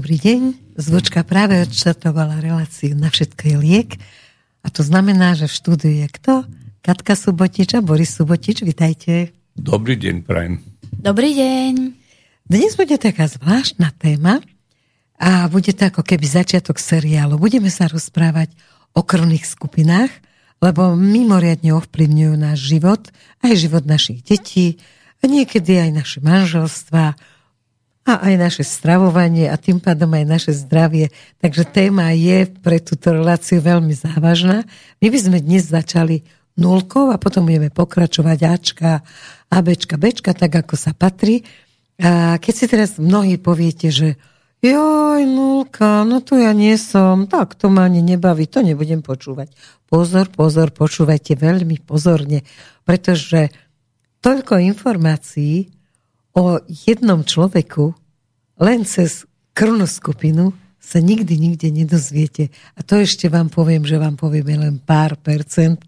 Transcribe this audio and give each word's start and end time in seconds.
Dobrý 0.00 0.16
deň. 0.16 0.72
Zvučka 0.80 1.20
práve 1.28 1.60
odštartovala 1.60 2.40
reláciu 2.40 2.96
Na 2.96 3.12
všetko 3.12 3.52
je 3.52 3.56
liek. 3.60 3.90
A 4.64 4.72
to 4.72 4.80
znamená, 4.80 5.36
že 5.36 5.44
v 5.44 5.52
štúdiu 5.52 5.92
je 5.92 6.08
kto? 6.08 6.48
Katka 6.80 7.12
Subotič 7.12 7.76
a 7.76 7.84
Boris 7.84 8.16
Subotič. 8.16 8.64
Vitajte. 8.64 9.36
Dobrý 9.60 10.00
deň, 10.00 10.24
prajem. 10.24 10.64
Dobrý 10.96 11.36
deň. 11.36 11.92
Dnes 12.48 12.80
bude 12.80 12.96
taká 12.96 13.28
zvláštna 13.28 13.92
téma 14.00 14.40
a 15.20 15.52
bude 15.52 15.76
to 15.76 15.92
ako 15.92 16.00
keby 16.00 16.24
začiatok 16.24 16.80
seriálu. 16.80 17.36
Budeme 17.36 17.68
sa 17.68 17.84
rozprávať 17.84 18.56
o 18.96 19.04
krvných 19.04 19.44
skupinách, 19.44 20.08
lebo 20.64 20.96
mimoriadne 20.96 21.76
ovplyvňujú 21.76 22.34
náš 22.40 22.72
život, 22.72 23.04
aj 23.44 23.52
život 23.52 23.84
našich 23.84 24.24
detí, 24.24 24.80
a 25.20 25.28
niekedy 25.28 25.76
aj 25.76 25.90
naše 25.92 26.18
manželstva, 26.24 27.20
a 28.10 28.26
aj 28.26 28.34
naše 28.34 28.64
stravovanie 28.66 29.46
a 29.46 29.54
tým 29.54 29.78
pádom 29.78 30.10
aj 30.10 30.24
naše 30.26 30.52
zdravie. 30.56 31.14
Takže 31.38 31.62
téma 31.62 32.10
je 32.10 32.50
pre 32.50 32.82
túto 32.82 33.14
reláciu 33.14 33.62
veľmi 33.62 33.94
závažná. 33.94 34.66
My 34.98 35.06
by 35.06 35.18
sme 35.18 35.38
dnes 35.38 35.70
začali 35.70 36.26
nulkou 36.58 37.14
a 37.14 37.16
potom 37.22 37.46
budeme 37.46 37.70
pokračovať 37.70 38.38
Ačka, 38.42 39.06
A, 39.46 39.56
Bčka, 39.62 39.94
Bčka, 39.94 40.34
tak 40.34 40.50
ako 40.50 40.74
sa 40.74 40.90
patrí. 40.90 41.46
A 42.02 42.42
keď 42.42 42.54
si 42.54 42.66
teraz 42.66 42.98
mnohí 42.98 43.38
poviete, 43.38 43.94
že 43.94 44.18
joj, 44.58 45.22
nulka, 45.22 46.02
no 46.02 46.18
to 46.18 46.34
ja 46.34 46.50
nie 46.50 46.74
som, 46.74 47.30
tak 47.30 47.54
to 47.54 47.70
ma 47.70 47.86
ani 47.86 48.02
nebaví, 48.02 48.50
to 48.50 48.66
nebudem 48.66 49.06
počúvať. 49.06 49.54
Pozor, 49.86 50.26
pozor, 50.34 50.74
počúvajte 50.74 51.38
veľmi 51.38 51.78
pozorne, 51.86 52.42
pretože 52.82 53.54
toľko 54.18 54.58
informácií 54.66 55.70
o 56.34 56.62
jednom 56.66 57.26
človeku 57.26 57.99
len 58.60 58.84
cez 58.84 59.24
krvnú 59.56 59.88
skupinu 59.88 60.52
sa 60.80 61.00
nikdy, 61.00 61.36
nikde 61.36 61.68
nedozviete. 61.72 62.48
A 62.76 62.80
to 62.80 63.00
ešte 63.00 63.28
vám 63.28 63.48
poviem, 63.52 63.84
že 63.84 64.00
vám 64.00 64.16
povieme 64.16 64.56
len 64.56 64.76
pár 64.80 65.16
percent, 65.20 65.80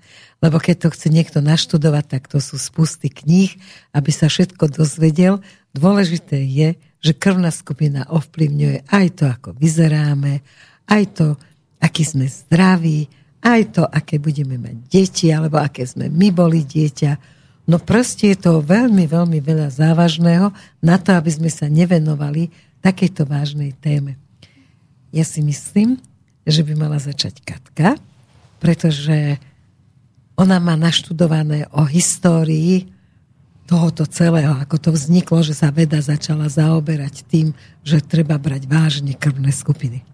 lebo 0.42 0.61
keď 0.61 0.87
to 0.87 0.89
chce 0.92 1.09
niekto 1.09 1.39
naštudovať, 1.41 2.05
tak 2.19 2.23
to 2.29 2.42
sú 2.42 2.61
spusty 2.61 3.09
kníh, 3.09 3.55
aby 3.97 4.11
sa 4.12 4.29
všetko 4.29 4.69
dozvedel. 4.73 5.41
Dôležité 5.73 6.42
je, 6.45 6.77
že 7.03 7.12
krvná 7.17 7.51
skupina 7.51 8.05
ovplyvňuje 8.11 8.91
aj 8.91 9.07
to, 9.17 9.25
ako 9.27 9.48
vyzeráme, 9.57 10.45
aj 10.86 11.05
to, 11.14 11.27
aký 11.83 12.03
sme 12.07 12.27
zdraví, 12.29 13.09
aj 13.42 13.61
to, 13.75 13.83
aké 13.83 14.23
budeme 14.23 14.55
mať 14.55 14.77
deti, 14.86 15.27
alebo 15.34 15.59
aké 15.59 15.83
sme 15.83 16.07
my 16.07 16.31
boli 16.31 16.62
dieťa 16.62 17.42
No 17.73 17.81
proste 17.81 18.37
je 18.37 18.37
to 18.37 18.61
veľmi, 18.61 19.09
veľmi 19.09 19.41
veľa 19.41 19.73
závažného 19.73 20.53
na 20.84 21.01
to, 21.01 21.17
aby 21.17 21.33
sme 21.33 21.48
sa 21.48 21.73
nevenovali 21.73 22.53
takejto 22.84 23.25
vážnej 23.25 23.73
téme. 23.81 24.20
Ja 25.09 25.25
si 25.25 25.41
myslím, 25.41 25.97
že 26.45 26.61
by 26.61 26.77
mala 26.77 27.01
začať 27.01 27.41
Katka, 27.41 27.96
pretože 28.61 29.41
ona 30.36 30.61
má 30.61 30.77
naštudované 30.77 31.64
o 31.73 31.89
histórii 31.89 32.92
tohoto 33.64 34.05
celého, 34.05 34.52
ako 34.52 34.77
to 34.77 34.91
vzniklo, 34.92 35.41
že 35.41 35.57
sa 35.57 35.73
veda 35.73 35.96
začala 36.05 36.52
zaoberať 36.52 37.25
tým, 37.25 37.57
že 37.80 38.05
treba 38.05 38.36
brať 38.36 38.69
vážne 38.69 39.17
krvné 39.17 39.48
skupiny. 39.48 40.05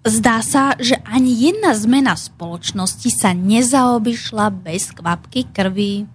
Zdá 0.00 0.40
sa, 0.40 0.80
že 0.80 0.96
ani 1.04 1.28
jedna 1.36 1.76
zmena 1.76 2.16
spoločnosti 2.16 3.12
sa 3.12 3.36
nezaobišla 3.36 4.48
bez 4.48 4.96
kvapky 4.96 5.52
krvi. 5.52 6.08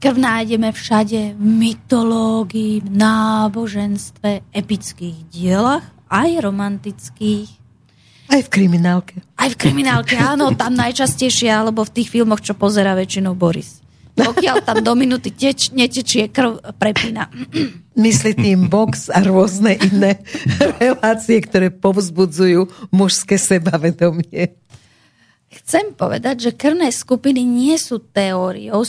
Krv 0.00 0.16
nájdeme 0.16 0.72
všade 0.72 1.36
v 1.36 1.42
mytológii, 1.42 2.80
v 2.80 2.88
náboženstve, 2.88 4.48
epických 4.48 5.28
dielach, 5.28 5.84
aj 6.08 6.40
romantických. 6.40 7.50
Aj 8.32 8.40
v 8.40 8.48
kriminálke. 8.48 9.20
Aj 9.36 9.52
v 9.52 9.60
kriminálke, 9.60 10.16
áno, 10.16 10.56
tam 10.56 10.72
najčastejšie, 10.72 11.52
alebo 11.52 11.84
v 11.84 12.00
tých 12.00 12.08
filmoch, 12.08 12.40
čo 12.40 12.56
pozera 12.56 12.96
väčšinou 12.96 13.36
Boris. 13.36 13.77
Pokiaľ 14.18 14.56
tam 14.66 14.78
do 14.82 14.92
minúty 14.98 15.30
teč, 15.30 15.70
netečie 15.70 16.26
krv, 16.28 16.58
prepína. 16.76 17.30
Myslí 17.94 18.34
tým 18.34 18.66
box 18.66 19.10
a 19.10 19.22
rôzne 19.22 19.78
iné 19.78 20.18
relácie, 20.82 21.38
ktoré 21.38 21.70
povzbudzujú 21.70 22.90
mužské 22.90 23.38
sebavedomie. 23.38 24.58
Chcem 25.48 25.96
povedať, 25.96 26.50
že 26.50 26.58
krvné 26.58 26.92
skupiny 26.92 27.40
nie 27.46 27.74
sú 27.80 28.02
teóriou 28.02 28.84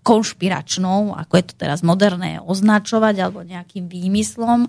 konšpiračnou, 0.00 1.12
ako 1.12 1.32
je 1.36 1.44
to 1.52 1.54
teraz 1.60 1.84
moderné 1.84 2.40
označovať, 2.40 3.14
alebo 3.20 3.44
nejakým 3.44 3.92
výmyslom, 3.92 4.64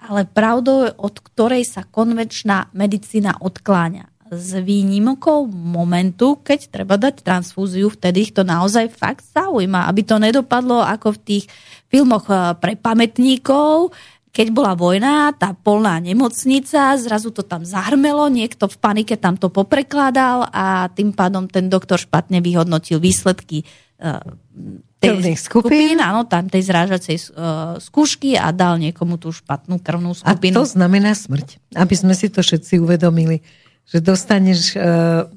ale 0.00 0.24
pravdou, 0.24 0.88
od 0.96 1.14
ktorej 1.20 1.68
sa 1.68 1.84
konvenčná 1.84 2.72
medicína 2.72 3.36
odkláňa 3.36 4.15
s 4.30 4.56
výnimkou 4.58 5.46
momentu, 5.52 6.40
keď 6.42 6.60
treba 6.68 6.98
dať 6.98 7.22
transfúziu, 7.22 7.90
vtedy 7.90 8.30
ich 8.30 8.32
to 8.34 8.42
naozaj 8.42 8.90
fakt 8.92 9.24
zaujíma, 9.32 9.86
aby 9.86 10.02
to 10.02 10.16
nedopadlo 10.18 10.82
ako 10.82 11.16
v 11.16 11.22
tých 11.22 11.44
filmoch 11.86 12.26
eh, 12.28 12.54
pre 12.58 12.74
pamätníkov, 12.74 13.94
keď 14.36 14.52
bola 14.52 14.76
vojna, 14.76 15.32
tá 15.32 15.56
polná 15.56 15.96
nemocnica, 15.96 16.92
zrazu 17.00 17.32
to 17.32 17.40
tam 17.40 17.64
zahrmelo, 17.64 18.28
niekto 18.28 18.68
v 18.68 18.76
panike 18.76 19.16
tam 19.16 19.40
to 19.40 19.48
poprekladal 19.48 20.52
a 20.52 20.92
tým 20.92 21.16
pádom 21.16 21.48
ten 21.48 21.72
doktor 21.72 21.96
špatne 21.96 22.44
vyhodnotil 22.44 23.00
výsledky 23.00 23.64
uh, 24.04 24.20
tej 25.00 25.40
skupín, 25.40 26.04
áno, 26.04 26.28
tam 26.28 26.52
tej 26.52 26.68
zrážacej 26.68 27.16
uh, 27.16 27.80
skúšky 27.80 28.36
a 28.36 28.52
dal 28.52 28.76
niekomu 28.76 29.16
tú 29.16 29.32
špatnú 29.32 29.80
krvnú 29.80 30.12
skupinu. 30.12 30.52
A 30.52 30.60
to 30.60 30.64
znamená 30.68 31.16
smrť, 31.16 31.56
aby 31.72 31.94
sme 31.96 32.12
si 32.12 32.28
to 32.28 32.44
všetci 32.44 32.76
uvedomili 32.76 33.40
že 33.86 33.98
dostaneš 34.02 34.74
uh, 34.76 35.30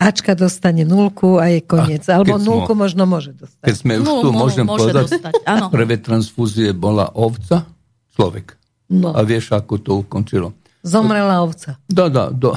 Ačka 0.00 0.32
dostane 0.32 0.88
nulku 0.88 1.36
a 1.36 1.52
je 1.52 1.60
koniec. 1.60 2.08
A 2.08 2.16
Alebo 2.16 2.40
nulku 2.40 2.72
možno 2.72 3.04
môže 3.04 3.36
dostať. 3.36 3.60
Keď 3.60 3.74
sme 3.76 3.92
už 4.00 4.08
tu, 4.08 4.28
môžem 4.32 4.64
môže 4.64 4.88
povedať, 4.88 5.04
dostať, 5.12 5.34
áno. 5.44 5.68
prvé 5.76 6.00
transfúzie 6.00 6.72
bola 6.72 7.12
ovca, 7.12 7.68
človek. 8.16 8.56
No. 8.88 9.12
A 9.12 9.20
vieš, 9.28 9.52
ako 9.52 9.76
to 9.76 10.00
ukončilo? 10.00 10.56
Zomrela 10.80 11.44
ovca. 11.44 11.76
Da, 11.84 12.08
da, 12.08 12.32
da. 12.32 12.56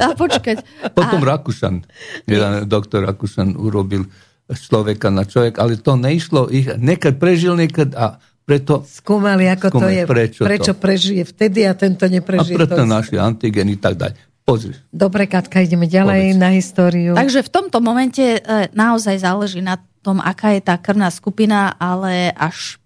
a 0.08 0.16
počkať. 0.16 0.64
Potom 0.96 1.20
a... 1.20 1.36
Rakúšan, 1.36 1.84
jeden 2.24 2.52
doktor 2.64 3.04
Rakúšan 3.04 3.60
urobil 3.60 4.08
človeka 4.48 5.12
na 5.12 5.28
človek, 5.28 5.60
ale 5.60 5.76
to 5.76 6.00
neišlo. 6.00 6.48
Ich, 6.48 6.72
nekad 6.80 7.20
prežil, 7.20 7.60
nekad 7.60 7.92
a 7.92 8.24
preto 8.46 8.86
skúmali, 8.86 9.50
ako 9.50 9.74
skúmali, 9.74 9.82
to 9.82 9.88
je, 9.90 10.02
prečo, 10.06 10.40
prečo 10.46 10.72
to. 10.72 10.78
prežije 10.78 11.22
vtedy 11.26 11.66
a 11.66 11.74
tento 11.74 12.06
neprežije. 12.06 12.54
A 12.54 12.58
preto 12.62 12.86
našli 12.86 13.18
antigeny 13.18 13.74
tak 13.74 13.98
ďalej. 13.98 14.14
Pozri. 14.46 14.78
Dobre, 14.94 15.26
Katka, 15.26 15.58
ideme 15.58 15.90
ďalej 15.90 16.22
Povedz. 16.30 16.38
na 16.38 16.50
históriu. 16.54 17.12
Takže 17.18 17.42
v 17.42 17.50
tomto 17.50 17.82
momente 17.82 18.22
e, 18.22 18.70
naozaj 18.70 19.26
záleží 19.26 19.58
na 19.58 19.82
tom, 20.06 20.22
aká 20.22 20.54
je 20.54 20.62
tá 20.62 20.78
krvná 20.78 21.10
skupina, 21.10 21.74
ale 21.74 22.30
až 22.30 22.78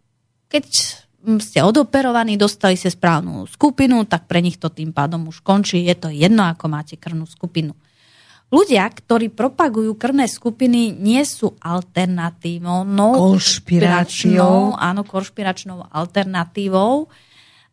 keď 0.48 0.64
ste 1.44 1.60
odoperovaní, 1.60 2.40
dostali 2.40 2.80
ste 2.80 2.88
správnu 2.88 3.44
skupinu, 3.44 4.08
tak 4.08 4.24
pre 4.24 4.40
nich 4.40 4.56
to 4.56 4.72
tým 4.72 4.96
pádom 4.96 5.28
už 5.28 5.44
končí. 5.44 5.84
Je 5.84 5.92
to 5.92 6.08
jedno, 6.08 6.48
ako 6.48 6.72
máte 6.72 6.96
krvnú 6.96 7.28
skupinu. 7.28 7.76
Ľudia, 8.50 8.82
ktorí 8.90 9.30
propagujú 9.30 9.94
krvné 9.94 10.26
skupiny, 10.26 10.90
nie 10.90 11.22
sú 11.22 11.54
alternatívou, 11.62 12.82
no, 12.82 13.14
konšpiračnou, 13.14 14.74
áno, 14.74 15.06
konšpiračnou 15.06 15.86
alternatívou, 15.86 17.06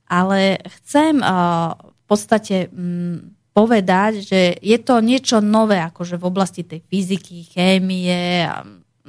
ale 0.06 0.62
chcem 0.77 1.18
uh, 1.18 1.74
v 1.74 2.03
podstate 2.06 2.69
um, 2.69 3.33
povedať, 3.57 4.21
že 4.21 4.41
je 4.62 4.77
to 4.77 5.01
niečo 5.01 5.41
nové, 5.41 5.81
akože 5.81 6.21
v 6.21 6.27
oblasti 6.29 6.62
tej 6.62 6.85
fyziky, 6.85 7.50
chémie, 7.50 8.45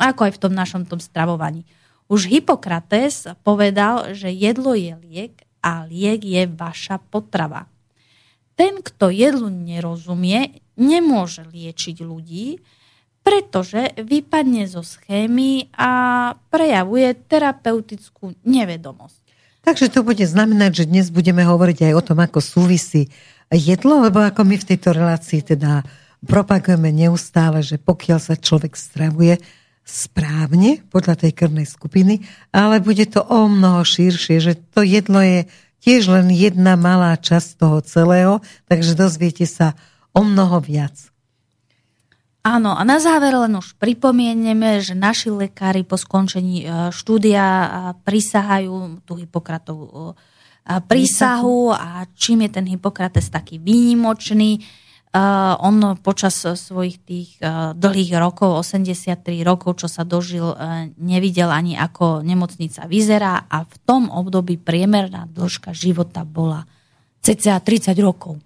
ako 0.01 0.25
aj 0.25 0.33
v 0.33 0.41
tom 0.41 0.57
našom 0.57 0.83
tom 0.89 1.05
stravovaní. 1.05 1.69
Už 2.09 2.33
Hippokrates 2.33 3.29
povedal, 3.45 4.17
že 4.17 4.33
jedlo 4.33 4.73
je 4.73 4.97
liek 5.05 5.45
a 5.61 5.85
liek 5.85 6.25
je 6.25 6.49
vaša 6.49 6.97
potrava. 6.97 7.69
Ten, 8.59 8.83
kto 8.83 9.15
jedlu 9.15 9.47
nerozumie, 9.47 10.59
nemôže 10.75 11.47
liečiť 11.47 12.03
ľudí, 12.03 12.59
pretože 13.23 13.95
vypadne 13.95 14.67
zo 14.67 14.83
schémy 14.83 15.71
a 15.79 15.91
prejavuje 16.51 17.15
terapeutickú 17.29 18.35
nevedomosť. 18.43 19.23
Takže 19.63 19.93
to 19.93 20.01
bude 20.01 20.25
znamenať, 20.25 20.83
že 20.83 20.89
dnes 20.91 21.07
budeme 21.13 21.45
hovoriť 21.45 21.93
aj 21.93 21.95
o 21.95 22.03
tom, 22.03 22.19
ako 22.25 22.41
súvisí 22.41 23.13
jedlo, 23.53 24.01
lebo 24.01 24.25
ako 24.25 24.43
my 24.43 24.57
v 24.57 24.69
tejto 24.75 24.97
relácii 24.97 25.45
teda 25.45 25.85
propagujeme 26.25 26.91
neustále, 26.91 27.63
že 27.63 27.79
pokiaľ 27.79 28.19
sa 28.19 28.35
človek 28.35 28.75
stravuje 28.75 29.39
správne 29.89 30.85
podľa 30.93 31.17
tej 31.21 31.33
krvnej 31.33 31.65
skupiny, 31.65 32.21
ale 32.53 32.81
bude 32.81 33.09
to 33.09 33.25
o 33.25 33.49
mnoho 33.49 33.85
širšie, 33.85 34.37
že 34.41 34.53
to 34.73 34.85
jedlo 34.85 35.21
je 35.21 35.49
tiež 35.83 36.11
len 36.11 36.31
jedna 36.31 36.75
malá 36.75 37.15
časť 37.19 37.59
toho 37.59 37.79
celého, 37.83 38.35
takže 38.67 38.99
dozviete 38.99 39.47
sa 39.47 39.79
o 40.15 40.27
mnoho 40.27 40.59
viac. 40.59 41.09
Áno, 42.49 42.73
a 42.73 42.81
na 42.87 42.97
záver 42.97 43.37
len 43.37 43.53
už 43.61 43.77
pripomieneme, 43.77 44.81
že 44.81 44.97
naši 44.97 45.29
lekári 45.29 45.85
po 45.85 46.01
skončení 46.01 46.65
e, 46.65 46.67
štúdia 46.95 47.45
e, 47.45 47.69
prisahajú 48.09 49.05
tú 49.05 49.21
Hippokratovú 49.21 49.85
e, 49.85 50.15
prísahu. 50.89 51.77
A 51.77 52.09
čím 52.17 52.49
je 52.49 52.51
ten 52.57 52.65
Hippokrates 52.65 53.29
taký 53.29 53.61
výnimočný, 53.61 54.65
on 55.65 55.97
počas 56.05 56.37
svojich 56.37 56.97
tých 57.01 57.31
dlhých 57.75 58.13
rokov, 58.21 58.61
83 58.61 59.25
rokov, 59.41 59.81
čo 59.81 59.89
sa 59.89 60.05
dožil, 60.05 60.53
uh, 60.53 60.85
nevidel 61.01 61.49
ani 61.49 61.81
ako 61.81 62.21
nemocnica 62.21 62.85
vyzerá 62.85 63.49
a 63.49 63.65
v 63.65 63.75
tom 63.89 64.13
období 64.13 64.61
priemerná 64.61 65.25
dĺžka 65.33 65.73
života 65.73 66.29
bola 66.29 66.69
cca 67.25 67.57
30 67.57 67.97
rokov. 68.05 68.37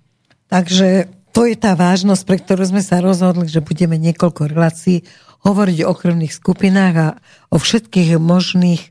Takže 0.47 1.11
to 1.33 1.49
je 1.49 1.57
tá 1.57 1.73
vážnosť, 1.73 2.23
pre 2.29 2.37
ktorú 2.39 2.63
sme 2.69 2.83
sa 2.85 3.01
rozhodli, 3.01 3.49
že 3.49 3.65
budeme 3.65 3.97
niekoľko 3.97 4.53
relácií 4.53 5.03
hovoriť 5.43 5.79
o 5.83 5.93
krvných 5.97 6.33
skupinách 6.33 6.95
a 6.95 7.09
o 7.51 7.57
všetkých 7.59 8.21
možných 8.21 8.83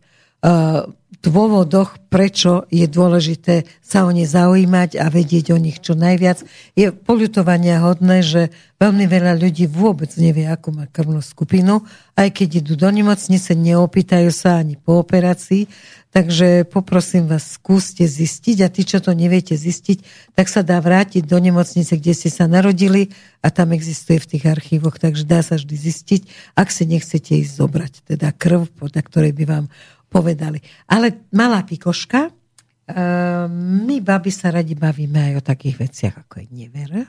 uh, 0.44 0.90
dôvodoch, 1.22 2.02
prečo 2.10 2.66
je 2.74 2.90
dôležité 2.90 3.70
sa 3.80 4.04
o 4.04 4.12
ne 4.12 4.26
zaujímať 4.26 4.98
a 4.98 5.08
vedieť 5.08 5.54
o 5.54 5.62
nich 5.62 5.78
čo 5.80 5.94
najviac. 5.94 6.42
Je 6.74 6.90
poľutovania 6.92 7.80
hodné, 7.86 8.26
že 8.26 8.50
veľmi 8.82 9.06
veľa 9.06 9.38
ľudí 9.38 9.70
vôbec 9.70 10.10
nevie, 10.18 10.50
ako 10.50 10.82
má 10.82 10.86
krvnú 10.90 11.22
skupinu, 11.22 11.86
aj 12.18 12.34
keď 12.34 12.66
idú 12.66 12.74
do 12.74 12.90
nemocnice, 12.90 13.54
neopýtajú 13.54 14.34
sa 14.34 14.60
ani 14.60 14.76
po 14.76 14.98
operácii. 15.00 15.70
Takže 16.12 16.68
poprosím 16.68 17.32
vás, 17.32 17.56
skúste 17.56 18.04
zistiť 18.04 18.58
a 18.66 18.68
tí, 18.68 18.84
čo 18.84 19.00
to 19.00 19.16
neviete 19.16 19.56
zistiť, 19.56 20.04
tak 20.36 20.52
sa 20.52 20.60
dá 20.60 20.76
vrátiť 20.84 21.24
do 21.24 21.40
nemocnice, 21.40 21.96
kde 21.96 22.12
ste 22.12 22.28
sa 22.28 22.52
narodili 22.52 23.16
a 23.40 23.48
tam 23.48 23.72
existuje 23.72 24.20
v 24.20 24.30
tých 24.36 24.44
archívoch, 24.44 25.00
takže 25.00 25.24
dá 25.24 25.40
sa 25.40 25.56
vždy 25.56 25.72
zistiť, 25.72 26.22
ak 26.60 26.68
si 26.68 26.84
nechcete 26.84 27.40
ísť 27.40 27.52
zobrať, 27.56 27.94
teda 28.12 28.28
krv, 28.36 28.68
podľa 28.76 29.02
ktorej 29.08 29.32
by 29.32 29.46
vám 29.48 29.66
povedali. 30.12 30.60
Ale 30.92 31.32
malá 31.32 31.64
pikoška, 31.64 32.28
uh, 32.28 33.48
my 33.88 34.04
babi 34.04 34.28
sa 34.28 34.52
radi 34.52 34.76
bavíme 34.76 35.32
aj 35.32 35.34
o 35.40 35.44
takých 35.48 35.76
veciach, 35.88 36.16
ako 36.28 36.44
je 36.44 36.48
nevera. 36.52 37.08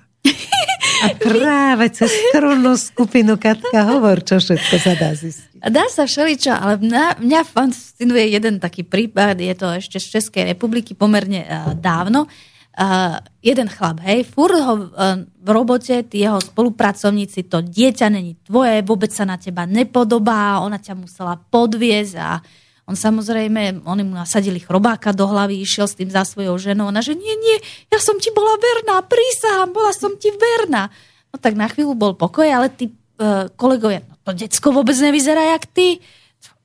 A 1.02 1.18
práve 1.18 1.90
cez 1.90 2.14
krvnú 2.30 2.78
skupinu 2.78 3.34
Katka 3.34 3.82
hovor, 3.90 4.22
čo 4.22 4.38
všetko 4.38 4.74
sa 4.78 4.94
dá 4.94 5.10
zistiť. 5.18 5.58
Dá 5.66 5.90
sa 5.90 6.06
všeličo, 6.06 6.54
ale 6.54 6.78
mňa, 6.78 7.18
mňa 7.18 7.40
fascinuje 7.42 8.30
jeden 8.30 8.62
taký 8.62 8.86
prípad, 8.86 9.42
je 9.42 9.54
to 9.58 9.66
ešte 9.74 9.98
z 9.98 10.06
Českej 10.18 10.54
republiky 10.54 10.94
pomerne 10.94 11.42
uh, 11.42 11.74
dávno. 11.74 12.30
Uh, 12.72 13.20
jeden 13.44 13.68
chlap, 13.68 14.00
hej, 14.00 14.24
furt 14.24 14.56
ho 14.56 14.74
uh, 14.88 15.20
v 15.20 15.48
robote, 15.52 16.08
tí 16.08 16.24
jeho 16.24 16.40
spolupracovníci, 16.40 17.44
to 17.44 17.60
dieťa 17.60 18.08
není 18.08 18.40
tvoje, 18.48 18.80
vôbec 18.80 19.12
sa 19.12 19.28
na 19.28 19.36
teba 19.36 19.68
nepodobá, 19.68 20.56
ona 20.64 20.80
ťa 20.80 20.96
musela 20.96 21.36
podviezť 21.36 22.16
a 22.16 22.40
on 22.82 22.98
samozrejme, 22.98 23.86
oni 23.86 24.02
mu 24.02 24.18
nasadili 24.18 24.58
chrobáka 24.58 25.14
do 25.14 25.30
hlavy, 25.30 25.62
išiel 25.62 25.86
s 25.86 25.94
tým 25.94 26.10
za 26.10 26.26
svojou 26.26 26.58
ženou. 26.58 26.90
Ona, 26.90 26.98
že 26.98 27.14
nie, 27.14 27.34
nie, 27.38 27.56
ja 27.88 27.98
som 28.02 28.18
ti 28.18 28.34
bola 28.34 28.58
verná, 28.58 28.98
prísahám, 29.06 29.70
bola 29.70 29.94
som 29.94 30.18
ti 30.18 30.34
verná. 30.34 30.90
No 31.30 31.38
tak 31.38 31.54
na 31.54 31.70
chvíľu 31.70 31.94
bol 31.94 32.12
pokoj, 32.18 32.44
ale 32.44 32.74
tí 32.74 32.90
uh, 32.90 33.46
kolegovia, 33.54 34.02
no 34.02 34.18
to 34.26 34.34
decko 34.34 34.74
vôbec 34.74 34.98
nevyzerá 34.98 35.54
jak 35.54 35.64
ty. 35.70 36.02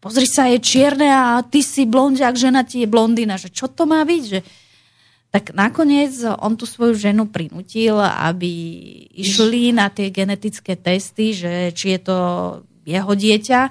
Pozri 0.01 0.29
sa, 0.29 0.49
je 0.49 0.61
čierne 0.61 1.09
a 1.09 1.41
ty 1.45 1.61
si 1.61 1.85
blondiak, 1.85 2.37
žena 2.37 2.61
ti 2.65 2.85
je 2.85 2.87
blondína. 2.89 3.37
Že 3.37 3.49
čo 3.53 3.65
to 3.69 3.89
má 3.89 4.01
byť? 4.05 4.23
Že... 4.29 4.39
Tak 5.33 5.57
nakoniec 5.57 6.13
on 6.41 6.53
tú 6.53 6.69
svoju 6.69 6.93
ženu 6.97 7.29
prinútil, 7.29 7.97
aby 7.97 8.49
išli 9.17 9.73
na 9.73 9.89
tie 9.89 10.13
genetické 10.13 10.77
testy, 10.77 11.33
že 11.33 11.73
či 11.73 11.97
je 11.97 11.99
to 12.01 12.17
jeho 12.85 13.09
dieťa. 13.09 13.61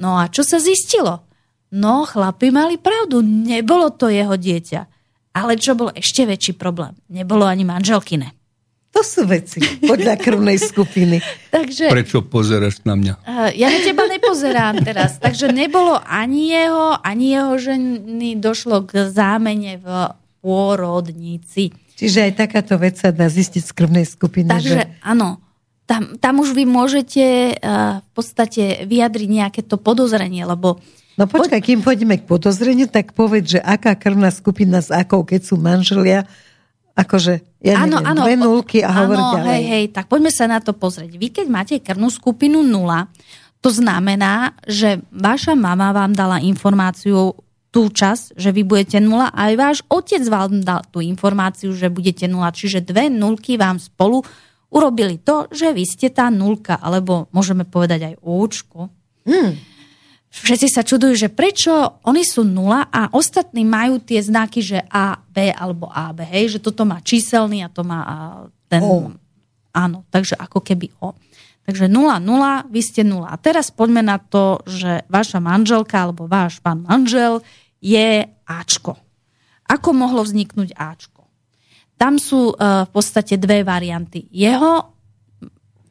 No 0.00 0.16
a 0.16 0.32
čo 0.32 0.40
sa 0.40 0.56
zistilo? 0.56 1.27
No, 1.68 2.08
chlapi 2.08 2.48
mali 2.48 2.80
pravdu, 2.80 3.20
nebolo 3.20 3.92
to 3.92 4.08
jeho 4.08 4.40
dieťa. 4.40 4.80
Ale 5.36 5.60
čo 5.60 5.76
bol 5.76 5.92
ešte 5.92 6.24
väčší 6.24 6.56
problém? 6.56 6.96
Nebolo 7.12 7.44
ani 7.44 7.62
manželkine. 7.62 8.32
To 8.88 9.04
sú 9.04 9.28
veci 9.28 9.60
podľa 9.84 10.16
krvnej 10.16 10.56
skupiny. 10.56 11.20
Takže, 11.54 11.92
Prečo 11.92 12.24
pozeráš 12.24 12.80
na 12.88 12.96
mňa? 12.96 13.14
Uh, 13.22 13.52
ja 13.52 13.68
na 13.68 13.84
teba 13.84 14.08
nepozerám 14.08 14.80
teraz. 14.80 15.20
Takže 15.20 15.52
nebolo 15.52 16.00
ani 16.08 16.56
jeho, 16.56 16.96
ani 17.04 17.36
jeho 17.36 17.54
ženy 17.60 18.40
došlo 18.40 18.88
k 18.88 19.12
zámene 19.12 19.76
v 19.78 19.88
pôrodnici. 20.40 21.76
Čiže 22.00 22.32
aj 22.32 22.48
takáto 22.48 22.80
vec 22.80 22.96
sa 22.96 23.12
dá 23.12 23.28
zistiť 23.28 23.62
z 23.62 23.72
krvnej 23.76 24.06
skupiny. 24.08 24.48
Takže 24.48 24.78
že... 24.80 24.90
áno, 25.04 25.36
tam, 25.84 26.16
tam 26.16 26.40
už 26.40 26.56
vy 26.56 26.64
môžete 26.64 27.54
uh, 27.60 28.00
v 28.00 28.10
podstate 28.16 28.88
vyjadriť 28.88 29.28
nejaké 29.28 29.60
to 29.62 29.76
podozrenie, 29.76 30.48
lebo 30.48 30.80
uh, 30.80 30.98
No 31.18 31.26
počkaj, 31.26 31.58
kým 31.58 31.82
pôjdeme 31.82 32.14
k 32.14 32.24
podozreniu, 32.30 32.86
tak 32.86 33.10
povedz, 33.10 33.58
že 33.58 33.60
aká 33.60 33.98
krvná 33.98 34.30
skupina 34.30 34.78
s 34.78 34.94
akou, 34.94 35.26
keď 35.26 35.50
sú 35.50 35.58
manželia, 35.58 36.22
akože, 36.94 37.42
ja 37.58 37.82
neviem, 37.82 38.06
ano, 38.06 38.22
dve 38.22 38.34
nulky 38.38 38.78
a 38.86 38.90
hovor 38.94 39.18
ďalej. 39.18 39.50
hej, 39.50 39.64
hej, 39.66 39.84
tak 39.90 40.06
poďme 40.06 40.30
sa 40.30 40.46
na 40.46 40.62
to 40.62 40.70
pozrieť. 40.78 41.18
Vy, 41.18 41.34
keď 41.34 41.46
máte 41.50 41.74
krvnú 41.82 42.06
skupinu 42.06 42.62
nula, 42.62 43.10
to 43.58 43.74
znamená, 43.74 44.54
že 44.62 45.02
vaša 45.10 45.58
mama 45.58 45.90
vám 45.90 46.14
dala 46.14 46.38
informáciu 46.38 47.34
tú 47.74 47.90
čas, 47.90 48.30
že 48.38 48.54
vy 48.54 48.62
budete 48.62 49.02
nula 49.02 49.34
a 49.34 49.50
aj 49.50 49.54
váš 49.58 49.78
otec 49.90 50.22
vám 50.30 50.62
dal 50.62 50.86
tú 50.86 51.02
informáciu, 51.02 51.74
že 51.74 51.90
budete 51.90 52.30
nula. 52.30 52.54
Čiže 52.54 52.86
dve 52.86 53.10
nulky 53.10 53.58
vám 53.58 53.82
spolu 53.82 54.22
urobili 54.70 55.18
to, 55.18 55.50
že 55.50 55.74
vy 55.74 55.82
ste 55.82 56.14
tá 56.14 56.30
nulka, 56.30 56.78
alebo 56.78 57.26
môžeme 57.34 57.66
povedať 57.66 58.14
aj 58.14 58.14
účku. 58.22 58.86
Hmm 59.26 59.77
všetci 60.44 60.68
sa 60.70 60.82
čudujú, 60.86 61.14
že 61.14 61.28
prečo 61.32 62.02
oni 62.04 62.22
sú 62.22 62.44
nula 62.44 62.86
a 62.90 63.10
ostatní 63.14 63.64
majú 63.64 63.98
tie 64.02 64.20
znaky, 64.22 64.60
že 64.60 64.78
A, 64.88 65.18
B 65.18 65.50
alebo 65.50 65.88
AB, 65.88 66.22
hej, 66.26 66.58
že 66.58 66.62
toto 66.62 66.84
má 66.86 67.00
číselný 67.02 67.64
a 67.64 67.72
to 67.72 67.82
má 67.82 68.00
ten... 68.68 68.82
O. 68.84 69.14
Áno, 69.72 70.02
takže 70.10 70.34
ako 70.34 70.64
keby 70.64 70.90
O. 71.00 71.14
Takže 71.68 71.84
0, 71.84 72.16
0, 72.24 72.72
vy 72.72 72.80
ste 72.80 73.04
0. 73.04 73.28
A 73.28 73.36
teraz 73.36 73.68
poďme 73.68 74.00
na 74.00 74.16
to, 74.16 74.64
že 74.64 75.04
vaša 75.12 75.36
manželka 75.36 76.00
alebo 76.00 76.24
váš 76.24 76.64
pán 76.64 76.80
manžel 76.80 77.44
je 77.84 78.24
Ačko. 78.48 78.96
Ako 79.68 79.92
mohlo 79.92 80.24
vzniknúť 80.24 80.72
Ačko? 80.72 81.28
Tam 82.00 82.16
sú 82.16 82.56
uh, 82.56 82.88
v 82.88 82.90
podstate 82.90 83.36
dve 83.36 83.68
varianty. 83.68 84.24
Jeho 84.32 84.97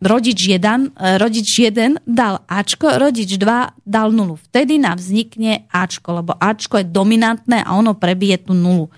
rodič 0.02 0.40
1, 0.48 0.94
e, 0.94 1.18
rodič 1.18 1.48
1 1.60 2.06
dal 2.06 2.46
Ačko, 2.46 3.02
rodič 3.02 3.38
2 3.38 3.86
dal 3.86 4.14
nulu. 4.14 4.38
Vtedy 4.50 4.78
nám 4.78 5.02
vznikne 5.02 5.66
Ačko, 5.74 6.22
lebo 6.22 6.32
Ačko 6.38 6.82
je 6.82 6.86
dominantné 6.90 7.66
a 7.66 7.74
ono 7.74 7.98
prebije 7.98 8.46
tú 8.46 8.54
nulu. 8.54 8.94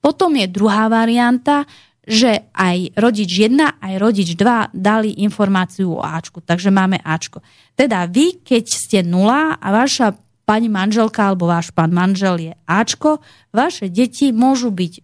Potom 0.00 0.32
je 0.38 0.46
druhá 0.48 0.88
varianta, 0.88 1.68
že 2.08 2.48
aj 2.56 2.96
rodič 2.96 3.28
1, 3.28 3.84
aj 3.84 3.94
rodič 4.00 4.32
2 4.32 4.72
dali 4.72 5.20
informáciu 5.20 6.00
o 6.00 6.00
Ačku, 6.00 6.40
takže 6.40 6.72
máme 6.72 6.96
Ačko. 7.04 7.44
Teda 7.76 8.08
vy, 8.08 8.40
keď 8.40 8.64
ste 8.64 8.98
nula 9.04 9.60
a 9.60 9.68
vaša 9.68 10.16
pani 10.48 10.72
manželka 10.72 11.28
alebo 11.28 11.44
váš 11.44 11.68
pán 11.76 11.92
manžel 11.92 12.40
je 12.40 12.52
Ačko, 12.64 13.20
vaše 13.52 13.92
deti 13.92 14.32
môžu 14.32 14.72
byť 14.72 14.94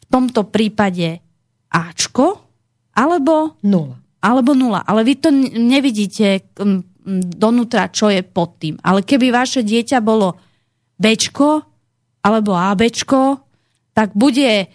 v 0.00 0.04
tomto 0.08 0.48
prípade 0.48 1.20
Ačko 1.68 2.40
alebo 2.96 3.60
nula 3.60 4.05
alebo 4.26 4.58
nula. 4.58 4.82
Ale 4.82 5.06
vy 5.06 5.14
to 5.22 5.30
nevidíte 5.54 6.50
donútra, 7.38 7.86
čo 7.86 8.10
je 8.10 8.26
pod 8.26 8.58
tým. 8.58 8.74
Ale 8.82 9.06
keby 9.06 9.30
vaše 9.30 9.62
dieťa 9.62 10.02
bolo 10.02 10.34
Bčko 10.98 11.62
alebo 12.26 12.58
ABčko, 12.58 13.38
tak 13.94 14.10
bude 14.18 14.66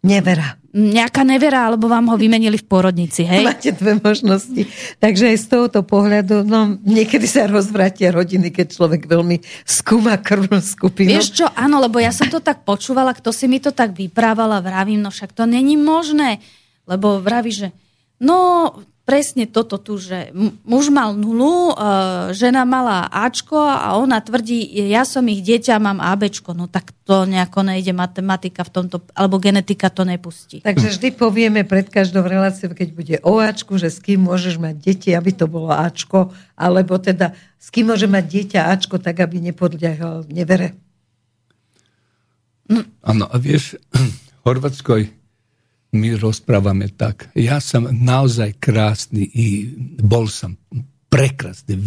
nevera. 0.00 0.56
Nejaká 0.76 1.24
nevera, 1.24 1.72
alebo 1.72 1.88
vám 1.88 2.12
ho 2.12 2.16
vymenili 2.20 2.60
v 2.60 2.68
porodnici, 2.68 3.24
hej? 3.24 3.48
Máte 3.48 3.72
dve 3.72 3.96
možnosti. 3.96 4.68
Takže 5.00 5.32
aj 5.32 5.36
z 5.40 5.46
tohoto 5.48 5.80
pohľadu, 5.80 6.44
no 6.44 6.76
niekedy 6.84 7.24
sa 7.24 7.48
rozvratia 7.48 8.12
rodiny, 8.12 8.52
keď 8.52 8.76
človek 8.76 9.08
veľmi 9.08 9.40
skúma 9.64 10.20
krvnú 10.20 10.60
skupinu. 10.60 11.16
Vieš 11.16 11.40
čo, 11.40 11.46
áno, 11.56 11.80
lebo 11.80 11.96
ja 11.96 12.12
som 12.12 12.28
to 12.28 12.44
tak 12.44 12.68
počúvala, 12.68 13.16
kto 13.16 13.32
si 13.32 13.48
mi 13.48 13.56
to 13.56 13.72
tak 13.72 13.96
vyprávala, 13.96 14.60
vravím, 14.60 15.00
no 15.00 15.08
však 15.08 15.32
to 15.32 15.48
není 15.48 15.80
možné. 15.80 16.44
Lebo 16.84 17.24
vraví, 17.24 17.56
že 17.56 17.72
No, 18.16 18.72
presne 19.06 19.46
toto 19.46 19.78
tu, 19.78 20.02
že 20.02 20.34
muž 20.66 20.90
mal 20.90 21.14
nulu, 21.14 21.70
e, 21.70 21.74
žena 22.34 22.66
mala 22.66 23.06
Ačko 23.06 23.54
a 23.54 23.94
ona 24.02 24.18
tvrdí, 24.18 24.66
ja 24.90 25.06
som 25.06 25.22
ich 25.30 25.46
dieťa, 25.46 25.78
mám 25.78 26.02
ABčko. 26.02 26.52
No 26.58 26.66
tak 26.66 26.90
to 27.06 27.22
nejako 27.22 27.62
nejde 27.62 27.94
matematika 27.94 28.66
v 28.66 28.74
tomto, 28.74 29.06
alebo 29.14 29.38
genetika 29.38 29.94
to 29.94 30.02
nepustí. 30.02 30.58
Takže 30.66 30.98
vždy 30.98 31.08
povieme 31.14 31.62
pred 31.62 31.86
každou 31.86 32.26
reláciou, 32.26 32.74
keď 32.74 32.88
bude 32.90 33.16
o 33.22 33.38
Ačku, 33.38 33.78
že 33.78 33.94
s 33.94 34.02
kým 34.02 34.26
môžeš 34.26 34.58
mať 34.58 34.74
deti, 34.82 35.14
aby 35.14 35.30
to 35.30 35.46
bolo 35.46 35.70
Ačko, 35.70 36.34
alebo 36.58 36.98
teda 36.98 37.30
s 37.62 37.70
kým 37.70 37.94
môže 37.94 38.10
mať 38.10 38.24
dieťa 38.26 38.60
Ačko, 38.74 38.98
tak 38.98 39.22
aby 39.22 39.38
nepodľahol 39.38 40.26
nevere. 40.34 40.74
Áno, 43.06 43.30
a 43.30 43.36
vieš, 43.38 43.78
Chorvátsko 44.42 45.06
my 45.96 46.20
rozprávame 46.20 46.92
tak. 46.92 47.32
Ja 47.32 47.58
som 47.58 47.88
naozaj 47.88 48.60
krásny 48.60 49.24
i 49.32 49.72
bol 49.98 50.28
som 50.28 50.60
prekrasný, 51.08 51.80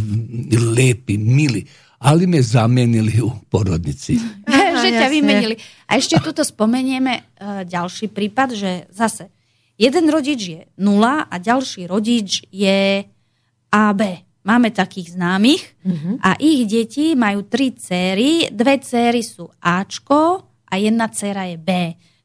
lepý, 0.58 1.22
milý, 1.22 1.70
ale 2.00 2.25
me 2.25 2.39
zamenili 2.42 3.20
u 3.22 3.30
porodnici. 3.51 4.18
Aha, 4.48 4.80
že 4.80 4.89
ťa 4.96 5.08
vymenili. 5.12 5.56
A 5.86 6.00
ešte 6.00 6.18
tuto 6.24 6.42
spomenieme 6.42 7.13
uh, 7.22 7.62
ďalší 7.68 8.10
prípad, 8.10 8.56
že 8.56 8.72
zase 8.89 9.30
jeden 9.75 10.08
rodič 10.08 10.42
je 10.44 10.62
nula 10.80 11.28
a 11.28 11.36
ďalší 11.38 11.86
rodič 11.88 12.48
je 12.50 13.04
AB. 13.70 14.01
Máme 14.39 14.72
takých 14.72 15.20
známych 15.20 15.63
uh-huh. 15.84 16.16
a 16.24 16.39
ich 16.39 16.63
deti 16.66 17.13
majú 17.13 17.46
tri 17.46 17.75
céry, 17.75 18.48
dve 18.50 18.80
céry 18.80 19.20
sú 19.20 19.51
Ačko 19.60 20.48
a 20.63 20.74
jedna 20.80 21.12
céra 21.12 21.46
je 21.46 21.60
B. 21.60 21.70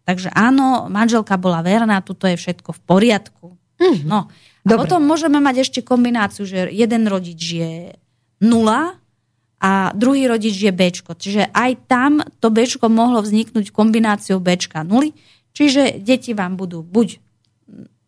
Takže 0.05 0.29
áno, 0.37 0.93
manželka 0.93 1.41
bola 1.41 1.65
verná, 1.65 2.05
tuto 2.05 2.29
je 2.29 2.37
všetko 2.37 2.77
v 2.77 2.81
poriadku. 2.85 3.47
Uh-huh. 3.57 4.05
No. 4.05 4.29
A 4.65 4.67
Dobre. 4.69 4.89
potom 4.89 5.01
môžeme 5.05 5.41
mať 5.41 5.65
ešte 5.65 5.81
kombináciu, 5.85 6.45
že 6.49 6.69
jeden 6.73 7.09
rodič 7.09 7.41
je 7.41 7.73
nula 8.41 8.97
a 9.61 9.93
druhý 9.97 10.29
rodič 10.29 10.61
je 10.61 10.73
Bčko. 10.73 11.17
Čiže 11.17 11.53
aj 11.53 11.71
tam 11.89 12.21
to 12.41 12.53
Bčko 12.53 12.93
mohlo 12.93 13.25
vzniknúť 13.25 13.73
kombináciou 13.73 14.41
Bčka 14.41 14.85
nuly, 14.85 15.17
čiže 15.57 16.01
deti 16.01 16.37
vám 16.37 16.61
budú 16.61 16.85
buď 16.85 17.25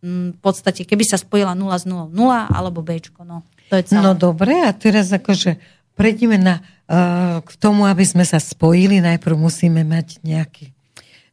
v 0.07 0.39
podstate, 0.39 0.87
keby 0.87 1.03
sa 1.03 1.19
spojila 1.19 1.57
0 1.57 1.73
s 1.73 1.85
0, 1.89 2.13
0 2.13 2.15
alebo 2.53 2.85
B. 2.85 3.01
No, 3.25 3.43
to 3.73 3.75
je 3.81 3.91
celé. 3.91 4.05
no 4.05 4.13
dobre, 4.15 4.55
a 4.63 4.71
teraz 4.71 5.11
akože 5.11 5.59
prejdeme 5.99 6.37
na, 6.39 6.61
uh, 6.87 7.41
k 7.43 7.51
tomu, 7.57 7.89
aby 7.89 8.05
sme 8.05 8.23
sa 8.23 8.39
spojili, 8.39 9.03
najprv 9.03 9.35
musíme 9.35 9.83
mať 9.83 10.21
nejaký, 10.23 10.76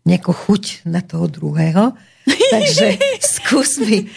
nejakú 0.04 0.32
chuť 0.36 0.88
na 0.88 1.00
toho 1.04 1.28
druhého. 1.32 1.96
Takže 2.54 3.00
skús 3.20 3.80
mi 3.84 4.08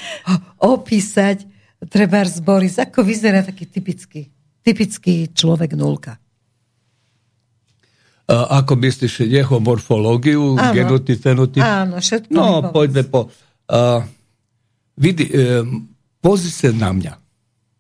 opísať 0.63 1.47
treba 1.91 2.25
z 2.25 2.41
Boris, 2.43 2.77
ako 2.81 3.05
vyzerá 3.05 3.45
taký 3.45 3.69
typický, 3.69 4.27
typický 4.63 5.31
človek 5.31 5.77
nulka. 5.77 6.19
Uh, 8.27 8.59
ako 8.59 8.75
myslíš 8.83 9.31
jeho 9.31 9.63
morfológiu, 9.63 10.59
genotyp, 10.75 11.15
fenotyp? 11.23 11.63
Áno, 11.63 12.03
všetko 12.03 12.35
No, 12.35 12.75
poďme 12.75 13.07
po... 13.07 13.31
Uh, 13.71 14.03
Vidi, 14.97 15.29
e, 15.29 15.63
pozri 16.21 16.51
se 16.51 16.73
na 16.73 16.93
mňa. 16.93 17.21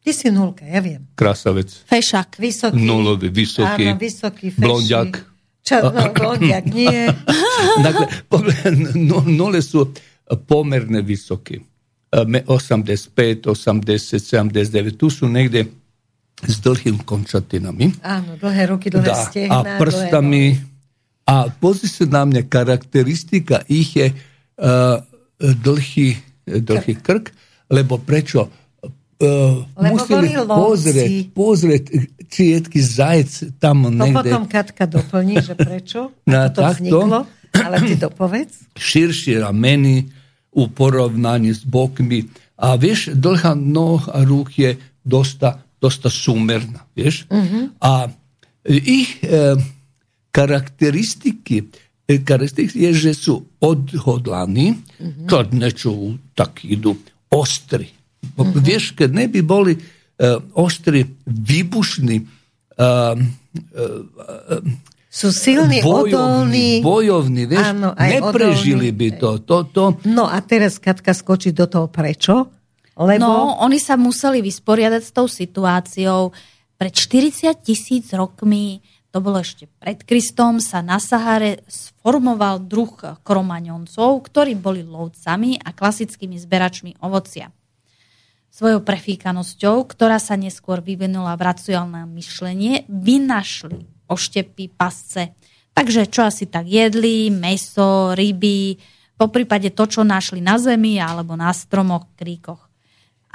Ty 0.04 0.10
si 0.12 0.28
nulka, 0.30 0.68
ja 0.68 0.84
viem. 0.84 1.08
Krasavec. 1.16 1.72
Fešak. 1.88 2.36
Vysoký. 2.38 2.76
Nulový, 2.76 3.32
vysoký. 3.32 3.90
Áno, 3.90 3.98
vysoký, 3.98 4.52
feši. 4.52 4.60
Blondiak. 4.60 5.24
Čo, 5.66 5.76
no, 5.94 6.02
blondiak 6.14 6.64
nie. 6.70 7.10
dakle, 7.82 8.06
nule 9.26 9.60
sú 9.60 9.90
pomerne 10.46 11.02
vysoké. 11.02 11.60
85, 12.14 13.50
80, 13.50 14.22
79. 14.22 14.96
Tu 14.96 15.06
sú 15.10 15.26
niekde 15.26 15.68
s 16.40 16.56
dlhým 16.62 17.02
končatinami. 17.02 17.98
Áno, 18.00 18.38
dlhé 18.38 18.72
ruky, 18.72 18.88
dlhé 18.88 19.04
da. 19.04 19.26
A 19.52 19.58
prstami. 19.76 20.56
A 21.26 21.50
pozri 21.50 21.90
sa 21.90 22.06
na 22.06 22.22
mňa, 22.22 22.46
charakteristika 22.46 23.66
ich 23.66 23.98
je 23.98 24.14
uh, 24.14 25.02
dlhý 25.42 26.14
dlhý 26.46 26.94
krk, 27.02 27.34
lebo 27.74 27.98
prečo? 27.98 28.46
Uh, 29.16 29.64
lebo 29.80 29.96
museli 29.96 30.28
pozrieť, 30.44 31.12
pozrieť, 31.32 31.84
taký 32.28 32.80
zajec 32.82 33.30
tam 33.62 33.88
to 33.88 33.90
niekde. 33.90 34.30
potom 34.30 34.44
Katka 34.46 34.84
doplní, 34.86 35.40
že 35.40 35.54
prečo? 35.54 36.12
Na, 36.30 36.52
to 36.52 36.62
takto, 36.62 36.82
vzniklo, 36.82 37.18
ale 37.54 37.76
ty 37.82 37.94
dopovedz. 37.96 38.52
Širšie 38.76 39.40
rameny 39.40 40.06
u 40.56 40.68
porovnaní 40.68 41.52
s 41.54 41.64
bokmi. 41.64 42.26
A 42.56 42.76
vieš, 42.80 43.12
dlhá 43.12 43.52
noh 43.56 44.00
a 44.08 44.24
rúk 44.24 44.56
je 44.56 44.80
dosta, 45.04 45.60
dosta 45.76 46.08
sumerná, 46.08 46.88
vieš? 46.96 47.28
Uh-huh. 47.28 47.68
A 47.84 48.08
ich 48.64 49.20
e, 49.20 49.60
charakteristiky 50.32 51.68
charakteristik 52.06 52.70
je, 52.70 52.90
že 52.94 53.12
sú 53.18 53.42
odhodlaní, 53.58 54.78
mm-hmm. 54.78 55.26
keď 55.26 55.46
niečo 55.50 56.14
tak 56.38 56.62
idú 56.62 56.94
ostri. 57.34 57.90
Mm-hmm. 58.22 58.62
Vieš, 58.62 58.94
keď 58.94 59.10
neby 59.26 59.42
boli 59.42 59.74
uh, 60.20 60.42
ostri, 60.52 61.06
výbušní, 61.26 62.16
uh, 62.20 63.14
uh, 63.16 64.60
sú 65.16 65.32
silní, 65.32 65.80
bojovní, 65.80 66.12
odolní. 66.12 66.70
Bojovní, 66.84 67.42
vieš, 67.48 67.72
áno, 67.72 67.96
aj 67.96 68.20
neprežili 68.20 68.92
odolní. 68.92 69.00
by 69.00 69.08
to, 69.16 69.30
to, 69.48 69.56
to. 69.72 69.84
No 70.04 70.28
a 70.28 70.44
teraz 70.44 70.76
Katka 70.76 71.16
skočí 71.16 71.56
do 71.56 71.64
toho 71.64 71.88
prečo? 71.88 72.52
Lebo... 73.00 73.24
No, 73.24 73.56
oni 73.64 73.80
sa 73.80 73.96
museli 73.96 74.44
vysporiadať 74.44 75.00
s 75.00 75.12
tou 75.16 75.24
situáciou. 75.24 76.36
Pred 76.76 76.92
40 76.92 77.48
tisíc 77.64 78.12
rokmi 78.12 78.84
to 79.08 79.24
bolo 79.24 79.40
ešte 79.40 79.64
pred 79.80 80.04
Kristom, 80.04 80.60
sa 80.60 80.84
na 80.84 81.00
Sahare 81.00 81.64
sformoval 81.64 82.60
druh 82.60 82.92
kromaňoncov, 83.24 84.20
ktorí 84.28 84.52
boli 84.60 84.84
lovcami 84.84 85.56
a 85.56 85.72
klasickými 85.72 86.36
zberačmi 86.36 87.00
ovocia. 87.00 87.48
Svojou 88.56 88.80
prefíkanosťou, 88.80 89.84
ktorá 89.84 90.16
sa 90.16 90.32
neskôr 90.32 90.80
vyvinula 90.80 91.36
v 91.36 91.44
racionálne 91.44 92.08
myšlenie, 92.08 92.88
vynašli 92.88 93.84
oštepy, 94.08 94.72
pasce. 94.72 95.36
Takže 95.76 96.08
čo 96.08 96.24
asi 96.24 96.48
tak 96.48 96.64
jedli, 96.64 97.28
meso, 97.28 98.16
ryby, 98.16 98.80
po 99.20 99.28
prípade 99.28 99.76
to, 99.76 99.84
čo 99.84 100.08
našli 100.08 100.40
na 100.40 100.56
zemi 100.56 100.96
alebo 100.96 101.36
na 101.36 101.52
stromoch, 101.52 102.08
kríkoch. 102.16 102.64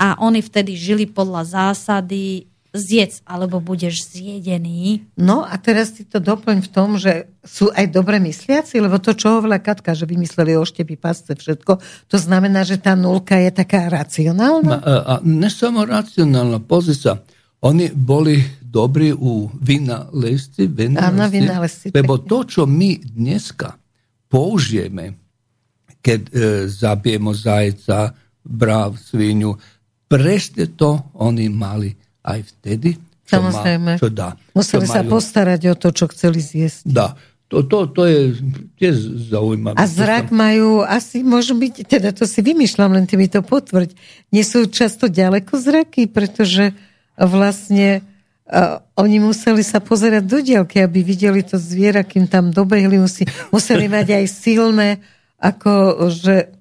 A 0.02 0.18
oni 0.26 0.42
vtedy 0.42 0.74
žili 0.74 1.06
podľa 1.06 1.46
zásady 1.46 2.50
zjedz, 2.72 3.28
alebo 3.28 3.60
budeš 3.60 4.16
zjedený. 4.16 5.04
No 5.20 5.44
a 5.44 5.60
teraz 5.60 6.00
si 6.00 6.08
to 6.08 6.24
doplň 6.24 6.64
v 6.64 6.70
tom, 6.72 6.96
že 6.96 7.28
sú 7.44 7.68
aj 7.68 7.92
dobre 7.92 8.16
mysliaci, 8.24 8.80
lebo 8.80 8.96
to, 8.96 9.12
čo 9.12 9.40
hovorila 9.40 9.60
Katka, 9.60 9.92
že 9.92 10.08
vymysleli 10.08 10.56
oštepy, 10.56 10.96
pasce, 10.96 11.36
všetko, 11.36 11.84
to 12.08 12.18
znamená, 12.18 12.64
že 12.64 12.80
tá 12.80 12.96
nulka 12.96 13.36
je 13.36 13.52
taká 13.52 13.92
racionálna? 13.92 14.80
A, 14.80 14.94
a 15.04 15.14
ne 15.28 15.52
samo 15.52 15.84
racionálna, 15.84 16.64
pozri 16.64 16.96
sa, 16.96 17.20
oni 17.60 17.92
boli 17.92 18.40
dobrí 18.64 19.12
u 19.12 19.52
vynálezci, 19.52 20.72
vynálezci, 20.72 21.92
lebo 21.92 22.24
to, 22.24 22.48
čo 22.48 22.64
my 22.64 23.04
dneska 23.04 23.76
použijeme, 24.32 25.20
keď 26.00 26.20
e, 26.24 26.32
zabijemo 26.72 27.36
zajca, 27.36 28.16
brav, 28.42 28.96
svinju, 28.98 29.54
presne 30.08 30.72
to 30.74 31.14
oni 31.20 31.52
mali 31.52 31.92
aj 32.22 32.40
vtedy, 32.58 32.98
čo, 33.32 33.40
Samozrejme. 33.40 33.92
Má, 33.96 34.02
čo 34.02 34.12
dá. 34.12 34.36
Museli 34.52 34.84
čo 34.84 34.92
sa 34.92 35.02
majú... 35.08 35.12
postarať 35.16 35.62
o 35.72 35.76
to, 35.80 35.90
čo 35.96 36.06
chceli 36.12 36.44
zjesť. 36.44 36.84
Dá. 36.84 37.16
To, 37.52 37.68
to, 37.68 37.84
to 37.92 38.02
je 38.08 38.20
tiež 38.80 38.96
zaujímavé. 39.28 39.76
A 39.76 39.84
zrak 39.84 40.32
majú, 40.32 40.88
asi 40.88 41.20
môžu 41.20 41.56
byť, 41.60 41.84
teda 41.84 42.16
to 42.16 42.24
si 42.24 42.40
vymýšľam, 42.40 42.96
len 42.96 43.04
ty 43.04 43.20
mi 43.20 43.28
to 43.28 43.44
potvrď, 43.44 43.92
nie 44.32 44.44
sú 44.44 44.72
často 44.72 45.12
ďaleko 45.12 45.60
zraky, 45.60 46.08
pretože 46.08 46.72
vlastne 47.20 48.08
uh, 48.48 48.80
oni 48.96 49.20
museli 49.20 49.68
sa 49.68 49.84
pozerať 49.84 50.24
do 50.24 50.40
dielky, 50.40 50.80
aby 50.80 51.04
videli 51.04 51.44
to 51.44 51.60
zviera, 51.60 52.08
kým 52.08 52.24
tam 52.32 52.56
dobehli, 52.56 52.96
musí, 52.96 53.28
museli 53.52 53.92
mať 53.92 54.24
aj 54.24 54.26
silné, 54.32 54.90
ako 55.36 56.08
že 56.08 56.56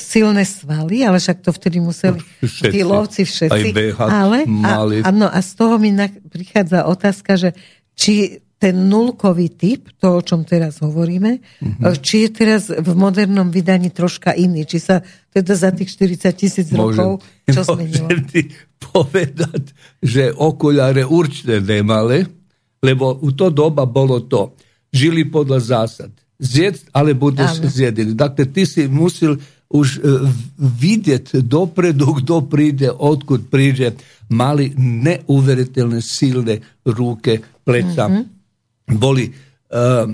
silné 0.00 0.44
svaly, 0.48 1.04
ale 1.04 1.20
však 1.20 1.44
to 1.44 1.50
vtedy 1.52 1.78
museli 1.80 2.18
všetci, 2.40 2.72
tí 2.72 2.80
lovci 2.80 3.22
všetci. 3.28 3.68
Ale, 4.00 4.48
mali. 4.48 5.04
A, 5.04 5.12
áno, 5.12 5.28
a 5.28 5.38
z 5.44 5.50
toho 5.54 5.76
mi 5.76 5.92
na, 5.92 6.08
prichádza 6.08 6.88
otázka, 6.88 7.36
že 7.36 7.50
či 7.94 8.44
ten 8.64 8.88
nulkový 8.88 9.52
typ, 9.52 9.92
to, 10.00 10.18
o 10.18 10.24
čom 10.24 10.40
teraz 10.48 10.80
hovoríme, 10.80 11.36
mm-hmm. 11.36 12.00
či 12.00 12.24
je 12.24 12.30
teraz 12.32 12.72
v 12.72 12.90
modernom 12.96 13.52
vydaní 13.52 13.92
troška 13.92 14.32
iný, 14.32 14.64
či 14.64 14.80
sa 14.80 15.04
teda 15.28 15.52
za 15.52 15.68
tých 15.68 15.92
40 15.92 16.32
tisíc 16.32 16.68
rokov 16.72 17.20
čo 17.44 17.60
zmenilo? 17.60 18.08
Môžem 18.08 18.22
ti 18.24 18.42
povedať, 18.80 19.76
že 20.00 20.32
okuláre 20.32 21.04
určite 21.04 21.60
nemali, 21.60 22.24
lebo 22.80 23.20
u 23.20 23.36
to 23.36 23.52
doba 23.52 23.84
bolo 23.84 24.24
to, 24.24 24.56
žili 24.88 25.28
podľa 25.28 25.60
zásad. 25.60 26.10
Zjedť, 26.40 26.88
ale 26.96 27.12
budeš 27.12 27.62
zjedený. 27.68 28.16
Dakle, 28.16 28.48
ty 28.48 28.64
si 28.64 28.88
musel 28.88 29.38
už 29.70 29.86
e, 29.98 30.00
vidieť 30.60 31.40
dopredu, 31.44 32.20
kto 32.22 32.44
príde, 32.46 32.92
odkud 32.92 33.48
príde, 33.48 33.96
mali 34.30 34.70
neuveriteľné 34.76 36.00
silné 36.04 36.60
ruke, 36.84 37.40
pleca. 37.64 38.06
Mm-hmm. 38.08 38.24
Boli, 39.00 39.32
uh, 39.72 40.04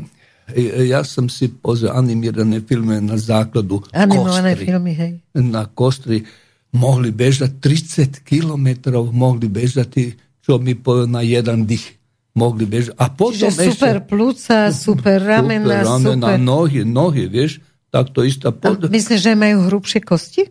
ja 0.86 1.02
som 1.02 1.26
si 1.26 1.50
pozrel 1.50 1.90
animirané 1.90 2.62
filmy 2.62 3.02
na 3.02 3.18
základu 3.18 3.82
Animované 3.90 4.54
kostry. 4.54 4.66
filmy, 4.66 4.92
hej. 4.94 5.12
Na 5.34 5.66
kostri 5.66 6.22
mohli 6.70 7.10
bežať 7.10 7.58
30 7.58 8.22
kilometrov, 8.22 9.10
mohli 9.10 9.50
bežať, 9.50 10.14
čo 10.38 10.62
mi 10.62 10.78
povedal 10.78 11.10
na 11.10 11.22
jeden 11.26 11.66
dých 11.66 11.98
mohli 12.34 12.64
bežať. 12.66 12.94
A 12.94 13.10
potom 13.10 13.50
Čiže 13.50 13.74
super 13.74 13.96
ešte, 13.98 14.06
plúca, 14.06 14.56
super 14.70 15.18
ramena, 15.18 15.82
super, 15.82 15.86
ramena, 15.86 16.28
super... 16.30 16.38
nohy, 16.38 16.80
nohy, 16.86 17.24
vieš, 17.26 17.58
tak 17.90 18.14
to 18.14 18.22
istá. 18.22 18.54
Pod... 18.54 18.86
Myslíš, 18.86 19.20
že 19.20 19.34
majú 19.34 19.66
hrubšie 19.66 20.00
kosti? 20.00 20.46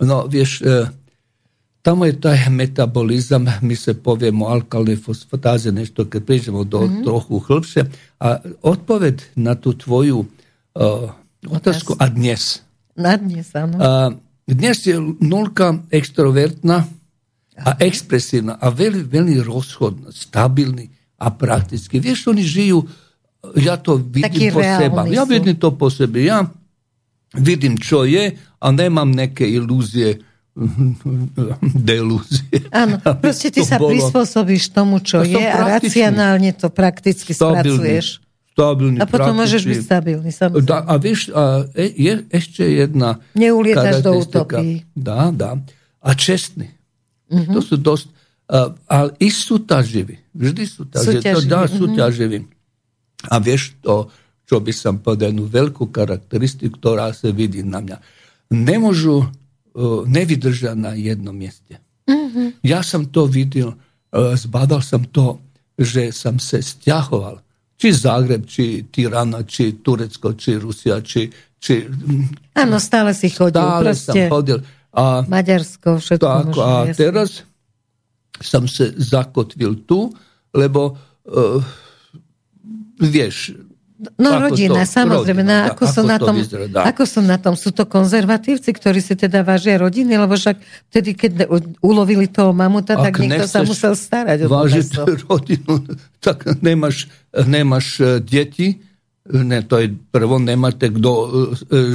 No, 0.00 0.24
vieš, 0.30 0.62
e, 0.62 0.88
tamo 1.82 2.06
je 2.06 2.20
taj 2.20 2.48
metabolizam, 2.48 3.46
mi 3.60 3.76
se 3.76 3.94
povijemo 3.94 4.46
alkalne 4.46 4.96
fosfatáze, 4.96 5.72
nešto 5.72 6.06
kad 6.06 6.24
priđemo 6.24 6.64
do 6.64 6.80
mm-hmm. 6.80 7.04
trochu 7.04 7.38
hlbše, 7.38 7.84
a 8.20 8.38
odpoved 8.62 9.22
na 9.34 9.54
tu 9.54 9.72
tvoju 9.72 10.24
uh, 10.74 11.10
otázku, 11.48 11.96
a 11.98 12.08
dnes? 12.08 12.62
Na 12.96 13.16
dnes, 13.16 13.54
áno. 13.54 13.76
A, 13.80 14.10
dnes 14.46 14.86
je 14.86 15.00
nulka 15.20 15.78
extrovertná 15.90 16.84
a 17.60 17.70
ekspresívna 17.80 18.56
a 18.60 18.68
veľmi, 18.68 19.04
veľmi 19.08 19.36
rozchodná, 19.40 20.12
stabilný 20.12 20.92
a 21.20 21.28
prakticky. 21.32 22.00
Vieš, 22.00 22.28
oni 22.28 22.44
žijú, 22.44 22.84
ja 23.56 23.76
to 23.80 23.96
vidím 23.96 24.28
Taký 24.28 24.46
po 24.52 24.60
seba. 24.60 25.00
Ja 25.08 25.24
vidím 25.24 25.56
to 25.56 25.72
po 25.72 25.88
sebe. 25.88 26.24
Ja 26.24 26.44
vidím, 27.34 27.78
čo 27.78 28.02
je 28.08 28.34
a 28.36 28.66
nemám 28.70 29.10
nejaké 29.10 29.46
ilúzie 29.46 30.22
delúzie. 31.90 32.66
Áno, 32.74 32.98
proste 33.24 33.54
ty 33.54 33.62
sa 33.62 33.78
bolo... 33.78 33.94
prispôsobíš 33.94 34.74
tomu, 34.74 34.98
čo 35.00 35.22
je 35.22 35.38
a 35.38 35.78
racionálne 35.78 36.52
to 36.58 36.68
prakticky 36.68 37.32
stabilný, 37.32 37.62
spracuješ. 37.62 38.06
Stabilný, 38.50 38.98
a 38.98 39.06
potom 39.06 39.32
môžeš 39.38 39.62
byť 39.62 39.78
stabilný, 39.78 40.30
samozrejme. 40.34 40.66
Da, 40.66 40.82
a 40.82 40.94
vieš, 40.98 41.30
a 41.30 41.64
je 41.78 42.26
ešte 42.34 42.66
jedna 42.66 43.22
Neulietaš 43.38 44.02
do 44.02 44.18
utopii. 44.20 44.84
Dá, 44.92 45.30
dá. 45.30 45.56
A 46.02 46.10
čestný. 46.18 46.68
Uh-huh. 47.30 47.56
To 47.56 47.60
sú 47.62 47.78
dosť... 47.78 48.06
Uh, 48.50 48.74
ale 48.90 49.14
i 49.22 49.30
sú 49.30 49.62
súťaživí. 49.62 50.18
Vždy 50.34 50.62
sú 50.66 50.82
súťaživí. 50.90 51.46
Dá, 51.46 51.70
sú 51.70 51.86
ťaživí. 51.94 52.50
A 53.30 53.38
vieš 53.38 53.78
to, 53.78 54.10
čo 54.50 54.58
by 54.58 54.74
som 54.74 54.98
povedal, 54.98 55.30
jednu 55.30 55.46
veľkú 55.46 55.94
charakteristiku, 55.94 56.74
ktorá 56.74 57.14
sa 57.14 57.30
vidí 57.30 57.62
na 57.62 57.78
mňa. 57.78 57.96
Nemôžu, 58.50 59.22
uh, 59.22 60.02
nevydržať 60.10 60.74
na 60.74 60.98
jednom 60.98 61.30
mieste. 61.30 61.78
Uh-huh. 62.10 62.50
Ja 62.66 62.82
som 62.82 63.06
to 63.06 63.30
videl, 63.30 63.78
uh, 63.78 64.34
zbadal 64.34 64.82
som 64.82 65.06
to, 65.06 65.38
že 65.78 66.10
som 66.10 66.42
sa 66.42 66.58
stiahoval. 66.58 67.38
Či 67.78 67.94
Zagreb, 67.94 68.42
či 68.50 68.90
Tirana, 68.90 69.46
či 69.46 69.78
Turecko, 69.78 70.34
či 70.34 70.58
Rusia, 70.58 70.98
či... 70.98 71.30
či 71.62 71.86
Áno, 72.58 72.82
stále 72.82 73.14
si 73.14 73.30
chodil. 73.30 73.62
Stále 73.62 73.86
proste. 73.86 74.10
som 74.10 74.34
chodil. 74.34 74.58
A, 74.90 75.22
Maďarsko, 75.30 76.02
všetko 76.02 76.26
tak, 76.26 76.46
možno, 76.50 76.62
A 76.66 76.70
jasne. 76.90 76.98
teraz 76.98 77.30
som 78.42 78.66
sa 78.66 78.90
zakotvil 78.98 79.86
tu, 79.86 80.10
lebo 80.50 80.98
uh, 81.30 81.62
vieš, 82.98 83.54
No 84.16 84.32
ako 84.32 84.42
rodina, 84.48 84.88
to, 84.88 84.92
samozrejme. 84.96 85.42
Rodina, 85.44 85.56
no, 85.60 85.68
ako, 85.76 85.84
ako, 85.84 86.00
na 86.08 86.16
tom, 86.16 86.36
vyzerá, 86.40 86.82
ako 86.88 87.02
sú 87.04 87.20
na 87.20 87.36
tom? 87.36 87.54
Sú 87.56 87.68
to 87.76 87.84
konzervatívci, 87.84 88.72
ktorí 88.72 89.04
si 89.04 89.12
teda 89.12 89.44
vážia 89.44 89.76
rodiny? 89.76 90.16
Lebo 90.16 90.40
však 90.40 90.56
vtedy, 90.88 91.12
keď 91.12 91.30
ulovili 91.84 92.24
toho 92.32 92.56
mamuta, 92.56 92.96
Ak 92.96 93.12
tak 93.12 93.20
niekto 93.20 93.44
sa 93.44 93.60
musel 93.60 93.92
starať 93.92 94.48
vážiť 94.48 95.04
rodinu, 95.28 95.84
tak 96.24 96.48
nemáš, 96.64 97.12
nemáš 97.44 98.00
e, 98.00 98.24
deti, 98.24 98.80
ne, 99.28 99.60
to 99.60 99.76
je 99.84 99.92
prvo, 99.92 100.40
nemáte 100.40 100.88
kto 100.88 101.10
e, 101.12 101.28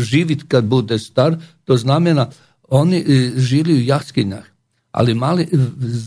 živiť, 0.05 0.45
kad 0.45 0.61
bude 0.61 1.01
star. 1.01 1.41
To 1.65 1.73
znamená, 1.73 2.29
oni 2.69 3.01
žili 3.41 3.81
v 3.81 3.89
jaskinách 3.89 4.55
ali 4.95 5.11
mali 5.11 5.43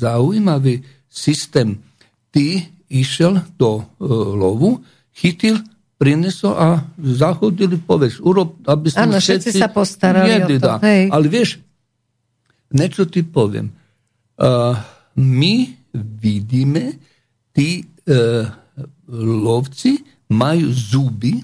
zaujímavý 0.01 0.81
systém. 1.13 1.77
Ty 2.33 2.65
išiel 2.89 3.45
do 3.61 3.85
e, 3.85 3.85
lovu, 4.33 4.81
chytil, 5.13 5.61
prinesol 5.99 6.55
a 6.55 6.69
zahodili, 7.03 7.75
povieš, 7.75 8.23
urob, 8.23 8.63
aby 8.71 8.87
sme 8.87 9.11
ano, 9.11 9.19
všetci, 9.19 9.51
všetci 9.51 9.59
sa 9.59 9.69
postarali 9.69 10.31
jedli, 10.31 10.57
o 10.57 10.61
to. 10.63 10.73
Hej. 10.87 11.03
Ale 11.11 11.27
vieš, 11.27 11.51
niečo 12.71 13.03
ti 13.11 13.27
poviem. 13.27 13.75
Uh, 14.39 14.79
my 15.19 15.75
vidíme, 16.23 16.95
tí 17.51 17.83
uh, 17.83 18.47
lovci 19.11 19.99
majú 20.31 20.71
zuby 20.71 21.43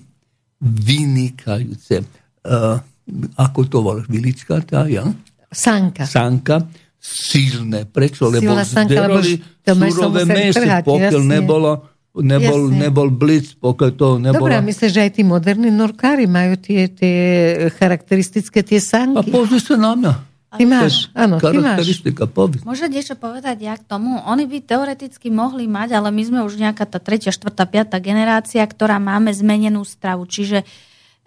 vynikajúce. 0.63 2.07
Uh, 2.47 2.79
ako 3.35 3.61
to 3.67 3.83
voláš, 3.83 4.07
vilička 4.07 4.63
tá, 4.63 4.87
ja? 4.87 5.03
Sanka. 5.51 6.07
Sanka 6.07 6.63
silné. 7.05 7.85
Prečo? 7.85 8.33
Lebo 8.33 8.57
zderali 8.65 9.37
surové 9.67 10.25
meso, 10.25 10.63
pokiaľ 10.63 11.23
nebolo 11.27 11.94
nebol, 12.15 12.71
nebol 12.71 13.11
blic, 13.11 13.59
pokiaľ 13.59 13.91
to 13.99 14.07
nebolo... 14.23 14.47
Dobre, 14.47 14.63
myslím, 14.63 14.91
že 14.91 15.01
aj 15.03 15.13
tí 15.19 15.23
moderní 15.27 15.75
norkári 15.75 16.31
majú 16.31 16.55
tie, 16.55 16.87
tie 16.87 17.19
charakteristické 17.75 18.63
tie 18.63 18.79
sanky. 18.79 19.19
A 19.19 19.23
pozri 19.27 19.59
sa 19.59 19.75
na 19.75 19.99
mňa. 19.99 20.15
Ty 20.55 20.71
máš, 20.71 21.11
áno, 21.19 21.43
ty 21.43 21.59
máš. 21.59 21.83
Povedz. 22.31 22.63
Môže 22.63 22.87
niečo 22.87 23.19
povedať 23.19 23.67
ja 23.67 23.75
k 23.75 23.83
tomu? 23.83 24.23
Oni 24.23 24.47
by 24.47 24.63
teoreticky 24.63 25.27
mohli 25.27 25.67
mať, 25.67 25.99
ale 25.99 26.15
my 26.15 26.23
sme 26.23 26.41
už 26.47 26.63
nejaká 26.63 26.87
tá 26.87 27.03
tretia, 27.03 27.35
štvrtá, 27.35 27.67
piatá 27.67 27.99
generácia, 27.99 28.63
ktorá 28.63 29.03
máme 29.03 29.35
zmenenú 29.35 29.83
stravu. 29.83 30.31
Čiže 30.31 30.63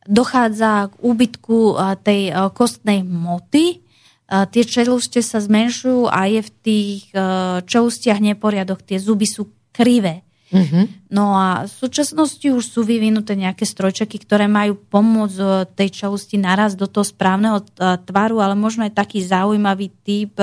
dochádza 0.07 0.87
k 0.87 1.03
úbytku 1.03 1.75
tej 2.07 2.31
kostnej 2.55 3.03
moty, 3.03 3.83
tie 4.31 4.63
čeluste 4.63 5.19
sa 5.19 5.43
zmenšujú 5.43 6.07
a 6.07 6.31
je 6.31 6.47
v 6.47 6.51
tých 6.63 7.11
čelustiach 7.67 8.23
neporiadok, 8.23 8.79
tie 8.79 8.95
zuby 8.95 9.27
sú 9.27 9.51
krivé. 9.75 10.23
Mm-hmm. 10.47 11.11
No 11.11 11.35
a 11.35 11.67
v 11.67 11.73
súčasnosti 11.73 12.47
už 12.47 12.63
sú 12.63 12.81
vyvinuté 12.87 13.35
nejaké 13.35 13.67
strojčeky, 13.67 14.23
ktoré 14.23 14.47
majú 14.47 14.79
pomôcť 14.79 15.37
e, 15.43 15.47
tej 15.75 15.89
čelusti 15.91 16.39
naraz 16.39 16.79
do 16.79 16.87
toho 16.87 17.03
správneho 17.03 17.59
e, 17.59 17.65
tvaru, 18.07 18.39
ale 18.39 18.55
možno 18.55 18.87
aj 18.87 18.95
taký 18.95 19.19
zaujímavý 19.27 19.91
typ 20.07 20.39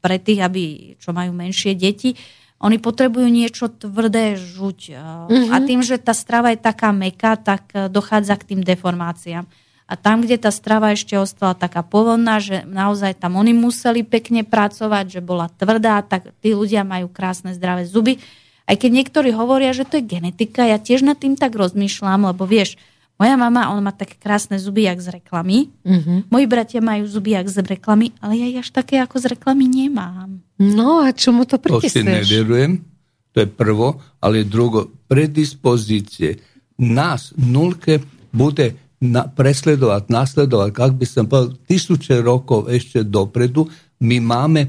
pre 0.00 0.16
tých, 0.16 0.40
aby, 0.40 0.62
čo 0.96 1.12
majú 1.12 1.36
menšie 1.36 1.76
deti. 1.76 2.16
Oni 2.56 2.80
potrebujú 2.80 3.28
niečo 3.28 3.68
tvrdé 3.68 4.40
žuť. 4.40 4.96
Mm-hmm. 4.96 5.52
A 5.52 5.56
tým, 5.60 5.84
že 5.84 6.00
tá 6.00 6.16
strava 6.16 6.56
je 6.56 6.64
taká 6.64 6.88
meká, 6.88 7.36
tak 7.36 7.68
dochádza 7.92 8.40
k 8.40 8.56
tým 8.56 8.60
deformáciám. 8.64 9.44
A 9.86 9.94
tam, 9.94 10.24
kde 10.24 10.34
tá 10.40 10.50
strava 10.50 10.90
ešte 10.90 11.14
ostala 11.14 11.54
taká 11.54 11.86
povodná, 11.86 12.42
že 12.42 12.66
naozaj 12.66 13.22
tam 13.22 13.38
oni 13.38 13.54
museli 13.54 14.02
pekne 14.02 14.42
pracovať, 14.42 15.04
že 15.14 15.20
bola 15.22 15.46
tvrdá, 15.46 16.02
tak 16.02 16.34
tí 16.42 16.58
ľudia 16.58 16.82
majú 16.82 17.06
krásne 17.06 17.54
zdravé 17.54 17.86
zuby. 17.86 18.18
Aj 18.66 18.74
keď 18.74 18.90
niektorí 19.02 19.30
hovoria, 19.30 19.70
že 19.70 19.86
to 19.86 20.02
je 20.02 20.04
genetika, 20.04 20.66
ja 20.66 20.82
tiež 20.82 21.06
nad 21.06 21.14
tým 21.14 21.38
tak 21.38 21.54
rozmýšľam, 21.54 22.34
lebo 22.34 22.42
vieš, 22.50 22.74
moja 23.16 23.38
mama, 23.38 23.72
ona 23.72 23.88
má 23.88 23.92
také 23.94 24.18
krásne 24.18 24.60
zuby, 24.60 24.84
jak 24.84 25.00
z 25.00 25.22
reklamy. 25.22 25.72
Mm-hmm. 25.86 26.18
Moji 26.28 26.46
bratia 26.50 26.82
majú 26.84 27.08
zuby, 27.08 27.32
jak 27.38 27.48
z 27.48 27.64
reklamy, 27.64 28.12
ale 28.20 28.36
ja 28.36 28.60
až 28.60 28.68
také 28.74 29.00
ako 29.00 29.22
z 29.22 29.38
reklamy 29.38 29.64
nemám. 29.64 30.42
No 30.60 31.00
a 31.00 31.14
čomu 31.16 31.48
to 31.48 31.56
pripisuješ? 31.56 31.94
To 31.94 32.00
si 32.02 32.04
nevierujem, 32.04 32.84
to 33.32 33.46
je 33.46 33.48
prvo, 33.48 34.02
ale 34.20 34.44
drugo, 34.44 34.92
predispozície. 35.08 36.42
Nás, 36.76 37.32
nulke, 37.40 38.04
bude 38.34 38.76
na, 39.00 39.24
presledovať, 39.30 40.12
nasledovať, 40.12 40.70
ak 40.76 40.92
by 40.92 41.06
som 41.08 41.24
povedal, 41.24 41.56
tisúce 41.64 42.12
rokov 42.20 42.68
ešte 42.68 43.00
dopredu, 43.00 43.64
my 44.04 44.20
máme 44.20 44.68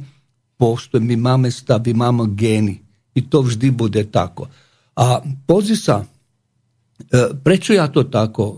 postoj, 0.56 1.04
my 1.04 1.16
máme 1.20 1.52
stav, 1.52 1.84
my 1.84 2.08
máme 2.08 2.32
gény. 2.32 2.87
I 3.18 3.26
to 3.26 3.42
vždy 3.42 3.74
bude 3.74 4.02
tako. 4.14 4.46
A 4.94 5.26
pozri 5.50 5.74
sa, 5.74 6.06
e, 6.06 6.06
prečo 7.34 7.74
ja 7.74 7.90
to 7.90 8.06
tako 8.06 8.54
e, 8.54 8.58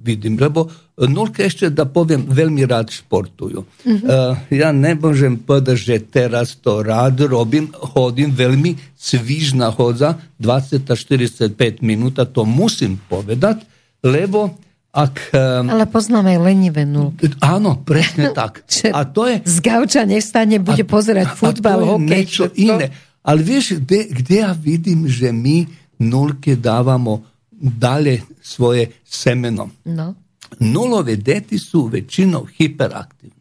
vidim? 0.00 0.40
Lebo 0.40 0.72
nulke 1.04 1.44
ešte, 1.44 1.68
da 1.68 1.84
poviem, 1.84 2.24
veľmi 2.24 2.64
rád 2.64 2.88
športujú. 2.94 3.60
Mm-hmm. 3.84 4.54
Ja 4.54 4.70
ne 4.70 4.92
môžem 4.94 5.36
povedať, 5.42 5.76
že 5.76 5.96
teraz 6.06 6.54
to 6.56 6.86
rád 6.86 7.26
robím, 7.26 7.74
hodím 7.96 8.30
veľmi 8.30 8.94
svižná 8.94 9.74
chodza, 9.74 10.16
20-45 10.38 11.82
minúta, 11.82 12.24
to 12.24 12.46
musím 12.46 12.96
povedať, 13.10 13.66
lebo 14.06 14.54
ak, 14.94 15.34
Ale 15.34 15.90
poznáme 15.90 16.38
aj 16.38 16.40
lenivé 16.40 16.86
nulky. 16.86 17.26
Áno, 17.42 17.82
presne 17.82 18.30
tak. 18.38 18.62
a 18.94 19.02
to 19.02 19.26
je... 19.26 19.42
Z 19.42 19.58
gauča 19.58 20.06
nestane, 20.06 20.62
bude 20.62 20.86
a, 20.86 20.88
pozerať 20.88 21.34
futbal, 21.34 21.98
hokej. 21.98 22.06
niečo 22.06 22.44
iné. 22.54 22.94
Ale 23.24 23.40
vieš, 23.40 23.80
kde, 23.80 24.12
kde 24.12 24.36
ja 24.44 24.52
vidím, 24.52 25.08
že 25.08 25.32
my 25.32 25.64
nulke 26.04 26.60
dávamo 26.60 27.24
dalje 27.54 28.20
svoje 28.44 29.00
semeno. 29.00 29.72
No. 29.88 30.12
Nulové 30.60 31.16
deti 31.16 31.56
sú 31.56 31.88
väčšinou 31.88 32.44
hyperaktívne. 32.52 33.40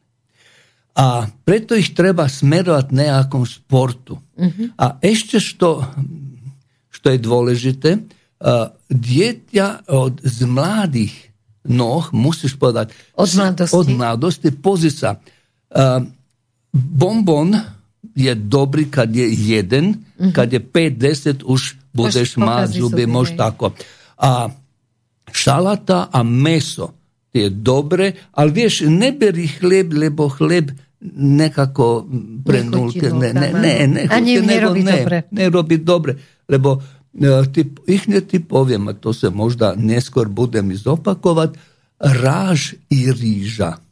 A 0.94 1.26
preto 1.26 1.74
ich 1.74 1.92
treba 1.98 2.30
smerovať 2.30 2.94
nejakom 2.94 3.44
sportu. 3.50 4.22
Uh-huh. 4.38 4.70
A 4.78 5.02
ešte 5.02 5.42
što, 5.42 5.82
što 6.94 7.08
je 7.10 7.20
dôležité, 7.20 7.98
uh, 7.98 8.70
dieťa 8.94 9.90
od, 9.90 10.22
z 10.22 10.40
mladých 10.46 11.34
noh, 11.66 12.06
musíš 12.14 12.56
povedať... 12.62 12.94
Od 13.18 13.30
mladosti. 13.34 13.74
Od 13.74 13.88
mladosti. 13.90 14.48
Pozri 14.54 14.94
sa. 14.94 15.18
Uh, 15.74 16.06
bonbon 16.72 17.58
je 18.16 18.34
dobrý, 18.36 18.90
kad 18.90 19.10
je 19.10 19.26
jeden, 19.26 20.06
uh-huh. 20.18 20.32
kad 20.32 20.54
je 20.54 20.62
5-10 20.62 21.44
už 21.44 21.62
budeš 21.94 22.38
mať 22.38 22.82
zuby, 22.82 23.06
môž 23.06 23.34
tako. 23.38 23.74
A 24.18 24.50
šalata 25.30 26.10
a 26.14 26.22
meso 26.22 26.94
je 27.34 27.50
dobre, 27.50 28.30
ali 28.38 28.50
vieš, 28.54 28.86
ne 28.86 29.10
beri 29.10 29.50
hleb, 29.62 29.94
lebo 29.94 30.30
hleb 30.30 30.70
nekako 31.18 32.06
prenulke, 32.46 33.10
ne, 33.12 33.34
ne, 33.34 33.50
ne, 33.52 33.74
ne, 33.88 34.02
A 34.08 34.22
ne, 34.22 34.40
ne 34.40 34.58
robí 34.62 34.86
ne, 34.86 34.98
dobre. 35.02 35.18
ne 35.34 35.46
robí 35.50 35.78
dobre, 35.82 36.16
lebo 36.48 36.80
e, 37.12 37.44
ti, 37.52 37.68
ich 37.90 38.08
ne 38.08 38.22
ti 38.22 38.40
poviem, 38.40 38.88
a 38.88 38.94
to 38.94 39.12
se 39.12 39.28
možda 39.28 39.76
neskôr 39.76 40.30
budem 40.30 40.72
izopakovať, 40.72 41.58
ráž 42.00 42.78
i 42.88 43.12
ríža. 43.12 43.84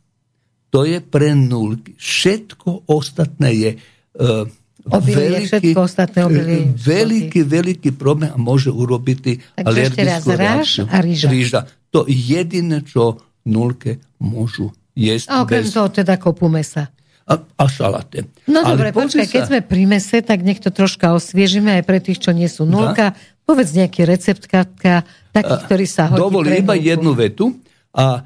To 0.71 0.87
je 0.87 1.03
pre 1.03 1.35
nulky. 1.35 1.99
Všetko 1.99 2.87
ostatné 2.87 3.49
je 3.59 3.71
uh, 4.17 4.47
Obilie, 4.89 5.45
všetko 5.45 5.77
ostatné 5.85 6.25
obilie. 6.25 6.73
Veľký, 6.73 7.45
veľký 7.45 7.93
problém 7.93 8.33
a 8.33 8.37
môže 8.41 8.73
urobiť 8.73 9.17
alergickú 9.61 10.33
reakciu. 10.33 10.89
a 10.89 10.97
rýža. 11.05 11.27
Ríža. 11.29 11.59
To 11.93 12.09
je 12.09 12.17
jediné, 12.17 12.81
čo 12.81 13.21
nulke 13.45 14.01
môžu 14.17 14.73
jesť. 14.97 15.29
A 15.29 15.45
okrem 15.45 15.69
bez... 15.69 15.77
toho 15.77 15.85
teda 15.93 16.17
kopu 16.17 16.49
mesa. 16.49 16.89
a, 17.29 17.37
a 17.37 17.65
šalate. 17.69 18.25
No 18.49 18.65
Ale 18.65 18.73
dobre, 18.73 18.89
počkaj, 18.91 19.27
keď 19.29 19.41
sa, 19.45 19.49
sme 19.53 19.59
pri 19.61 19.83
mese, 19.85 20.17
tak 20.25 20.41
nech 20.41 20.57
to 20.57 20.73
troška 20.73 21.13
osviežime 21.13 21.77
aj 21.77 21.83
pre 21.85 22.01
tých, 22.01 22.17
čo 22.17 22.33
nie 22.33 22.49
sú 22.49 22.65
nulka. 22.65 23.13
Povedz 23.45 23.77
nejaký 23.77 24.03
recept, 24.03 24.49
Katka, 24.49 25.05
taký, 25.29 25.55
ktorý 25.67 25.85
sa 25.85 26.09
hodí 26.09 26.19
Dovol 26.19 26.49
iba 26.57 26.73
jednu 26.73 27.13
vetu. 27.13 27.53
A 27.91 28.23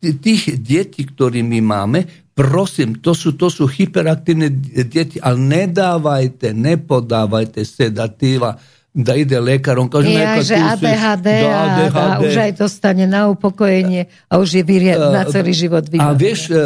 tých 0.00 0.56
detí, 0.56 1.02
ktorí 1.04 1.40
my 1.40 1.60
máme, 1.60 2.00
prosím, 2.30 2.96
to 2.96 3.12
sú, 3.12 3.34
to 3.34 3.48
sú 3.48 3.66
hyperaktívne 3.66 4.46
deti, 4.84 5.18
ale 5.18 5.36
nedávajte, 5.36 6.52
nepodávajte 6.52 7.60
sedatíva, 7.60 8.54
da 8.90 9.12
ide 9.12 9.36
lekár, 9.36 9.76
on 9.76 9.86
kaže, 9.86 10.06
neka 10.08 10.40
že 10.40 10.54
si- 10.54 10.62
ADHD, 10.64 11.26
da, 11.36 11.50
a, 11.50 11.62
ADHD. 11.64 11.98
a 12.00 12.14
už 12.20 12.34
aj 12.36 12.52
dostane 12.56 13.04
na 13.04 13.26
upokojenie 13.26 14.02
a 14.24 14.34
už 14.36 14.48
je 14.52 14.62
vyrie, 14.62 14.94
na 14.94 15.22
celý 15.24 15.50
život 15.52 15.82
A 15.82 15.88
vybavený. 15.88 16.14
vieš, 16.16 16.40
e, 16.48 16.56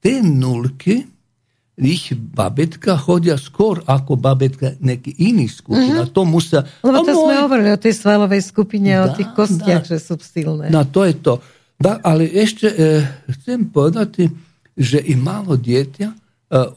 tie 0.00 0.16
nulky, 0.20 1.06
ich 1.76 2.08
babetka 2.10 2.96
chodia 2.96 3.36
skôr 3.36 3.84
ako 3.84 4.16
babetka 4.16 4.80
neký 4.80 5.12
iný 5.20 5.44
skupina. 5.46 6.08
To 6.08 6.24
musia... 6.24 6.64
Mhm. 6.64 6.82
Lebo 6.82 6.96
A 6.96 7.00
to 7.00 7.12
sme 7.12 7.20
môj- 7.28 7.42
hovorili 7.44 7.70
o 7.70 7.78
tej 7.78 7.94
svalovej 7.94 8.42
skupine, 8.42 8.90
o 8.96 9.06
Dá, 9.06 9.14
tých 9.14 9.30
kostiach, 9.30 9.82
dá. 9.82 9.88
že 9.88 9.98
sú 9.98 10.16
silné. 10.16 10.66
No 10.66 10.82
to 10.84 11.04
je 11.04 11.14
to. 11.16 11.44
Da, 11.76 12.00
ale 12.00 12.24
ešte 12.24 12.66
e, 12.72 13.04
chcem 13.36 13.68
povedati, 13.68 14.32
že 14.72 14.96
i 15.00 15.12
malo 15.12 15.60
dieťa, 15.60 16.08
e, 16.08 16.16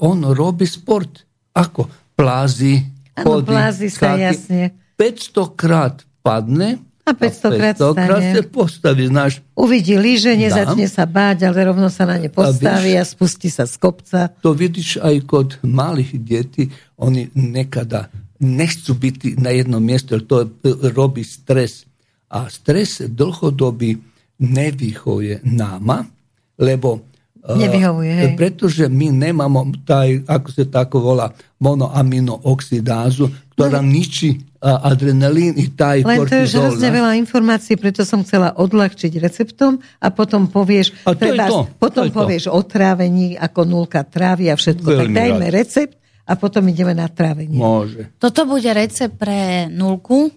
on 0.03 0.27
robí 0.35 0.67
sport. 0.67 1.23
Ako? 1.55 1.87
Plázi, 2.19 2.83
Áno, 3.15 3.39
chodí, 3.39 3.51
plázi 3.55 3.87
sa, 3.87 4.19
jasne. 4.19 4.75
500 4.99 5.55
krát 5.55 5.95
padne 6.19 6.83
A 7.07 7.15
500 7.15 7.55
krát 7.55 7.75
500 7.79 7.95
krát 7.95 8.23
sa 8.35 8.41
postaví, 8.43 9.03
znáš. 9.07 9.39
Uvidí 9.55 9.95
líže, 9.95 10.35
Dám. 10.35 10.43
nezačne 10.43 10.85
sa 10.91 11.07
báť, 11.07 11.47
ale 11.47 11.63
rovno 11.63 11.87
sa 11.87 12.03
na 12.03 12.19
ne 12.19 12.27
postaví 12.27 12.93
a, 12.93 13.01
vieš- 13.01 13.15
spustí 13.15 13.47
sa 13.47 13.63
z 13.63 13.75
kopca. 13.79 14.35
To 14.43 14.51
vidiš 14.51 14.99
aj 14.99 15.15
kod 15.23 15.49
malých 15.63 16.11
detí, 16.19 16.63
oni 16.99 17.31
nekada 17.33 18.11
nechcú 18.39 18.95
byť 18.95 19.39
na 19.39 19.51
jednom 19.55 19.79
miestu, 19.83 20.19
to 20.23 20.43
e, 20.43 20.47
robí 20.91 21.23
stres. 21.23 21.87
A 22.29 22.45
stres 22.51 23.01
dlhodobý 23.03 23.99
nevyhovuje 24.39 25.43
nama, 25.43 26.07
lebo 26.55 27.03
e, 27.37 27.55
Nevyhovuje, 27.57 28.11
hej. 28.13 28.31
pretože 28.35 28.83
my 28.85 29.07
nemamo 29.11 29.59
taj, 29.83 30.23
ako 30.25 30.47
se 30.49 30.63
tako 30.65 30.97
volá, 31.01 31.27
monoaminooxidázu, 31.57 33.27
ktorá 33.51 33.79
ničí 33.79 34.39
a, 34.57 34.85
adrenalín 34.85 35.55
i 35.55 35.67
taj 35.67 36.03
Len 36.03 36.19
to 36.19 36.35
je 36.35 36.43
už 36.45 36.51
kortizol. 36.51 36.61
hrozne 36.65 36.89
veľa 36.89 37.11
informácií, 37.17 37.75
preto 37.75 38.03
som 38.03 38.23
chcela 38.23 38.51
odľahčiť 38.53 39.11
receptom 39.17 39.71
a 39.97 40.07
potom 40.09 40.47
povieš, 40.47 40.95
A 41.03 41.11
to 41.11 41.19
trebárs, 41.21 41.51
to, 41.51 41.61
potom 41.77 42.03
to 42.03 42.07
je 42.07 42.11
to. 42.11 42.17
povieš 42.17 42.43
o 42.47 42.59
trávení, 42.61 43.35
ako 43.35 43.59
nulka 43.65 44.03
trávy 44.03 44.47
a 44.47 44.55
všetko. 44.55 44.83
tak 44.85 44.99
Veľmi 45.05 45.15
dajme 45.15 45.45
rád. 45.45 45.55
recept 45.55 45.93
a 46.23 46.33
potom 46.35 46.63
ideme 46.65 46.93
na 46.93 47.07
trávenie. 47.07 47.57
Môže. 47.57 48.07
Toto 48.15 48.43
bude 48.45 48.69
recept 48.69 49.15
pre 49.15 49.39
nulku. 49.65 50.29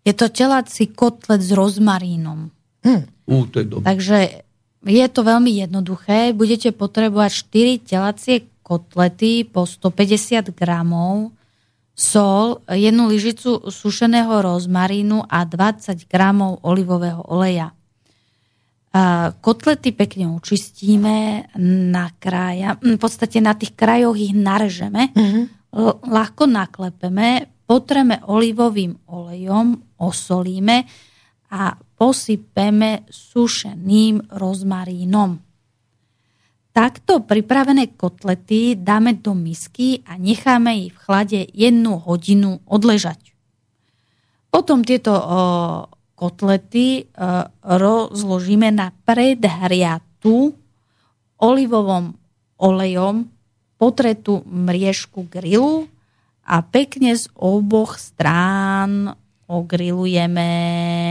Je 0.00 0.14
to 0.14 0.26
telací 0.28 0.88
kotlet 0.88 1.38
s 1.38 1.50
rozmarínom. 1.50 2.50
Ú, 3.26 3.46
to 3.50 3.62
je 3.62 3.66
dobré. 3.66 3.86
Takže 3.86 4.18
je 4.86 5.06
to 5.10 5.20
veľmi 5.26 5.50
jednoduché. 5.66 6.30
Budete 6.30 6.70
potrebovať 6.70 7.30
4 7.50 7.90
telacie 7.90 8.36
kotlety 8.62 9.46
po 9.46 9.66
150 9.66 10.54
gramov, 10.54 11.34
sol, 11.96 12.60
jednu 12.70 13.08
lyžicu 13.08 13.70
sušeného 13.70 14.42
rozmarínu 14.42 15.26
a 15.26 15.42
20 15.46 16.06
gramov 16.10 16.60
olivového 16.62 17.22
oleja. 17.30 17.72
Kotlety 19.40 19.92
pekne 19.92 20.32
očistíme 20.32 21.48
na 21.92 22.08
kraja, 22.16 22.80
v 22.80 22.96
podstate 22.96 23.44
na 23.44 23.52
tých 23.52 23.76
krajoch 23.76 24.16
ich 24.16 24.32
narežeme, 24.32 25.12
l- 25.72 25.98
ľahko 26.00 26.48
naklepeme, 26.48 27.48
potreme 27.68 28.24
olivovým 28.24 28.96
olejom, 29.08 30.00
osolíme 30.00 30.88
a 31.50 31.78
posypeme 31.96 33.06
sušeným 33.08 34.30
rozmarínom. 34.34 35.38
Takto 36.76 37.24
pripravené 37.24 37.96
kotlety 37.96 38.76
dáme 38.76 39.16
do 39.16 39.32
misky 39.32 40.04
a 40.04 40.20
necháme 40.20 40.76
ich 40.76 40.92
v 40.92 41.02
chlade 41.08 41.40
jednu 41.56 41.96
hodinu 42.04 42.60
odležať. 42.68 43.32
Potom 44.52 44.84
tieto 44.84 45.16
o, 45.16 45.24
kotlety 46.12 47.00
o, 47.00 47.48
rozložíme 47.64 48.68
na 48.76 48.92
predhriatú 48.92 50.52
olivovom 51.40 52.12
olejom 52.60 53.28
potretú 53.80 54.44
mriežku 54.44 55.28
grilu 55.32 55.88
a 56.44 56.60
pekne 56.60 57.16
z 57.16 57.28
oboch 57.36 57.96
strán 57.96 59.16
ogrilujeme. 59.46 60.48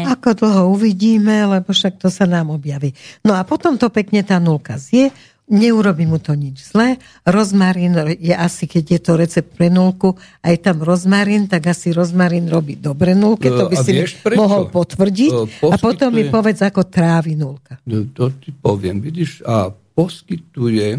Ako 0.06 0.36
dlho 0.36 0.62
uvidíme, 0.70 1.46
lebo 1.46 1.72
však 1.72 1.98
to 1.98 2.08
sa 2.08 2.24
nám 2.24 2.50
objaví. 2.50 2.92
No 3.22 3.34
a 3.34 3.42
potom 3.42 3.76
to 3.76 3.88
pekne 3.90 4.22
tá 4.22 4.38
nulka 4.38 4.76
zje, 4.76 5.12
neurobi 5.46 6.04
mu 6.04 6.18
to 6.18 6.34
nič 6.34 6.68
zlé. 6.68 6.98
Rozmarín 7.22 7.94
je 8.12 8.34
asi, 8.34 8.66
keď 8.66 8.84
je 8.90 9.00
to 9.00 9.12
recept 9.14 9.52
pre 9.54 9.70
nulku, 9.70 10.14
aj 10.42 10.56
tam 10.60 10.82
rozmarín, 10.82 11.46
tak 11.46 11.70
asi 11.70 11.90
rozmarín 11.90 12.50
robí 12.50 12.76
dobre 12.76 13.14
nulke, 13.14 13.48
to 13.48 13.70
by 13.70 13.76
A 13.76 13.82
si 13.82 13.92
mi 13.92 14.00
vieš 14.02 14.18
prečo? 14.20 14.42
mohol 14.42 14.68
potvrdiť. 14.68 15.32
E, 15.32 15.70
A 15.70 15.78
potom 15.78 16.10
mi 16.10 16.24
poskytuje- 16.24 16.34
povedz, 16.34 16.60
ako 16.62 16.82
trávi 16.84 17.34
nulka. 17.36 17.78
No, 17.84 18.04
To 18.10 18.34
ti 18.34 18.50
poviem, 18.52 19.00
vidíš, 19.00 19.44
a 19.44 19.70
poskytuje 19.70 20.98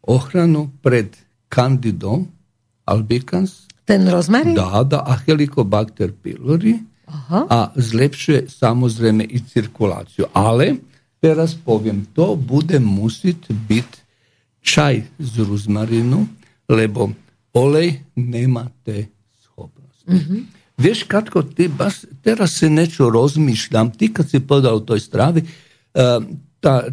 ochranu 0.00 0.70
pred 0.78 1.10
kandidom 1.48 2.30
albicans, 2.84 3.66
Ten 3.82 4.06
rozmarín? 4.06 4.54
dá, 4.54 4.86
dá 4.86 5.00
a 5.02 5.18
helicobacter 5.26 6.14
pylori 6.14 6.78
Aha. 7.10 7.40
a 7.50 7.58
zlepšuje 7.74 8.46
samozrejme 8.46 9.26
i 9.26 9.38
cirkuláciu. 9.42 10.30
Ale 10.30 10.78
teraz 11.18 11.58
poviem, 11.58 12.06
to 12.14 12.38
bude 12.38 12.78
musieť 12.78 13.50
byť 13.50 13.90
čaj 14.62 14.94
z 15.18 15.34
rozmarinu, 15.42 16.30
lebo 16.70 17.10
olej 17.52 18.00
nemá 18.14 18.70
tie 18.86 19.10
schopnosti. 19.42 20.06
Vieš, 20.78 21.04
Katko, 21.04 21.42
ty 21.46 21.66
bas, 21.66 22.06
teraz 22.22 22.58
si 22.58 22.70
niečo 22.70 23.10
rozmýšľam. 23.10 23.92
Ty, 23.92 24.14
keď 24.14 24.26
si 24.26 24.38
povedal 24.40 24.78
o 24.78 24.86
tej 24.86 25.02
strave, 25.02 25.40
uh, 25.42 26.22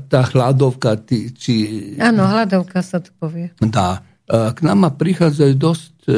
tá 0.09 0.19
hladovka, 0.33 0.97
ty, 0.97 1.29
či 1.29 1.53
Áno, 2.01 2.25
hľadovka 2.25 2.81
sa 2.81 2.97
to 2.97 3.13
povie. 3.21 3.53
Dá. 3.61 4.01
E, 4.25 4.49
K 4.49 4.59
nám 4.65 4.97
prichádzajú 4.97 5.53
dosť 5.53 5.93
e, 6.09 6.13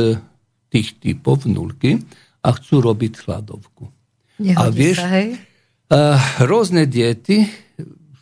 tých 0.71 0.95
typov 0.97 1.43
nulky 1.45 1.99
a 2.41 2.49
chcú 2.55 2.79
robiť 2.81 3.27
hladovku. 3.27 3.91
Nehodí 4.39 4.55
A 4.57 4.63
vieš- 4.71 5.03
sa, 5.03 5.09
hej? 5.11 5.27
Uh, 5.91 6.15
rôzne 6.47 6.87
diety, 6.87 7.43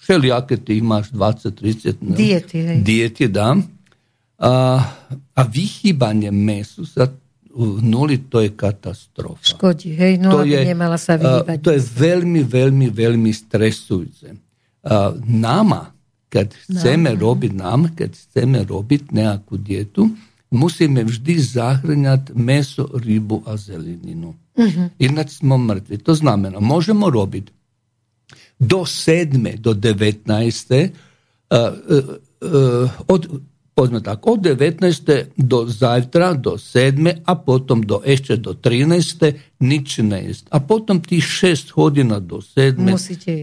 všelijaké 0.01 0.57
ty 0.57 0.81
máš 0.81 1.13
20-30 1.13 2.01
no, 2.01 2.17
Diety, 2.17 2.57
hej. 2.65 2.79
diety 2.81 3.29
dám. 3.29 3.61
A, 4.41 4.81
a 5.35 5.41
vychýbanie 5.45 6.33
mesu 6.33 6.87
sa 6.87 7.05
nuli 7.83 8.25
to 8.25 8.41
je 8.41 8.55
katastrofa. 8.55 9.43
Škodí, 9.53 9.93
hej, 9.93 10.17
no 10.17 10.41
to 10.41 10.49
je, 10.49 10.63
nemala 10.65 10.97
sa 10.97 11.13
a, 11.13 11.21
vyhýbať. 11.21 11.61
to 11.61 11.75
je 11.75 11.81
veľmi, 11.83 12.41
veľmi, 12.41 12.87
veľmi 12.89 13.29
stresujúce. 13.29 14.33
A, 14.81 15.13
Nama, 15.19 15.93
keď 16.25 16.55
chceme 16.55 17.13
robiť 17.13 17.53
nám, 17.53 17.93
keď 17.93 18.09
chceme 18.15 18.65
robiť 18.65 19.13
nejakú 19.13 19.59
dietu, 19.59 20.09
musíme 20.49 21.05
vždy 21.05 21.33
zahrňať 21.37 22.33
meso, 22.33 22.89
rybu 22.89 23.45
a 23.45 23.55
zeleninu. 23.55 24.33
Ináč 24.99 25.39
smo 25.39 25.55
mŕtvi. 25.55 26.01
To 26.03 26.13
znamená, 26.17 26.59
môžeme 26.59 27.07
robiť 27.07 27.53
do 28.59 28.83
7. 28.83 29.39
do 29.61 29.71
19. 29.71 30.27
Uh, 31.49 31.57
uh, 32.43 33.07
od 33.07 33.21
pozme 33.79 34.03
tako, 34.03 34.35
od 34.35 34.43
19. 34.43 35.39
do 35.39 35.63
zajtra, 35.63 36.35
do 36.35 36.59
7. 36.59 37.23
a 37.23 37.33
potom 37.39 37.79
do 37.79 38.03
ešte 38.03 38.35
do 38.35 38.51
13. 38.51 39.63
nič 39.63 40.03
ne 40.03 40.19
jest. 40.27 40.51
A 40.51 40.59
potom 40.59 40.99
tých 40.99 41.23
6 41.71 41.79
hodina 41.79 42.19
do 42.19 42.43
7. 42.43 42.75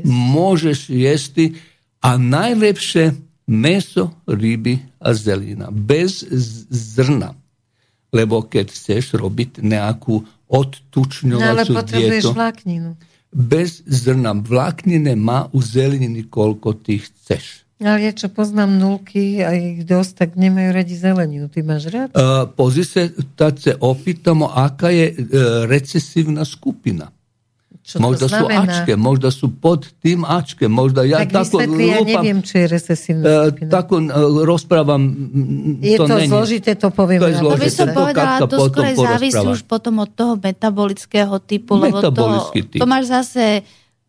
možeš 0.05 0.92
jesti, 0.92 1.57
a 2.05 2.21
najlepše 2.21 3.16
meso, 3.49 4.12
ryby 4.29 4.79
a 5.07 5.14
zelina. 5.14 5.71
Bez 5.71 6.27
zrna. 6.71 7.38
Lebo 8.11 8.42
keď 8.42 8.75
chceš 8.75 9.14
robiť 9.14 9.62
nejakú 9.62 10.27
odtučňovaciu 10.51 11.75
no, 11.75 11.83
ale 11.83 11.87
dietu... 11.87 12.35
vlákninu. 12.35 12.90
Bez 13.31 13.87
zrna. 13.87 14.35
Vláknine 14.35 15.14
má 15.14 15.47
u 15.55 15.62
zeleniny 15.62 16.27
koľko 16.27 16.75
ty 16.83 16.99
chceš. 16.99 17.66
Ale 17.77 18.09
ja 18.09 18.12
čo 18.16 18.33
poznám 18.33 18.81
nulky 18.81 19.45
a 19.45 19.53
ich 19.53 19.85
dosť, 19.85 20.12
tak 20.16 20.31
nemajú 20.33 20.73
radi 20.73 20.97
zeleninu. 20.97 21.53
Ty 21.53 21.61
máš 21.61 21.92
rád? 21.92 22.09
Uh, 22.16 22.49
pozri 22.49 22.88
sa, 22.88 23.05
tak 23.37 23.61
sa 23.61 23.77
opýtamo, 23.77 24.49
aká 24.49 24.88
je 24.88 25.12
uh, 25.12 25.69
recesívna 25.69 26.49
skupina. 26.49 27.12
Čo 27.87 28.03
možda 28.03 28.27
sú 28.27 28.44
Ačke, 28.51 28.92
možda 28.99 29.31
sú 29.31 29.46
pod 29.46 29.87
tým 30.03 30.27
Ačke, 30.27 30.66
možda 30.66 31.07
ja 31.07 31.22
tak 31.22 31.46
tako 31.46 31.62
lúpam, 31.62 31.87
ja 31.87 32.03
neviem, 32.03 32.42
či 32.42 32.55
je 32.59 32.66
recesívna 32.66 33.22
uh, 33.22 33.55
Tako 33.55 34.03
uh, 34.03 34.42
rozprávam, 34.42 35.07
je 35.79 35.94
to, 35.94 36.11
to 36.11 36.16
není. 36.18 36.27
zložité, 36.27 36.70
to 36.75 36.90
poviem. 36.90 37.22
To, 37.22 37.31
je 37.31 37.38
zložité, 37.38 37.62
to 37.62 37.62
by 37.62 37.70
som 37.70 37.88
povedala, 37.94 38.35
to 38.42 38.59
skôr 38.59 38.87
závisí 38.90 39.46
už 39.46 39.62
potom 39.70 40.03
od 40.03 40.11
toho 40.11 40.35
metabolického 40.35 41.38
typu, 41.38 41.79
lebo 41.79 42.03
to, 42.03 42.11
typ. 42.51 42.75
to 42.75 42.87
máš 42.90 43.07
zase 43.07 43.62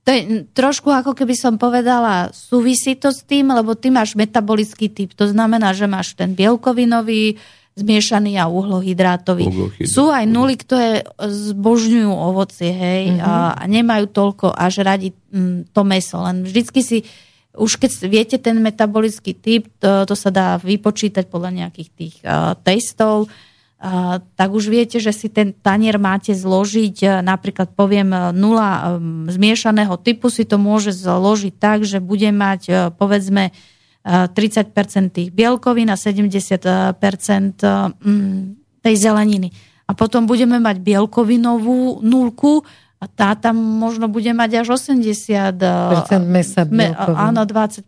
to 0.07 0.09
je 0.15 0.47
trošku 0.55 0.87
ako 0.87 1.11
keby 1.11 1.35
som 1.35 1.59
povedala, 1.59 2.31
súvisí 2.31 2.95
to 2.95 3.11
s 3.11 3.27
tým, 3.27 3.51
lebo 3.51 3.75
ty 3.75 3.91
máš 3.91 4.15
metabolický 4.15 4.87
typ. 4.87 5.11
To 5.19 5.27
znamená, 5.27 5.75
že 5.75 5.83
máš 5.83 6.15
ten 6.15 6.31
bielkovinový, 6.31 7.35
zmiešaný 7.77 8.41
a 8.41 8.49
uhlohydrátový. 8.49 9.45
Uhlohydrátový. 9.45 9.85
Sú 9.85 10.09
aj 10.09 10.25
nuly, 10.25 10.57
ktoré 10.57 11.05
zbožňujú 11.21 12.09
ovocie, 12.09 12.73
hej, 12.73 13.13
mm-hmm. 13.13 13.21
a, 13.21 13.63
nemajú 13.69 14.09
toľko 14.09 14.49
až 14.49 14.81
radi 14.81 15.13
mm, 15.13 15.69
to 15.71 15.81
meso. 15.85 16.17
Len 16.17 16.41
vždycky 16.41 16.81
si, 16.81 16.97
už 17.53 17.77
keď 17.77 17.91
viete 18.09 18.37
ten 18.41 18.57
metabolický 18.57 19.37
typ, 19.37 19.69
to, 19.77 20.09
to 20.09 20.15
sa 20.17 20.33
dá 20.33 20.57
vypočítať 20.57 21.29
podľa 21.29 21.65
nejakých 21.65 21.89
tých 21.93 22.15
uh, 22.25 22.57
testov, 22.65 23.29
tak 24.33 24.49
už 24.49 24.73
viete, 24.73 24.97
že 24.97 25.13
si 25.13 25.29
ten 25.29 25.53
tanier 25.53 26.01
máte 26.01 26.33
zložiť, 26.33 26.97
e, 27.05 27.07
napríklad 27.21 27.77
poviem 27.77 28.09
nula 28.33 28.69
e, 28.73 28.81
zmiešaného 29.29 30.01
typu 30.01 30.33
si 30.33 30.49
to 30.49 30.57
môže 30.57 30.97
zložiť 30.97 31.53
tak, 31.61 31.85
že 31.85 32.01
bude 32.01 32.25
mať 32.33 32.93
povedzme 32.97 33.53
30% 34.07 34.71
tých 35.11 35.29
bielkovín 35.35 35.91
a 35.91 35.99
70% 35.99 36.95
tej 38.79 38.95
zeleniny. 38.95 39.51
A 39.87 39.91
potom 39.95 40.23
budeme 40.23 40.59
mať 40.59 40.79
bielkovinovú 40.79 41.99
nulku 42.03 42.63
a 42.97 43.05
tá 43.05 43.37
tam 43.37 43.55
možno 43.59 44.09
bude 44.09 44.33
mať 44.33 44.65
až 44.65 44.79
80% 44.79 45.59
mesa 46.25 46.65
me, 46.65 46.89
áno, 46.97 47.45
20% 47.45 47.83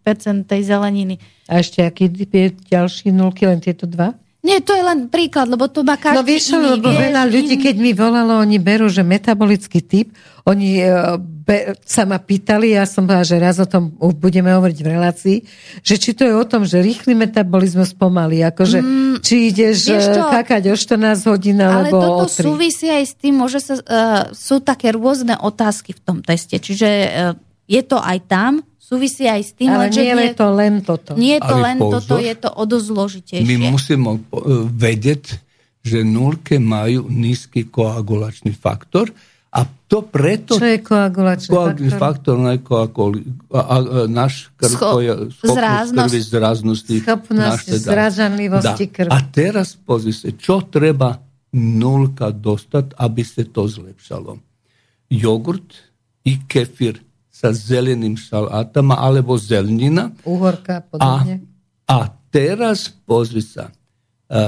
tej 0.46 0.62
zeleniny. 0.64 1.18
A 1.50 1.66
ešte 1.66 1.82
aký 1.82 2.14
je 2.14 2.54
ďalší 2.70 3.10
nulky, 3.10 3.50
len 3.50 3.58
tieto 3.58 3.90
dva? 3.90 4.14
Nie, 4.40 4.64
to 4.64 4.72
je 4.72 4.80
len 4.80 5.12
príklad, 5.12 5.52
lebo 5.52 5.68
to 5.68 5.84
má 5.84 6.00
každý 6.00 6.16
No 6.16 6.24
vieš, 6.24 6.56
iný, 6.56 6.80
lebo 6.80 6.88
veľa 6.88 7.28
ľudí, 7.28 7.60
keď 7.60 7.76
mi 7.76 7.92
volalo, 7.92 8.40
oni 8.40 8.56
berú, 8.56 8.88
že 8.88 9.04
metabolický 9.04 9.84
typ, 9.84 10.16
oni 10.48 10.80
uh, 10.80 11.20
be, 11.20 11.76
sa 11.84 12.08
ma 12.08 12.24
pýtali, 12.24 12.72
ja 12.72 12.88
som 12.88 13.04
povedala, 13.04 13.28
že 13.28 13.36
raz 13.36 13.60
o 13.60 13.68
tom 13.68 13.92
budeme 14.16 14.56
hovoriť 14.56 14.80
v 14.80 14.88
relácii, 14.88 15.38
že 15.84 15.96
či 16.00 16.16
to 16.16 16.24
je 16.24 16.32
o 16.32 16.46
tom, 16.48 16.64
že 16.64 16.80
rýchly 16.80 17.20
metabolizmus 17.20 17.92
pomalý, 18.00 18.48
akože 18.48 18.80
mm, 18.80 19.16
či 19.20 19.52
ideš 19.52 19.92
e, 19.92 20.00
kakať 20.08 20.72
o 20.72 20.76
14 20.80 21.20
hodín 21.28 21.60
alebo 21.60 22.00
Ale 22.00 22.24
toto 22.24 22.24
o 22.24 22.32
3. 22.32 22.40
súvisí 22.40 22.88
aj 22.88 23.04
s 23.12 23.14
tým, 23.20 23.36
môže 23.36 23.60
sa, 23.60 23.76
uh, 23.76 24.32
sú 24.32 24.64
také 24.64 24.96
rôzne 24.96 25.36
otázky 25.36 25.92
v 25.92 26.00
tom 26.00 26.18
teste, 26.24 26.64
čiže 26.64 26.88
uh, 26.88 27.36
je 27.68 27.82
to 27.84 28.00
aj 28.00 28.18
tam, 28.24 28.64
súvisí 28.90 29.30
aj 29.30 29.42
s 29.46 29.52
tým, 29.54 29.70
Ale 29.70 29.94
nie 29.94 30.10
je 30.10 30.34
to 30.34 30.48
len 30.50 30.74
toto. 30.82 31.14
Nie 31.14 31.38
je 31.38 31.44
to 31.46 31.56
Ale 31.62 31.66
len 31.70 31.78
pozor, 31.78 32.02
toto, 32.02 32.16
je 32.18 32.34
to 32.34 32.50
o 32.50 32.64
dosť 32.66 32.86
zložitejšie. 32.90 33.46
My 33.46 33.56
musíme 33.70 34.18
e, 34.18 34.20
vedieť, 34.74 35.24
že 35.86 36.02
nulke 36.02 36.58
majú 36.58 37.06
nízky 37.06 37.70
koagulačný 37.70 38.58
faktor 38.58 39.14
a 39.54 39.66
to 39.66 40.06
preto... 40.06 40.58
Čo 40.58 40.66
je 40.66 40.82
koagulačný 40.82 41.50
koagulačný 41.54 41.90
faktor? 41.94 42.36
faktor 42.42 42.66
a, 43.54 43.62
a, 43.62 43.62
a, 43.62 43.78
náš 44.10 44.50
krv, 44.58 44.74
Scho- 44.74 45.02
schopnosť 45.38 45.94
krvi 45.94 46.22
zraznosti. 46.26 46.96
Schopnosť 47.06 47.68
zražanlivosti 47.86 48.86
krvi. 48.90 49.14
A 49.14 49.18
teraz 49.30 49.78
pozri 49.78 50.14
sa, 50.14 50.34
čo 50.34 50.66
treba 50.66 51.22
nulka 51.54 52.34
dostať, 52.34 52.98
aby 52.98 53.22
sa 53.22 53.42
to 53.46 53.66
zlepšalo. 53.66 54.38
Jogurt 55.10 55.78
i 56.26 56.38
kefir 56.46 57.02
sa 57.40 57.56
zelenim 57.56 58.20
salatama 58.20 59.00
alebo 59.00 59.40
zelenina. 59.40 60.12
Uhorka, 60.28 60.84
podobne. 60.84 61.48
A, 61.88 62.04
a 62.04 62.12
teraz 62.28 62.92
pozvica. 63.08 63.72
Uh, 64.30 64.36
e, 64.36 64.44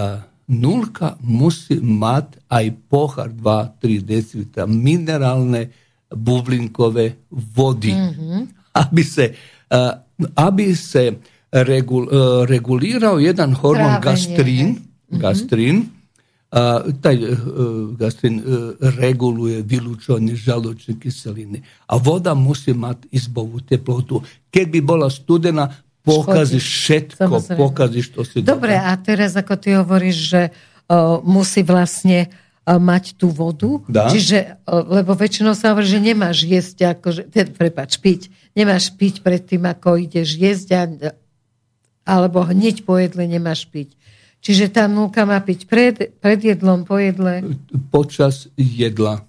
nulka 0.52 1.16
musi 1.24 1.80
mat, 1.80 2.36
aj 2.52 2.76
pohár 2.92 3.32
pohar 3.32 3.72
2-3 3.80 4.04
decilita 4.04 4.68
mineralne 4.68 5.72
bublinkove 6.12 7.32
vodi. 7.32 7.96
Mm-hmm. 7.96 8.42
Aby 8.76 9.04
se, 9.08 9.26
uh, 9.72 9.96
aby 10.36 10.76
se 10.76 11.16
regul, 11.52 12.12
uh, 12.12 12.44
regulirao 12.44 13.24
jedan 13.24 13.56
hormon 13.56 14.04
Travenje. 14.04 14.04
gastrin, 14.04 14.68
mm-hmm. 14.76 15.20
gastrin 15.20 15.78
a 16.52 16.84
taj 17.00 17.16
e, 17.16 17.32
gastrin 17.96 18.44
e, 18.44 18.76
reguluje 19.00 19.64
vylúčovanie 19.64 20.36
žalúčnej 20.36 21.00
kyseliny. 21.00 21.64
A 21.88 21.96
voda 21.96 22.36
musí 22.36 22.76
mať 22.76 23.08
izbovú 23.08 23.64
teplotu. 23.64 24.20
Keď 24.52 24.66
by 24.68 24.80
bola 24.84 25.08
studená, 25.08 25.72
pokazíš 26.04 26.66
všetko, 26.68 27.24
Samozrejme. 27.24 27.60
pokazíš 27.62 28.08
to 28.12 28.22
si 28.28 28.44
Dobre, 28.44 28.76
a 28.76 28.92
teraz 29.00 29.38
ako 29.40 29.54
ty 29.56 29.80
hovoríš, 29.80 30.18
že 30.18 30.42
uh, 30.52 31.22
musí 31.24 31.62
vlastne 31.62 32.28
uh, 32.28 32.82
mať 32.82 33.16
tú 33.16 33.30
vodu, 33.30 33.80
Dá? 33.86 34.10
čiže, 34.10 34.60
uh, 34.66 34.82
lebo 35.02 35.14
väčšinou 35.14 35.54
sa 35.54 35.72
hovorí, 35.72 35.86
že 35.86 36.02
nemáš 36.02 36.42
jesť, 36.42 36.98
akože, 36.98 37.30
prepač, 37.54 38.02
piť, 38.02 38.34
nemáš 38.58 38.90
piť 38.98 39.22
pred 39.22 39.46
tým, 39.46 39.70
ako 39.70 40.02
ideš 40.02 40.42
jesť, 40.42 40.68
a, 40.74 40.84
alebo 42.02 42.42
hneď 42.50 42.82
po 42.82 42.98
jedle 42.98 43.30
nemáš 43.30 43.70
piť. 43.70 43.94
Čiže 44.42 44.74
tá 44.74 44.90
nulka 44.90 45.22
má 45.24 45.38
piť 45.38 45.70
pred, 45.70 45.96
pred 46.18 46.40
jedlom, 46.42 46.82
po 46.82 46.98
jedle? 46.98 47.46
Počas 47.94 48.50
jedla. 48.58 49.22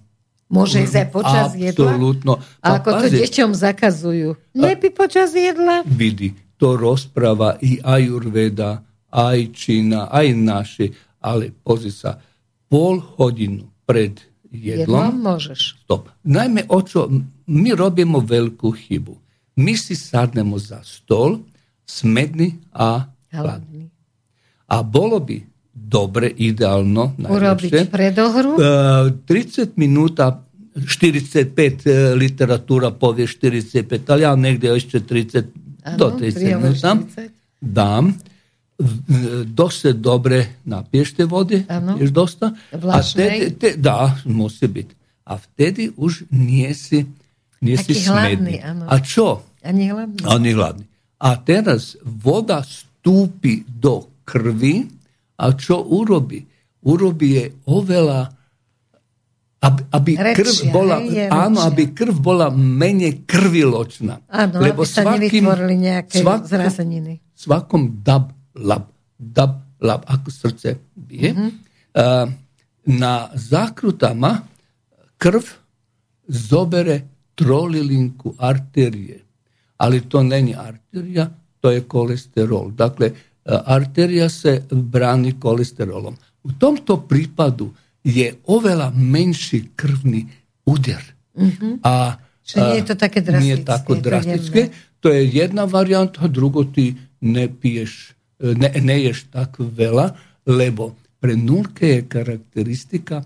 Môže 0.53 0.85
ísť 0.85 0.97
aj 1.05 1.09
počas 1.13 1.49
Absolutno. 1.57 2.41
jedla? 2.41 2.65
A 2.65 2.81
ako 2.81 2.91
to 3.01 3.07
deťom 3.09 3.51
zakazujú. 3.57 4.29
Nepí 4.53 4.89
počas 4.93 5.33
jedla? 5.33 5.81
Vidi, 5.85 6.37
to 6.61 6.77
rozpráva 6.77 7.57
i 7.65 7.81
ajurveda, 7.81 8.85
aj 9.13 9.53
Čína, 9.53 10.13
aj 10.13 10.29
naši, 10.37 10.87
ale 11.25 11.53
pozri 11.53 11.93
sa, 11.93 12.21
pol 12.69 13.01
hodinu 13.21 13.69
pred 13.85 14.17
jedlom... 14.53 15.13
Jedlom 15.13 15.17
môžeš. 15.25 15.61
Stop. 15.89 16.13
Najmä 16.25 16.69
o 16.69 16.81
čo, 16.85 17.09
my 17.49 17.71
robíme 17.73 18.21
veľkú 18.21 18.69
chybu. 18.73 19.17
My 19.57 19.73
si 19.77 19.97
sadnemo 19.97 20.61
za 20.61 20.85
stol, 20.85 21.45
smedný 21.89 22.61
a 22.77 23.09
hladný. 23.33 23.72
a 24.73 24.83
bolo 24.83 25.21
bi 25.21 25.47
dobre, 25.75 26.33
idealno, 26.37 27.13
najviše, 27.19 27.85
predohru. 27.93 28.51
E, 28.51 28.65
30 29.29 29.69
minuta 29.77 30.45
45 30.77 31.87
e, 31.87 32.15
literatura, 32.15 32.91
povije 32.91 33.27
45, 33.27 34.01
ali 34.07 34.23
ja 34.23 34.37
negdje 34.37 34.69
još 34.69 34.87
će 34.89 35.01
ano, 35.85 35.97
do 35.97 36.17
30 36.21 36.63
minuta 36.63 36.97
dam 37.61 38.09
e, 38.09 38.15
dosta 39.45 39.93
dobre 39.93 40.47
napiješte 40.65 41.25
vode, 41.25 41.65
još 42.01 42.11
dosta. 42.11 42.55
Vlašne. 42.73 43.25
A 43.25 43.29
tedi, 43.29 43.55
te, 43.59 43.75
da, 43.77 44.17
musi 44.25 44.69
biti. 44.69 44.95
A 45.25 45.35
vtedi 45.37 45.91
už 45.97 46.23
nije 46.31 46.75
si, 46.75 47.05
nije 47.61 47.77
si 47.79 47.95
hladni. 47.95 48.61
A 48.89 49.05
čo? 49.05 49.43
A 49.65 49.73
nije 49.73 49.93
hladni. 49.93 50.17
A, 50.25 50.39
nije 50.39 50.55
hladni. 50.55 50.85
A 51.19 51.45
teraz 51.45 51.97
voda 52.03 52.63
stupi 52.63 53.63
do 53.69 54.12
krvi 54.25 54.87
a 55.39 55.53
čo 55.55 55.83
urobí? 55.83 56.43
Urobí 56.83 57.29
je 57.39 57.47
oveľa 57.71 58.43
aby, 59.63 59.81
aby 59.95 60.11
Rečia, 60.19 60.37
krv 60.43 60.75
bola, 60.75 60.97
hej, 60.99 61.31
áno, 61.31 61.63
aby 61.63 61.95
krv 61.95 62.19
bola 62.19 62.51
menej 62.51 63.23
krviločná. 63.23 64.27
Áno, 64.27 64.59
lebo 64.59 64.83
aby 64.83 64.91
sa 64.91 65.07
nevytvorili 65.07 65.75
nejaké 65.79 66.19
svakom, 66.19 66.51
zrazeniny. 66.51 67.23
Svakom 67.31 68.03
dab, 68.03 68.35
lab, 68.59 68.91
dab, 69.15 69.63
lab, 69.79 70.03
ako 70.11 70.29
srdce 70.35 70.83
bije. 70.99 71.31
Mm-hmm. 71.31 71.51
Uh, 71.95 72.27
na 72.91 73.31
zákrutama 73.39 74.43
krv 75.15 75.47
zobere 76.27 77.31
trolilinku 77.39 78.35
arterie. 78.43 79.23
Ali 79.79 80.03
to 80.11 80.27
není 80.27 80.59
arterija, 80.59 81.31
to 81.63 81.71
je 81.71 81.87
kolesterol. 81.87 82.75
Dakle, 82.75 83.15
arterija 83.45 84.29
se 84.29 84.63
brani 84.71 85.35
kolesterolom. 85.41 86.17
U 86.43 86.53
tomto 86.53 86.97
pripadu 87.09 87.73
je 88.05 88.35
oveľa 88.47 88.91
menší 88.95 89.75
krvni 89.79 90.27
udjer. 90.67 91.03
Mm-hmm. 91.39 91.73
A, 91.83 92.19
Čiže 92.43 92.61
nie 92.67 92.79
je 92.83 92.87
to 92.87 92.97
také 92.99 93.21
drastické. 93.23 93.47
Nie 93.47 93.65
tako 93.65 93.93
drastické. 93.95 94.61
To, 95.03 95.11
je 95.11 95.23
jedna 95.27 95.67
varijanta, 95.67 96.27
drugo 96.31 96.63
ti 96.67 96.95
ne 97.23 97.47
piješ, 97.51 98.15
ne, 98.39 98.71
ne 98.71 98.97
ješ 99.03 99.31
tak 99.31 99.59
veľa, 99.59 100.15
lebo 100.47 100.95
pre 101.23 101.39
nulke 101.39 101.99
je 101.99 102.01
karakteristika 102.07 103.23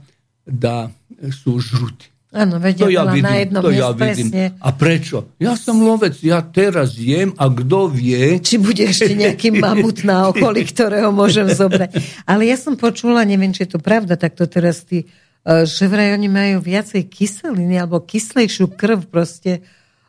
da 0.46 0.92
sú 1.32 1.60
žruti. 1.60 2.15
Áno, 2.36 2.60
vedia 2.60 2.84
to 2.84 2.92
ja 2.92 3.08
vidím, 3.08 3.24
na 3.24 3.34
jednom 3.40 3.62
to 3.64 3.72
ja 3.72 3.88
vidím. 3.96 4.28
A 4.60 4.68
prečo? 4.76 5.32
Ja 5.40 5.56
som 5.56 5.80
lovec, 5.80 6.20
ja 6.20 6.44
teraz 6.44 6.92
jem 7.00 7.32
a 7.40 7.48
kto 7.48 7.88
vie... 7.88 8.36
Či 8.44 8.60
bude 8.60 8.84
ešte 8.84 9.16
nejaký 9.16 9.56
mamut 9.64 10.04
na 10.04 10.28
okolí, 10.28 10.68
ktorého 10.68 11.08
môžem 11.16 11.48
zobrať. 11.48 11.96
Ale 12.28 12.44
ja 12.44 12.60
som 12.60 12.76
počula, 12.76 13.24
neviem, 13.24 13.56
či 13.56 13.64
je 13.64 13.72
to 13.72 13.80
pravda, 13.80 14.20
tak 14.20 14.36
to 14.36 14.44
teraz 14.44 14.84
ty, 14.84 15.08
e, 15.08 15.64
že 15.64 15.88
vraj 15.88 16.12
oni 16.12 16.28
majú 16.28 16.60
viacej 16.60 17.08
kyseliny 17.08 17.80
alebo 17.80 18.04
kyslejšiu 18.04 18.68
krv 18.76 19.08
proste. 19.08 19.64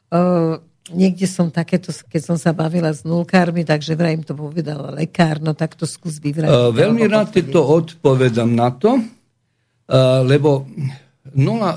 Uh, 0.08 0.64
niekde 0.88 1.28
som 1.28 1.52
takéto, 1.52 1.92
keď 1.92 2.22
som 2.24 2.38
sa 2.40 2.56
bavila 2.56 2.96
s 2.96 3.04
nulkármi, 3.04 3.68
takže 3.68 3.96
vraj 3.96 4.16
im 4.16 4.24
to 4.24 4.32
povedal 4.32 4.96
lekár, 4.96 5.44
no 5.44 5.52
tak 5.52 5.76
to 5.76 5.84
skús 5.84 6.24
vyvrať. 6.24 6.48
Uh, 6.48 6.72
veľmi 6.72 7.04
rád 7.12 7.36
ti 7.36 7.44
to 7.44 7.60
odpovedám 7.60 8.48
na 8.48 8.72
to, 8.72 8.96
uh, 8.96 10.24
lebo 10.24 10.64
nula 11.36 11.76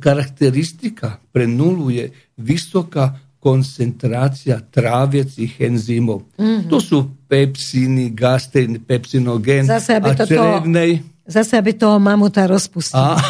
karakteristika 0.00 1.16
prenuluje 1.32 2.10
visoka 2.36 3.18
koncentracija 3.46 4.60
travjecih 4.70 5.60
enzimov. 5.60 6.20
Mm-hmm. 6.38 6.68
To 6.70 6.80
su 6.80 7.10
pepsini, 7.28 8.10
gastrin, 8.10 8.80
pepsinogen, 8.86 9.66
za 9.66 9.80
sebe 9.80 10.10
a 10.10 10.26
črevnej... 10.26 10.98
To, 10.98 11.04
za 11.26 11.44
sebe 11.44 11.72
to 11.72 11.98
mamuta 11.98 12.46
rozpustila. 12.46 13.02
A, 13.02 13.20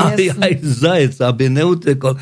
a 0.04 0.12
ja 0.20 0.48
i 0.48 0.58
zajec, 0.62 1.20
a 1.20 1.32
bi 1.32 1.48
ne 1.48 1.64
utekol 1.64 2.14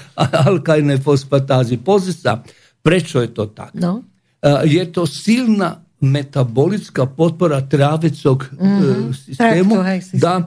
alkajne 0.46 0.98
fosfatazi. 0.98 1.76
Pozica, 1.76 2.42
prečo 2.82 3.20
je 3.20 3.34
to 3.34 3.46
tak? 3.46 3.70
No. 3.74 4.02
E, 4.42 4.50
je 4.64 4.92
to 4.92 5.06
silna 5.06 5.76
metabolicka 6.00 7.06
potpora 7.06 7.60
travecog 7.60 8.46
mm-hmm. 8.60 9.14
sistemu, 9.14 9.74
Traktu, 9.74 9.86
hej, 9.86 10.02
sistemu 10.02 10.20
da 10.20 10.46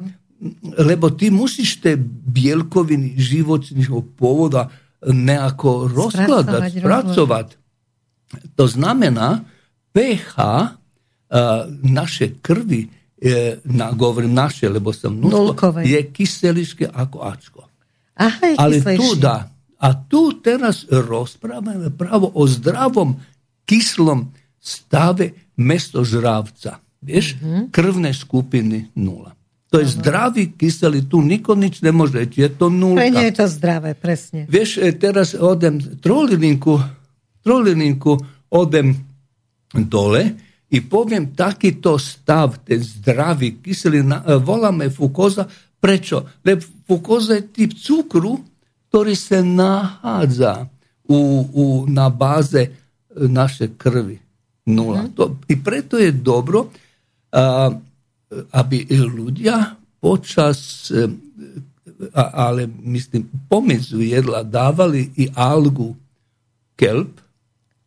lebo 0.77 1.09
ti 1.09 1.31
musiš 1.31 1.81
te 1.81 1.97
bjelkovini 2.25 3.13
životnih 3.17 3.89
povoda 4.17 4.69
nekako 5.07 5.91
rozkladati, 5.95 6.79
spracovati. 6.79 7.55
To 8.55 8.67
znamena 8.67 9.43
pH 9.93 10.35
naše 11.81 12.33
krvi, 12.41 12.89
e, 13.21 13.57
na, 13.63 13.91
govorim 13.91 14.33
naše, 14.33 14.69
lebo 14.69 14.93
sam 14.93 15.19
nusko, 15.19 15.73
je 15.85 16.11
kiseliške 16.11 16.89
ako 16.93 17.19
ačko. 17.21 17.67
Aha, 18.15 18.45
je 18.45 18.55
Ali 18.57 18.83
tu 18.83 19.15
da, 19.15 19.49
a 19.77 20.07
tu 20.07 20.41
teraz 20.43 20.85
raspravljamo 20.89 21.89
pravo 21.97 22.31
o 22.35 22.47
zdravom 22.47 23.15
kislom 23.65 24.31
stave 24.59 25.31
mesto 25.57 26.03
žravca. 26.03 26.77
Veš, 27.01 27.35
mhm. 27.35 27.59
krvne 27.71 28.13
skupine 28.13 28.85
nula. 28.95 29.32
To 29.73 29.81
je 29.81 29.89
zdravý 29.89 30.53
kyselý, 30.53 31.09
tu 31.09 31.25
niko 31.25 31.57
nič 31.57 31.81
nemôže, 31.81 32.29
je 32.29 32.45
to 32.45 32.69
nulka. 32.69 33.01
Pre 33.01 33.09
nie 33.09 33.25
je 33.33 33.35
to 33.41 33.47
zdravé, 33.49 33.97
presne. 33.97 34.45
Vieš, 34.45 34.77
e, 34.77 34.93
teraz 34.93 35.33
odem 35.33 35.81
trolilinku, 35.97 36.77
trolilinku 37.41 38.13
odem 38.53 38.93
dole 39.73 40.37
i 40.69 40.77
poviem 40.77 41.33
takýto 41.33 41.97
stav, 41.97 42.61
ten 42.61 42.85
zdravý 42.85 43.57
kyselý, 43.65 44.05
e, 44.05 44.37
voláme 44.37 44.93
fukoza. 44.93 45.49
Prečo? 45.81 46.37
Lebo 46.45 46.61
fukoza 46.85 47.41
je 47.41 47.49
typ 47.49 47.73
cukru, 47.73 48.45
ktorý 48.93 49.17
sa 49.17 49.41
nachádza 49.41 50.69
u, 51.09 51.17
u, 51.49 51.63
na 51.89 52.13
báze 52.13 52.61
e, 52.61 52.69
naše 53.25 53.73
krvi. 53.73 54.21
Nula. 54.69 55.09
Mm. 55.09 55.17
To, 55.17 55.23
I 55.49 55.57
preto 55.57 55.97
je 55.97 56.13
dobro, 56.13 56.69
uh, 56.69 57.73
aby 58.51 58.85
ľudia 58.91 59.77
počas, 60.03 60.89
e, 60.91 61.07
ale 62.13 62.67
myslím, 62.67 63.29
pomedzu 63.47 64.03
jedla 64.03 64.43
dávali 64.43 65.15
i 65.15 65.31
algu 65.31 65.95
kelp, 66.75 67.23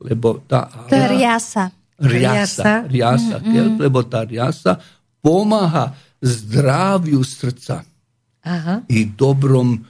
lebo 0.01 0.41
tá 0.49 0.69
alga... 0.69 0.91
To 0.93 0.97
je 0.97 1.09
riasa. 1.21 1.63
Riasa, 1.97 2.85
riasa 2.85 3.37
mm-hmm. 3.41 3.53
kelp, 3.57 3.75
lebo 3.81 4.01
tá 4.05 4.21
riasa 4.25 4.77
pomáha 5.25 5.97
zdraviu 6.21 7.25
srdca. 7.25 7.85
Aha. 8.47 8.85
I 8.89 9.09
dobrom, 9.11 9.81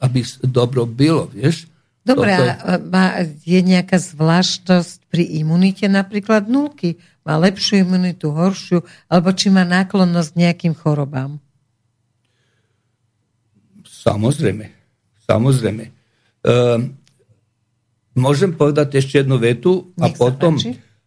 aby 0.00 0.20
dobro 0.44 0.86
bylo, 0.86 1.32
vieš. 1.32 1.66
Dobre, 2.06 2.38
a 2.38 3.26
je 3.42 3.60
nejaká 3.66 3.98
zvláštnosť 3.98 5.05
pri 5.16 5.40
imunite 5.40 5.88
napríklad 5.88 6.44
nulky? 6.44 7.00
Má 7.24 7.40
lepšiu 7.40 7.88
imunitu, 7.88 8.36
horšiu, 8.36 8.84
alebo 9.08 9.32
či 9.32 9.48
má 9.48 9.64
náklonnosť 9.64 10.28
k 10.36 10.40
nejakým 10.44 10.74
chorobám? 10.76 11.40
Samozrejme. 13.80 14.68
Samozrejme. 15.24 15.84
Uh, 16.44 16.92
môžem 18.12 18.52
povedať 18.52 19.00
ešte 19.00 19.24
jednu 19.24 19.40
vetu 19.40 19.88
a 19.96 20.12
potom... 20.12 20.60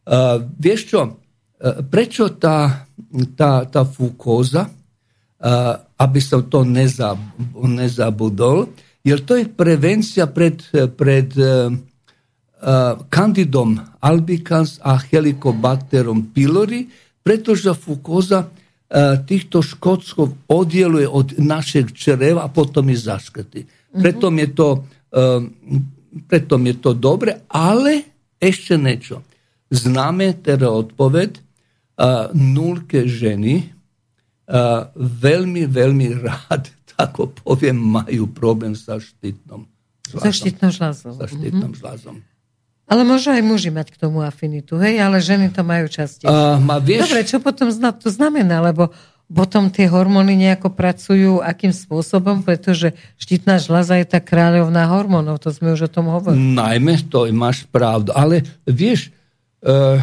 Uh, 0.10 0.42
vieš 0.58 0.90
čo, 0.90 1.02
uh, 1.06 1.86
prečo 1.86 2.34
tá, 2.34 2.90
tá, 3.38 3.70
tá 3.70 3.86
fúkóza, 3.86 4.66
uh, 4.66 5.86
aby 6.02 6.18
som 6.18 6.50
to 6.50 6.66
nezab, 6.66 7.22
nezabudol, 7.54 8.74
jer 9.06 9.22
to 9.22 9.38
je 9.38 9.46
prevencia 9.46 10.26
pred, 10.26 10.66
pred 10.98 11.30
uh, 11.38 11.70
kandidom 13.08 13.80
albicans 14.04 14.84
a 14.84 15.00
helicobacterom 15.00 16.36
pylori, 16.36 16.92
pretože 17.24 17.72
fukoza 17.72 18.48
uh, 18.48 19.16
týchto 19.24 19.64
škodskov 19.64 20.50
oddieluje 20.52 21.08
od 21.08 21.40
našeg 21.40 21.96
čreva 21.96 22.44
a 22.44 22.52
potom 22.52 22.92
ich 22.92 23.00
zaškrti. 23.00 23.64
Mm-hmm. 23.64 24.02
Preto 24.04 24.28
je 24.32 24.48
to, 24.52 24.68
uh, 25.16 25.40
preto 26.28 26.56
je 26.60 26.76
to 26.80 26.92
dobre, 26.96 27.48
ale 27.48 28.04
ešte 28.40 28.76
niečo. 28.76 29.24
Známe 29.72 30.42
teda 30.44 30.68
odpoved, 30.68 31.40
uh, 31.40 32.32
nulke 32.36 33.08
ženy 33.08 33.80
veľmi, 34.98 35.70
veľmi 35.70 36.08
rád 36.26 36.74
ako 37.06 37.32
poviem, 37.46 37.78
majú 37.80 38.28
problém 38.28 38.76
sa 38.76 39.00
štítnom 39.00 39.70
žlázom. 40.10 40.26
Sa 40.26 40.32
štítnom 40.34 40.72
žlázom. 40.74 41.14
Sa 41.16 41.28
štítnom 41.30 41.72
mm-hmm. 41.72 41.84
Ale 42.90 43.06
môžu 43.06 43.30
aj 43.30 43.46
muži 43.46 43.70
mať 43.70 43.94
k 43.94 44.02
tomu 44.02 44.26
afinitu, 44.26 44.82
hej? 44.82 44.98
Ale 44.98 45.22
ženy 45.22 45.54
to 45.54 45.62
majú 45.62 45.86
častejšie. 45.86 46.26
Uh, 46.26 46.58
ma 46.58 46.82
vieš... 46.82 47.06
Dobre, 47.06 47.22
čo 47.22 47.38
potom 47.38 47.70
to 48.02 48.10
znamená? 48.10 48.66
Lebo 48.66 48.90
potom 49.30 49.70
tie 49.70 49.86
hormóny 49.86 50.34
nejako 50.34 50.74
pracujú 50.74 51.38
akým 51.46 51.70
spôsobom, 51.70 52.42
pretože 52.42 52.98
štítna 53.22 53.62
žľaza 53.62 54.02
je 54.02 54.10
tá 54.10 54.18
kráľovná 54.18 54.90
hormónov, 54.90 55.38
to 55.38 55.54
sme 55.54 55.78
už 55.78 55.86
o 55.86 55.94
tom 55.94 56.10
hovorili. 56.10 56.58
Najmä 56.58 57.06
to 57.14 57.30
máš 57.30 57.70
pravdu, 57.70 58.10
ale 58.18 58.42
vieš, 58.66 59.14
uh, 59.62 60.02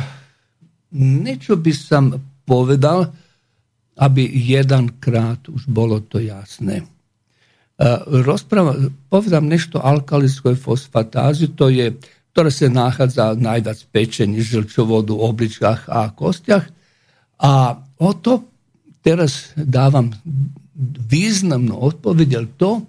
niečo 0.94 1.58
by 1.58 1.72
som 1.74 2.22
povedal, 2.46 3.10
aby 3.96 4.28
jedankrát 4.28 5.42
už 5.48 5.66
bolo 5.66 5.98
to 6.04 6.20
jasné. 6.20 6.84
E, 7.76 7.86
rozpráva, 8.24 8.92
povedám 9.08 9.48
nešto 9.48 9.80
o 9.80 10.52
fosfatázi, 10.56 11.56
to 11.56 11.72
je, 11.72 11.96
ktoré 12.36 12.52
se 12.52 12.68
nahaza 12.68 13.32
najdac 13.32 13.80
pečeni 13.88 14.44
žlčovodu, 14.44 15.16
obličkách 15.16 15.88
a 15.88 16.12
kostiach. 16.12 16.68
A 17.40 17.80
oto 17.96 18.44
teraz 19.00 19.56
davam 19.56 20.12
významnú 21.08 21.80
odpoveď, 21.80 22.44
to 22.60 22.84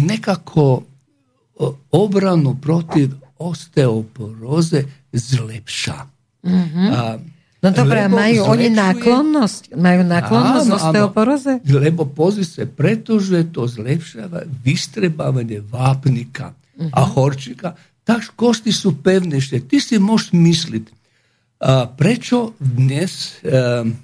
nekako 0.00 0.88
obranu 1.92 2.56
protiv 2.56 3.12
osteoporoze 3.36 4.88
zlepša. 5.12 6.08
Mm-hmm. 6.48 6.88
A, 6.96 7.20
no 7.60 7.68
dobre, 7.76 8.08
majú 8.08 8.40
zlepšuje, 8.40 8.52
oni 8.56 8.68
náklonnosť? 8.72 9.62
Majú 9.76 10.00
náklonnosť 10.00 10.68
áno, 10.72 10.76
osteoporoze? 10.80 11.52
Áno, 11.60 11.76
lebo 11.76 12.08
pozri 12.08 12.48
se, 12.48 12.64
pretože 12.64 13.52
to 13.52 13.68
zlepšava 13.68 14.48
vystrebávanie 14.48 15.60
vápnika 15.60 16.56
mm-hmm. 16.56 16.88
a 16.88 17.00
mhm. 17.04 17.10
horčika, 17.12 17.76
tak 18.04 18.36
kosti 18.36 18.70
sú 18.70 19.00
pevnejšie. 19.00 19.64
Ty 19.64 19.76
si 19.80 19.96
môžeš 19.96 20.36
mysliť, 20.36 20.84
a 21.64 21.88
prečo 21.88 22.52
dnes 22.60 23.40
um, 23.40 23.96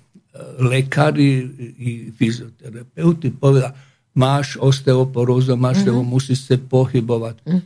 lekári 0.65 1.45
i 1.77 1.91
fyzioterapeuti 2.09 3.29
povedia, 3.37 3.77
máš 4.17 4.57
osteoporózu, 4.57 5.61
máš, 5.61 5.85
lebo 5.85 6.01
musíš 6.01 6.49
sa 6.49 6.57
pohybovať. 6.57 7.37
Uh-huh. 7.45 7.61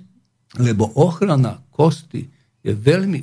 Lebo 0.58 0.90
ochrana 0.98 1.62
kosti 1.70 2.26
je 2.64 2.72
veľmi, 2.74 3.20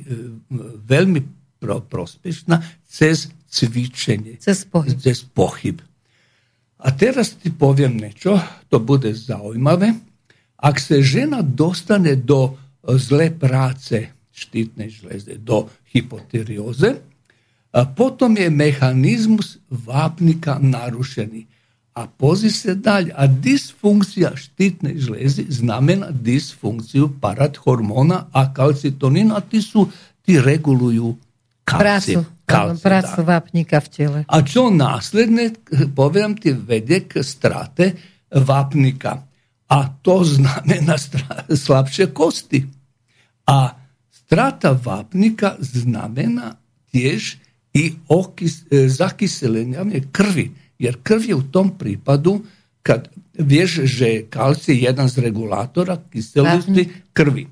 veľmi 0.88 1.20
pro, 1.60 1.84
prospešná 1.84 2.60
cez 2.88 3.28
cvičenie. 3.52 4.40
Cez 4.40 4.64
pohyb. 4.64 4.96
Cez 4.96 5.20
pohyb. 5.28 5.76
A 6.82 6.88
teraz 6.90 7.36
ti 7.36 7.52
poviem 7.52 8.00
niečo, 8.00 8.40
to 8.72 8.80
bude 8.82 9.12
zaujímavé. 9.12 9.92
Ak 10.62 10.78
sa 10.78 10.98
žena 11.02 11.42
dostane 11.42 12.16
do 12.16 12.58
zle 12.86 13.30
práce 13.30 14.10
štítnej 14.32 14.90
žleze, 14.90 15.38
do 15.38 15.68
hypotyrióze, 15.92 16.98
a 17.72 17.88
potom 17.88 18.36
je 18.36 18.52
mechanizmus 18.52 19.56
vápnika 19.72 20.60
narušený. 20.60 21.48
A 21.92 22.04
pozri 22.08 22.52
se 22.52 22.76
dalje, 22.76 23.12
a 23.16 23.28
disfunkcija 23.28 24.32
štitne 24.36 24.96
žlezi 24.96 25.44
znamena 25.48 26.08
disfunkciju 26.12 27.20
parat-hormona, 27.20 28.28
a 28.32 28.52
kalcitonina 28.52 29.40
ti 29.40 29.60
su, 29.60 29.88
ti 30.24 30.40
reguluju 30.40 31.16
kalci. 31.64 32.16
Pracu, 32.16 32.24
kalci, 32.44 33.22
v 33.80 33.88
tele. 33.88 34.20
A 34.28 34.36
čo 34.44 34.68
následne, 34.72 35.52
poviem 35.92 36.36
ti, 36.36 36.52
vedie 36.52 37.08
k 37.08 37.24
strate 37.24 37.96
vápnika. 38.32 39.31
A 39.72 39.88
to 40.04 40.20
znamená 40.20 41.00
slabšie 41.48 42.12
kosti. 42.12 42.68
A 43.48 43.72
strata 44.12 44.76
vápnika 44.76 45.56
znamená 45.64 46.60
tiež 46.92 47.40
i 47.72 47.96
okis, 48.04 48.68
e, 48.68 48.84
zakyselenie 48.92 50.12
krvi. 50.12 50.52
Jer 50.76 51.00
krv 51.00 51.22
je 51.24 51.34
u 51.34 51.44
tom 51.48 51.72
prípadu, 51.80 52.44
kad 52.84 53.08
vieš, 53.32 53.88
že 53.88 54.28
kalci 54.28 54.76
je 54.76 54.92
jedan 54.92 55.08
z 55.08 55.24
regulátora 55.24 55.96
kyselosti 55.96 57.08
krvi. 57.16 57.48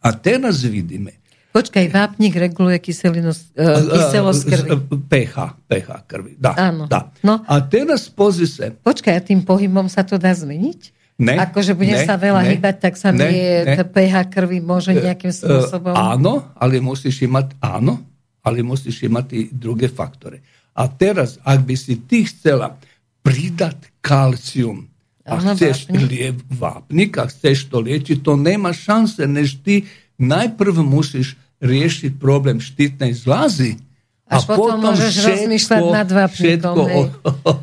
A 0.00 0.08
teraz 0.16 0.64
vidíme, 0.64 1.20
Počkaj, 1.54 1.86
vápnik 1.86 2.34
reguluje 2.34 2.82
uh, 2.82 3.78
kyselosť 3.94 4.42
krvi. 4.42 4.70
pH, 5.06 5.36
pH 5.70 5.88
krvi. 6.02 6.34
Da, 6.34 6.50
Áno. 6.58 6.90
da. 6.90 7.14
No. 7.22 7.46
A 7.46 7.62
teraz 7.62 8.10
pozri 8.10 8.50
sa. 8.50 8.74
Počkaj, 8.74 9.14
a 9.14 9.22
tým 9.22 9.46
pohybom 9.46 9.86
sa 9.86 10.02
to 10.02 10.18
dá 10.18 10.34
zmeniť? 10.34 10.93
Ne, 11.14 11.38
Akože 11.38 11.78
budem 11.78 12.02
ne, 12.02 12.06
sa 12.06 12.18
veľa 12.18 12.42
ne, 12.42 12.48
hýbať, 12.50 12.74
tak 12.82 12.94
sa 12.98 13.14
ne, 13.14 13.22
mi 13.22 13.38
ne. 13.62 13.86
pH 13.86 14.14
krvi 14.34 14.58
môže 14.58 14.90
nejakým 14.90 15.30
E, 15.30 15.36
spôsobom... 15.36 15.94
áno, 15.94 16.50
ale 16.58 16.82
musíš 16.82 17.22
imať, 17.22 17.54
áno, 17.62 18.02
ale 18.42 18.66
musíš 18.66 19.06
imať 19.06 19.26
i 19.30 19.40
druge 19.46 19.86
faktore. 19.86 20.42
A 20.74 20.90
teraz, 20.90 21.38
ak 21.46 21.62
by 21.62 21.74
si 21.78 22.02
ty 22.02 22.26
chcela 22.26 22.74
pridať 23.22 23.94
kalcium 24.02 24.90
a 25.22 25.38
Áno, 25.38 25.54
chceš 25.54 25.86
vápnik. 25.86 26.02
lie, 26.04 26.28
vápnik 26.50 27.12
a 27.16 27.30
chceš 27.30 27.70
to 27.70 27.78
liečiť, 27.78 28.18
to 28.18 28.34
nema 28.34 28.74
šanse, 28.74 29.22
než 29.24 29.62
ty 29.62 29.86
najprv 30.18 30.82
musíš 30.82 31.38
riešiť 31.62 32.18
problem 32.18 32.58
štítnej 32.58 33.14
zlazy. 33.14 33.78
Až 34.26 34.50
potom, 34.50 34.82
môžeš 34.82 35.14
rozmýšľať 35.14 35.82
nad 35.94 36.08
vápnikom. 36.10 36.74
všetko 36.74 36.80
hej. 36.90 37.06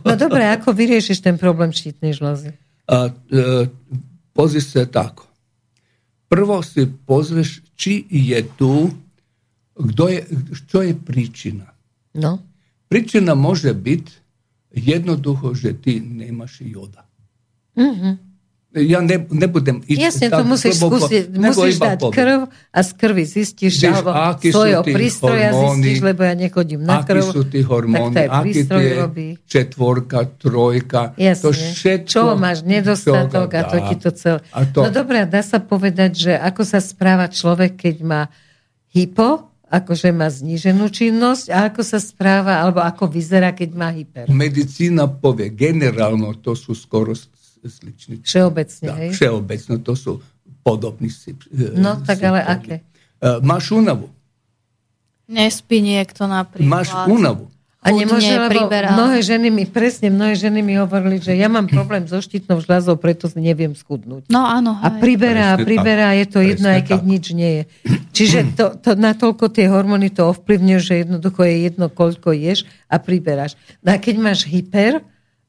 No 0.08 0.14
dobre, 0.16 0.48
ako 0.48 0.72
vyriešiš 0.72 1.20
ten 1.20 1.36
problém 1.36 1.76
štítnej 1.76 2.16
žľazy? 2.16 2.56
A, 2.92 3.08
e, 3.08 3.42
pozri 4.36 4.60
sa 4.60 4.84
tako. 4.84 5.24
Prvo 6.28 6.60
si 6.60 6.88
pozrieš, 6.88 7.64
či 7.76 8.04
je 8.08 8.40
tu, 8.60 8.92
kdo 9.76 10.06
je, 10.12 10.20
čo 10.68 10.84
je 10.84 10.94
príčina. 10.96 11.72
No, 12.16 12.44
Príčina 12.92 13.40
môže 13.40 13.72
byť 13.72 14.06
jednoducho, 14.76 15.56
že 15.56 15.72
ty 15.80 16.04
nemaš 16.04 16.60
joda. 16.60 17.08
Ja 18.72 19.04
ne, 19.04 19.20
nebudem 19.28 19.84
ísť 19.84 20.00
jasne, 20.00 20.28
to 20.32 20.48
musíš 20.48 20.80
hlboko, 20.80 21.04
skúsiť, 21.04 21.24
musíš 21.36 21.76
dať 21.76 22.00
poviem. 22.00 22.16
krv 22.16 22.40
a 22.72 22.80
z 22.80 22.90
krvi 22.96 23.24
zistíš, 23.28 23.74
sú 23.84 24.00
svojho 24.48 24.80
prístroja 24.88 25.52
hormóny, 25.52 25.92
zistíš, 25.92 26.00
lebo 26.00 26.22
ja 26.24 26.34
nechodím 26.40 26.82
na 26.88 27.04
krv. 27.04 27.36
sú 27.36 27.44
tí 27.52 27.60
hormóny, 27.68 28.16
tak 28.16 28.32
aký 28.32 28.64
tie 28.64 28.92
robí. 28.96 29.28
četvorka, 29.44 30.24
trojka, 30.40 31.20
Jasne. 31.20 31.44
to 31.44 31.50
všetko. 31.52 32.08
Čo 32.08 32.24
máš 32.40 32.64
nedostatok 32.64 33.50
a 33.52 33.62
to 33.68 33.78
ti 33.92 33.96
to 34.00 34.10
celé. 34.16 34.40
A 34.56 34.64
to, 34.64 34.88
No 34.88 34.90
dobré, 34.90 35.28
dá 35.28 35.44
sa 35.44 35.60
povedať, 35.60 36.12
že 36.16 36.34
ako 36.40 36.64
sa 36.64 36.80
správa 36.80 37.28
človek, 37.28 37.76
keď 37.76 37.96
má 38.08 38.22
hypo, 38.96 39.52
akože 39.68 40.16
má 40.16 40.32
zníženú 40.32 40.88
činnosť 40.88 41.52
a 41.52 41.68
ako 41.72 41.84
sa 41.84 42.00
správa, 42.00 42.64
alebo 42.64 42.80
ako 42.80 43.08
vyzerá, 43.08 43.52
keď 43.52 43.70
má 43.76 43.92
hyper. 43.92 44.32
medicína 44.32 45.12
povie 45.12 45.52
generálno, 45.52 46.40
to 46.40 46.56
sú 46.56 46.72
skoro 46.72 47.12
s- 47.64 47.78
sličnice. 47.78 48.24
Všeobecne, 48.24 48.86
Da, 48.86 48.96
hej? 48.98 49.10
všeobecno, 49.12 49.74
to 49.78 49.94
sú 49.94 50.12
podobní 50.62 51.08
si. 51.08 51.34
No, 51.74 51.98
tak 52.00 52.22
ale 52.22 52.42
aké? 52.42 52.76
máš 53.40 53.70
únavu. 53.70 54.10
Nespí 55.26 55.80
niekto 55.80 56.26
napríklad. 56.26 56.68
Máš 56.68 56.90
únavu. 57.06 57.48
A 57.82 57.90
nemôže, 57.90 58.30
lebo 58.30 58.70
priberá. 58.70 58.94
mnohé 58.94 59.26
ženy 59.26 59.50
mi, 59.50 59.66
presne, 59.66 60.14
mnohé 60.14 60.38
ženy 60.38 60.62
mi 60.62 60.78
hovorili, 60.78 61.18
že 61.18 61.34
ja 61.34 61.50
mám 61.50 61.66
problém 61.66 62.06
so 62.06 62.22
štítnou 62.22 62.62
žľazou, 62.62 62.94
preto 62.94 63.26
neviem 63.34 63.74
schudnúť. 63.74 64.30
No 64.30 64.46
áno, 64.46 64.78
A 64.78 64.94
hej. 64.94 65.02
priberá, 65.02 65.46
a 65.48 65.58
Presne 65.58 65.66
priberá, 65.66 66.08
tak. 66.08 66.20
je 66.20 66.26
to 66.28 66.40
jedno, 66.44 66.68
aj 66.70 66.82
keď 66.84 67.00
tak. 67.00 67.10
nič 67.10 67.26
nie 67.32 67.52
je. 67.52 67.64
Čiže 68.14 68.40
to, 68.54 68.66
to, 68.78 68.94
natoľko 68.94 69.50
tie 69.50 69.66
hormóny 69.66 70.14
to 70.14 70.30
ovplyvňujú, 70.30 70.78
že 70.80 70.94
jednoducho 71.02 71.42
je 71.42 71.56
jedno, 71.64 71.90
koľko 71.90 72.30
ješ 72.32 72.60
a 72.86 73.02
priberáš. 73.02 73.58
No 73.82 73.90
a 73.90 73.98
keď 73.98 74.16
máš 74.20 74.46
hyper, 74.46 75.02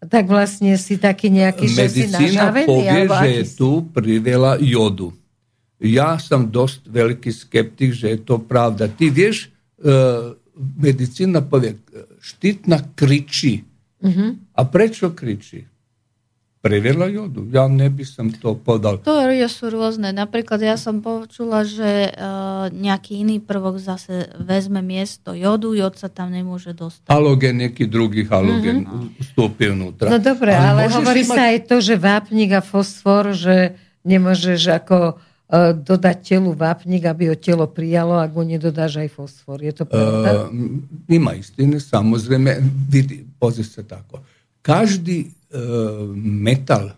tak 0.03 0.27
vlastne 0.27 0.75
si 0.75 0.99
taký 0.99 1.31
nejaký, 1.31 1.67
že 1.71 1.87
si 1.87 2.07
Medicína 2.07 2.51
nažavený, 2.51 2.67
povie, 2.67 2.91
alebo 2.91 3.15
že 3.23 3.29
je 3.31 3.45
tu 3.55 3.71
priveľa 3.95 4.53
jodu. 4.59 5.09
Ja 5.83 6.19
som 6.19 6.47
dosť 6.47 6.87
veľký 6.87 7.31
skeptik, 7.31 7.91
že 7.95 8.15
je 8.15 8.19
to 8.23 8.39
pravda. 8.39 8.87
Ty 8.87 9.11
vieš, 9.11 9.51
e, 9.83 10.35
medicína 10.79 11.43
povie, 11.43 11.79
štítna 12.23 12.83
kričí. 12.95 13.67
Mhm. 14.03 14.55
A 14.59 14.61
prečo 14.67 15.11
kričí? 15.11 15.67
Priveľa 16.63 17.11
jodu. 17.11 17.43
Ja 17.51 17.67
neby 17.67 18.07
som 18.07 18.31
to 18.31 18.55
podal. 18.55 19.03
Teórie 19.03 19.43
sú 19.51 19.67
rôzne. 19.67 20.15
Napríklad 20.15 20.63
ja 20.63 20.79
som 20.79 21.03
počula, 21.03 21.67
že 21.67 22.15
uh, 22.15 22.71
nejaký 22.71 23.27
iný 23.27 23.43
prvok 23.43 23.83
zase 23.83 24.31
vezme 24.39 24.79
miesto 24.79 25.35
jodu, 25.35 25.75
jod 25.75 25.99
sa 25.99 26.07
tam 26.07 26.31
nemôže 26.31 26.71
dostať. 26.71 27.11
Halogen, 27.11 27.67
nejaký 27.67 27.91
druhý 27.91 28.23
halogen 28.31 28.87
vstúpi 29.19 29.75
vnútra. 29.75 30.07
No 30.07 30.23
dobre, 30.23 30.55
ale, 30.55 30.87
môžeš 30.87 30.97
hovorí 31.03 31.23
mať- 31.27 31.35
sa 31.35 31.43
aj 31.51 31.59
to, 31.67 31.77
že 31.83 31.95
vápnik 31.99 32.51
a 32.55 32.63
fosfor, 32.63 33.35
že 33.35 33.75
nemôžeš 34.07 34.63
ako 34.71 34.99
e, 35.03 35.15
dodať 35.83 36.17
telu 36.23 36.55
vápnik, 36.55 37.03
aby 37.11 37.35
ho 37.35 37.37
telo 37.43 37.67
prijalo, 37.67 38.23
ak 38.23 38.31
mu 38.31 38.47
nedodáš 38.47 39.03
aj 39.03 39.11
fosfor. 39.11 39.59
Je 39.59 39.75
to 39.75 39.83
pravda? 39.83 40.47
Uh, 40.47 40.79
ima 41.11 41.35
istine, 41.35 41.83
samozrejme, 41.83 42.63
vidi, 42.87 43.27
pozri 43.43 43.67
se 43.67 43.83
tako. 43.83 44.23
Každý 44.63 45.42
uh, 45.53 46.09
metal, 46.17 46.97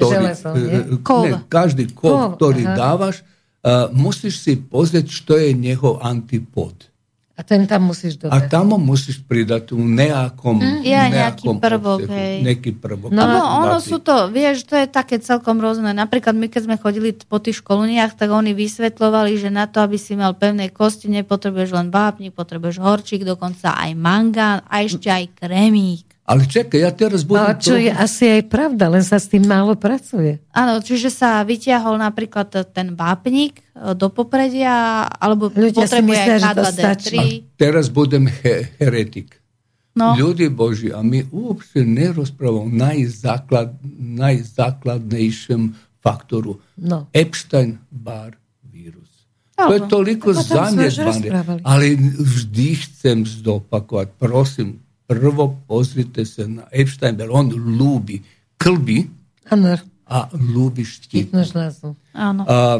Železo, 0.00 0.56
nie? 0.56 0.96
e, 0.96 1.04
Kov. 1.04 1.22
ne, 1.28 1.44
každý 1.44 1.92
kov, 1.92 2.12
Kov, 2.12 2.28
ktorý 2.36 2.64
aha. 2.64 2.76
dávaš, 2.76 3.20
uh, 3.20 3.92
musíš 3.92 4.40
si 4.40 4.56
pozrieť, 4.56 5.12
što 5.12 5.36
je 5.36 5.52
njegov 5.52 6.00
antipod. 6.00 6.88
A 7.36 7.44
ten 7.44 7.64
tam 7.64 7.88
musíš 7.88 8.20
A 8.20 8.28
dodať. 8.28 8.52
tamo 8.52 8.76
musíš 8.76 9.16
pridať 9.24 9.72
u 9.72 9.80
nejakom, 9.80 10.60
Ja, 10.84 11.08
nejaký 11.08 11.48
nejakom 11.48 11.56
prvok, 11.56 12.04
obsehu, 12.04 12.12
hej. 12.12 12.36
Nejaký 12.44 12.70
prvok. 12.76 13.08
No, 13.08 13.24
No, 13.24 13.64
ono 13.64 13.80
sú 13.80 13.96
to, 13.96 14.28
vieš, 14.28 14.68
to 14.68 14.76
je 14.76 14.84
také 14.84 15.16
celkom 15.16 15.56
rôzne. 15.56 15.88
Napríklad 15.96 16.36
my, 16.36 16.52
keď 16.52 16.68
sme 16.68 16.76
chodili 16.76 17.16
po 17.16 17.40
tých 17.40 17.64
školeniach, 17.64 18.12
tak 18.12 18.28
oni 18.28 18.52
vysvetľovali, 18.52 19.40
že 19.40 19.48
na 19.48 19.64
to, 19.64 19.80
aby 19.80 19.96
si 19.96 20.20
mal 20.20 20.36
pevné 20.36 20.68
kosti, 20.68 21.08
nepotrebuješ 21.08 21.72
len 21.72 21.88
vápnik, 21.88 22.36
potrebuješ 22.36 22.76
horčík, 22.76 23.24
dokonca 23.24 23.72
aj 23.72 23.96
mangán 23.96 24.60
a 24.68 24.84
ešte 24.84 25.08
aj 25.08 25.32
krémík. 25.40 26.09
Ale 26.30 26.46
čekaj, 26.46 26.78
ja 26.78 26.94
teraz 26.94 27.26
budem... 27.26 27.42
Ale 27.42 27.58
čo 27.58 27.74
je 27.74 27.90
asi 27.90 28.38
aj 28.38 28.42
pravda, 28.46 28.86
len 28.86 29.02
sa 29.02 29.18
s 29.18 29.26
tým 29.26 29.42
málo 29.42 29.74
pracuje. 29.74 30.38
Áno, 30.54 30.78
čiže 30.78 31.10
sa 31.10 31.42
vyťahol 31.42 31.98
napríklad 31.98 32.70
ten 32.70 32.94
vápnik 32.94 33.58
e, 33.74 33.98
do 33.98 34.06
popredia, 34.14 35.10
alebo 35.10 35.50
Ľudia 35.50 35.90
potrebuje 35.90 36.06
myslia, 36.06 36.34
aj 36.34 36.38
že 36.38 36.46
to 36.46 36.62
K2D3. 36.62 36.70
stačí. 36.78 37.24
Teraz 37.58 37.90
budem 37.90 38.30
he- 38.30 38.70
heretik. 38.78 39.42
No, 39.90 40.14
Ljudi 40.14 40.46
Boži, 40.46 40.94
a 40.94 41.02
mi 41.02 41.26
uopšte 41.26 41.82
ne 41.82 42.14
raspravamo 42.14 42.62
o 42.62 42.74
najzaklad, 42.78 43.74
najzakladnejšem 43.98 45.74
faktoru. 45.98 46.62
No. 46.78 47.10
Epstein-Barr 47.10 48.38
vírus. 48.62 49.26
To 49.58 49.66
Áno. 49.66 49.74
je 49.74 49.80
toliko 49.90 50.30
rozprávali. 50.30 51.60
Ale 51.66 51.84
vždy 52.16 52.68
chcem 52.86 53.26
zdopakovať. 53.26 54.14
Prosím, 54.14 54.78
prvo 55.10 55.58
pozrite 55.66 56.22
se 56.22 56.46
na 56.46 56.70
Epstein-Barr. 56.70 57.34
On 57.34 57.50
ľúbi 57.50 58.22
klby 58.54 59.10
Áno, 59.50 59.74
a 60.06 60.30
ľúbi 60.30 60.86
štít. 60.86 61.34
štítnu 61.34 61.42
žľazu. 61.42 61.98
áno. 62.14 62.46
A, 62.46 62.78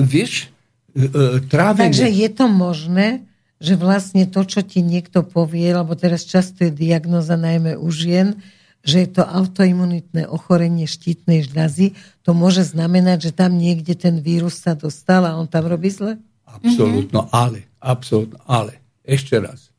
vieš, 0.00 0.48
e, 0.96 1.44
trávenie... 1.44 1.92
Takže 1.92 2.08
je 2.08 2.28
to 2.32 2.48
možné, 2.48 3.28
že 3.60 3.76
vlastne 3.76 4.24
to, 4.24 4.40
čo 4.48 4.64
ti 4.64 4.80
niekto 4.80 5.20
povie, 5.20 5.68
lebo 5.68 5.92
teraz 5.92 6.24
často 6.24 6.64
je 6.64 6.72
diagnoza 6.72 7.36
najmä 7.36 7.76
u 7.76 7.88
žien, 7.92 8.40
že 8.80 9.04
je 9.04 9.20
to 9.20 9.22
autoimunitné 9.28 10.24
ochorenie 10.24 10.88
štítnej 10.88 11.44
žľazy, 11.44 11.92
to 12.24 12.32
môže 12.32 12.72
znamenať, 12.72 13.28
že 13.28 13.32
tam 13.36 13.60
niekde 13.60 13.92
ten 13.92 14.24
vírus 14.24 14.56
sa 14.64 14.72
dostal 14.72 15.28
a 15.28 15.36
on 15.36 15.44
tam 15.44 15.68
robí 15.68 15.92
zle? 15.92 16.16
Apsolutno, 16.48 17.28
ale, 17.34 17.68
apsolutno, 17.84 18.40
ale, 18.48 18.80
ešte 19.04 19.36
raz. 19.36 19.75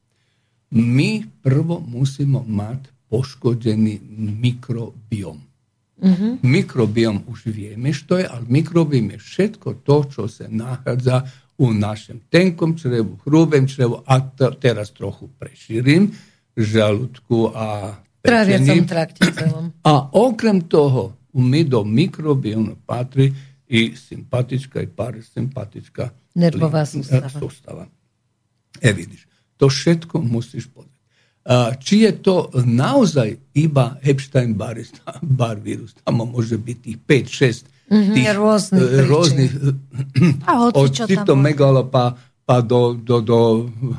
My 0.72 1.24
prvo 1.41 1.80
musimo 1.80 2.43
mať 2.43 2.91
poškodený 3.07 4.03
mikrobiom. 4.43 5.39
Mm-hmm. 5.97 6.32
Mikrobiom 6.43 7.26
už 7.26 7.49
vieme 7.49 7.89
što 7.93 8.18
je, 8.22 8.26
ali 8.30 8.45
mikrobiom 8.49 9.15
je 9.15 9.18
všetko 9.18 9.82
to, 9.82 9.97
čo 10.11 10.24
sa 10.28 10.45
nachádza 10.45 11.26
u 11.57 11.74
našem 11.74 12.22
tenkom 12.30 12.78
črevu, 12.78 13.18
hrubem 13.26 13.65
črevu, 13.65 14.05
a 14.05 14.22
t- 14.22 14.53
teraz 14.61 14.93
trochu 14.93 15.26
preširim, 15.41 16.13
žalúdku 16.53 17.49
a 17.55 17.97
celom. 19.34 19.74
A 19.82 19.93
okrem 20.13 20.61
toho, 20.70 21.18
my 21.34 21.63
do 21.65 21.82
mikrobiomu 21.82 22.78
patrí 22.86 23.34
i 23.68 23.93
sympatička 23.95 24.82
i 24.82 24.88
parasympatička 24.88 26.13
nervová 26.36 26.86
sústava. 26.86 27.30
sústava. 27.30 27.84
E 28.82 28.93
vidiš, 28.93 29.26
to 29.58 29.70
všetko 29.70 30.22
musíš 30.22 30.70
pozrieť. 30.70 30.95
Či 31.80 31.95
je 32.03 32.12
to 32.20 32.36
naozaj 32.68 33.39
iba 33.55 33.95
Epstein-Barr 34.03 35.60
vírus, 35.66 35.95
tam 36.03 36.28
môže 36.28 36.60
byť 36.60 36.78
tých 36.84 36.97
5-6 37.08 37.88
mm-hmm, 37.88 38.16
tých 38.16 38.28
rôznych, 38.36 38.88
rôznych 39.08 39.51
a 40.43 40.51
od 40.68 40.91
týchto 40.91 41.39
megalopa 41.39 42.20
pa 42.47 42.64
do, 42.64 42.95
do, 42.95 43.20
do 43.20 43.39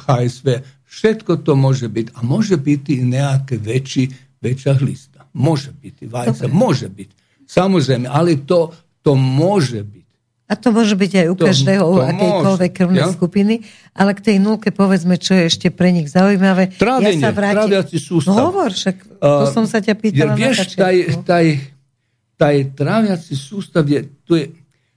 HSV. 0.08 0.64
Všetko 0.88 1.44
to 1.44 1.52
môže 1.52 1.84
byť. 1.92 2.16
A 2.16 2.24
môže 2.24 2.56
byť 2.56 2.82
i 2.96 3.04
nejaké 3.04 3.60
väčší, 3.60 4.08
väčšia 4.40 4.72
hlista. 4.80 5.28
Môže 5.36 5.76
byť, 5.76 6.08
vajca, 6.08 6.48
Dobre. 6.48 6.56
môže 6.56 6.88
byť. 6.88 7.10
Samozrejme, 7.44 8.08
ale 8.08 8.40
to, 8.48 8.72
to 9.04 9.12
môže 9.12 9.84
byť. 9.84 10.07
A 10.48 10.56
to 10.56 10.72
môže 10.72 10.96
byť 10.96 11.12
aj 11.12 11.26
u 11.28 11.36
to, 11.36 11.44
každého, 11.44 11.84
u 11.84 12.00
akejkoľvek 12.00 12.72
krvnej 12.72 13.04
ja? 13.04 13.12
skupiny, 13.12 13.68
ale 13.92 14.16
k 14.16 14.32
tej 14.32 14.36
nulke 14.40 14.72
povedzme, 14.72 15.20
čo 15.20 15.36
je 15.36 15.52
ešte 15.52 15.68
pre 15.68 15.92
nich 15.92 16.08
zaujímavé. 16.08 16.72
Trávenie, 16.72 17.20
ja 17.20 17.28
sa 17.28 17.30
vrátim... 17.36 17.68
tráviaci 17.68 17.96
sústav. 18.00 18.32
No 18.32 18.48
hovor, 18.48 18.72
však 18.72 18.96
to 19.20 19.44
uh, 19.44 19.52
som 19.52 19.68
sa 19.68 19.84
ťa 19.84 19.94
pýtala 20.00 20.32
ja, 20.32 20.40
vieš, 20.40 20.72
taj, 20.72 20.96
taj, 21.28 21.46
taj 22.40 22.56
tráviaci 22.72 23.36
sústav 23.36 23.84
je, 23.84 24.08
tu 24.24 24.40
je 24.40 24.48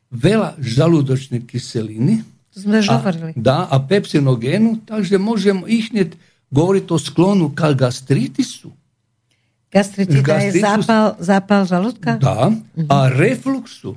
veľa 0.07 0.55
žalúdočnej 0.55 1.43
kyseliny. 1.43 2.23
To 2.55 2.57
sme 2.63 2.79
už 2.79 2.87
hovorili. 2.87 3.31
Dá, 3.35 3.67
a 3.67 3.75
pepsinogénu, 3.83 4.87
takže 4.87 5.19
môžem 5.19 5.67
ich 5.67 5.91
hneď 5.91 6.15
govoriť 6.47 6.85
o 6.91 6.97
sklonu 6.99 7.51
ka 7.51 7.75
gastritisu. 7.75 8.71
Gastritida 9.71 10.47
je 10.47 10.59
zápal, 10.59 11.15
zápal 11.19 11.63
žalúdka? 11.63 12.19
Dá. 12.19 12.51
Uh-huh. 12.51 12.87
A 12.91 13.07
refluxu. 13.07 13.95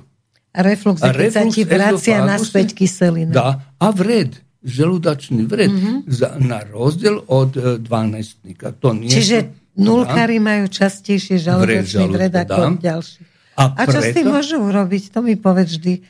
Reflux, 0.63 1.03
a 1.03 1.11
reflux 1.11 1.35
sa 1.35 1.43
ti 1.51 1.63
vracia 1.67 2.23
naspäť 2.23 2.77
kyselina. 2.77 3.33
Dá. 3.35 3.49
A 3.75 3.87
vred, 3.91 4.39
želudačný 4.63 5.43
vred, 5.43 5.71
mm-hmm. 5.71 5.97
za, 6.07 6.39
na 6.39 6.63
rozdiel 6.63 7.19
od 7.27 7.51
e, 7.59 7.61
dvanestníka. 7.81 8.71
To 8.79 8.95
nie 8.95 9.11
Čiže 9.11 9.51
nulkári 9.75 10.39
dá, 10.39 10.45
majú 10.47 10.65
častejšie 10.71 11.37
žalúdočný 11.43 12.07
vred, 12.07 12.31
vred 12.31 12.33
ako 12.47 12.79
ďalší. 12.79 13.19
A, 13.55 13.63
a 13.71 13.81
čo 13.87 13.99
preto, 13.99 14.11
s 14.11 14.15
tým 14.15 14.27
môžu 14.31 14.57
urobiť? 14.59 15.03
To 15.15 15.19
mi 15.23 15.39
povedz 15.39 15.79
vždy. 15.79 16.03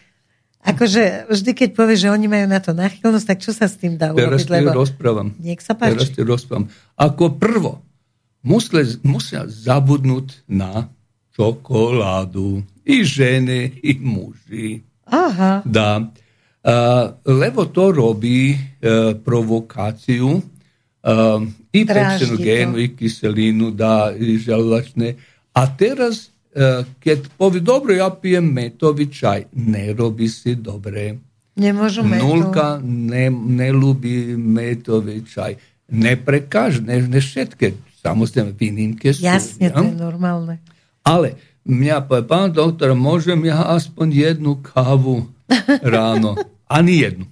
Akože 0.66 1.30
vždy, 1.30 1.52
keď 1.54 1.70
povieš, 1.78 2.00
že 2.06 2.10
oni 2.10 2.26
majú 2.26 2.46
na 2.50 2.58
to 2.58 2.74
náchylnosť, 2.74 3.26
tak 3.30 3.38
čo 3.38 3.54
sa 3.54 3.70
s 3.70 3.78
tým 3.78 4.02
dá 4.02 4.18
urobiť? 4.18 4.50
Teraz 4.50 4.66
lebo... 4.66 4.74
rozprávam. 4.74 5.38
Nech 5.38 5.62
sa 5.62 5.78
páči. 5.78 6.10
Teraz 6.10 6.42
rozprávam. 6.42 6.74
Ako 6.98 7.38
prvo, 7.38 7.86
musia, 8.42 8.82
musia 9.06 9.46
zabudnúť 9.46 10.42
na 10.50 10.90
čokoládu. 11.38 12.66
I 12.86 13.04
žene, 13.04 13.72
i 13.82 13.98
muži. 14.00 14.82
Aha. 15.06 15.62
Da. 15.66 16.06
Lebo 17.26 17.66
to 17.70 17.92
robí 17.94 18.58
uh, 18.58 19.14
provokáciu 19.22 20.42
uh, 21.06 21.42
i 21.70 21.86
pečenogénu, 21.86 22.82
i 22.82 22.88
kyselinu, 22.98 23.70
da, 23.70 24.10
i 24.18 24.38
želudačné. 24.42 25.14
A 25.54 25.62
teraz, 25.70 26.34
uh, 26.58 26.82
keď 26.98 27.30
povie, 27.38 27.62
dobre, 27.62 28.02
ja 28.02 28.10
pijem 28.10 28.50
metový 28.50 29.14
čaj, 29.14 29.54
nerobí 29.54 30.26
si 30.26 30.58
dobre. 30.58 31.22
Nemôžu 31.54 32.02
metu. 32.02 32.26
Nulka 32.26 32.82
ne, 32.82 33.30
nelúbi 33.30 34.34
metový 34.34 35.22
čaj. 35.22 35.62
Ne 35.94 36.18
pre 36.18 36.50
každé, 36.50 36.82
ne, 36.90 36.98
ne 37.06 37.22
všetké. 37.22 38.02
Samozrejme, 38.02 38.58
výnimky 38.58 39.14
sú. 39.14 39.22
Jasne, 39.22 39.70
ja? 39.70 39.78
to 39.78 39.86
je 39.86 39.94
normálne. 39.94 40.58
Ale 41.06 41.38
mňa 41.66 42.06
povie, 42.06 42.24
pán 42.30 42.54
doktor, 42.54 42.94
môžem 42.94 43.42
ja 43.46 43.74
aspoň 43.74 44.08
jednu 44.14 44.62
kávu 44.62 45.28
ráno? 45.82 46.38
Ani 46.66 47.02
jednu. 47.02 47.26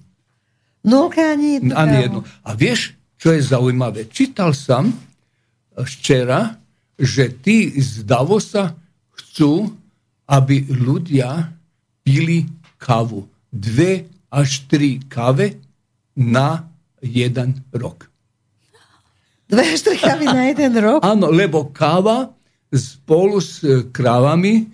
No, 0.84 1.08
ani 1.08 1.58
jednu 1.58 1.72
Ani 1.72 1.96
jednu. 2.04 2.20
A 2.44 2.52
vieš, 2.52 2.92
čo 3.16 3.32
je 3.32 3.40
zaujímavé? 3.40 4.10
Čítal 4.12 4.52
som 4.52 4.92
včera, 5.74 6.60
že 6.94 7.32
tí 7.40 7.72
z 7.80 8.04
Davosa 8.04 8.76
chcú, 9.16 9.72
aby 10.28 10.68
ľudia 10.70 11.50
pili 12.04 12.46
kávu. 12.76 13.26
Dve 13.48 14.06
až 14.28 14.66
tri 14.68 15.00
kave 15.08 15.56
na 16.14 16.68
jeden 17.00 17.64
rok. 17.72 18.06
Dve 19.48 19.62
až 19.72 19.80
tri 19.82 19.96
kávy 19.98 20.26
na 20.26 20.42
jeden 20.50 20.74
rok? 20.78 21.00
Áno, 21.04 21.32
lebo 21.32 21.70
káva 21.70 22.32
spolu 22.72 23.40
s 23.40 23.60
e, 23.60 23.90
kravami 23.92 24.54
e, 24.60 24.64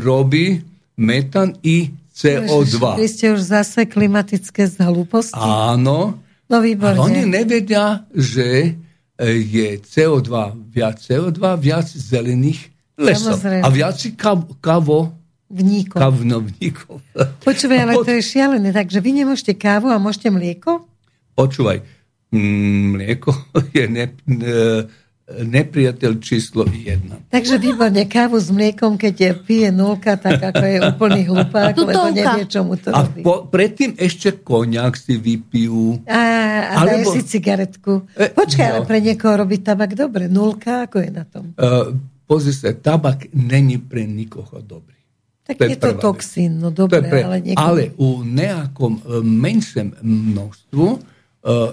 robí 0.00 0.58
metan 0.98 1.54
i 1.62 1.90
CO2. 2.12 3.00
Vy 3.00 3.06
ste 3.08 3.26
už 3.32 3.40
zase 3.40 3.88
klimatické 3.88 4.68
hlúposti? 4.80 5.36
Áno. 5.36 6.20
No 6.46 6.56
výborne. 6.60 7.00
A 7.00 7.08
oni 7.08 7.24
nevedia, 7.24 8.04
že 8.12 8.76
e, 9.16 9.28
je 9.40 9.80
CO2 9.80 10.30
viac 10.68 11.00
CO2, 11.00 11.40
viac 11.56 11.88
zelených 11.88 12.68
lesov. 13.00 13.40
Samozrejme. 13.40 13.64
A 13.64 13.68
viac 13.72 13.98
kav, 14.18 14.44
kavo 14.60 15.22
Vníkov. 15.52 16.00
Kavnovníkov. 16.00 16.96
Počúvaj, 17.46 17.78
ale 17.84 17.92
to 18.00 18.12
je 18.16 18.24
šialené. 18.24 18.72
Takže 18.72 19.04
vy 19.04 19.20
nemôžete 19.20 19.52
kávu 19.60 19.92
a 19.92 20.00
môžete 20.00 20.32
mlieko? 20.32 20.88
Počúvaj, 21.36 21.84
mlieko 22.32 23.36
je 23.76 23.84
ne, 23.84 24.16
ne, 24.24 24.88
nepriateľ 25.30 26.18
číslo 26.18 26.66
jedna. 26.66 27.22
Takže 27.30 27.56
výborne, 27.62 28.02
kávu 28.10 28.42
s 28.42 28.50
mliekom, 28.50 28.98
keď 28.98 29.14
je 29.14 29.30
pije 29.38 29.68
nulka, 29.70 30.18
tak 30.18 30.42
ako 30.42 30.64
je 30.66 30.78
úplný 30.82 31.22
hlupák, 31.30 31.74
lebo 31.78 32.10
nevie, 32.10 32.44
čomu 32.50 32.74
to 32.74 32.90
a 32.90 33.06
robí. 33.06 33.22
A 33.22 33.46
predtým 33.46 33.94
ešte 33.96 34.34
koniak 34.42 34.98
si 34.98 35.14
vypijú. 35.14 36.02
A, 36.10 36.18
a 36.18 36.74
Alebo... 36.82 36.90
dajú 36.90 37.04
si 37.14 37.20
cigaretku. 37.22 38.02
E, 38.18 38.34
Počkaj, 38.34 38.66
no. 38.66 38.72
ale 38.74 38.80
pre 38.82 38.98
niekoho 38.98 39.34
robí 39.38 39.62
tabak 39.62 39.94
dobre. 39.94 40.26
Nulka, 40.26 40.90
ako 40.90 40.96
je 40.98 41.10
na 41.14 41.24
tom? 41.24 41.54
Uh, 41.54 41.94
pozri 42.26 42.50
sa, 42.50 42.74
tabak 42.74 43.30
není 43.30 43.78
pre 43.78 44.02
nikoho 44.02 44.58
dobrý. 44.58 44.98
Tak 45.46 45.58
to 45.58 45.64
je, 45.66 45.70
je 45.74 45.78
to 45.78 45.90
toxín, 46.02 46.58
no 46.58 46.74
dobre, 46.74 47.02
pre, 47.02 47.22
ale 47.22 47.38
niekoho... 47.42 47.62
Ale 47.62 47.82
u 47.94 48.26
nejakom 48.26 48.92
uh, 49.02 49.22
menšom 49.22 50.02
množstvu 50.02 50.86
uh, 50.86 51.70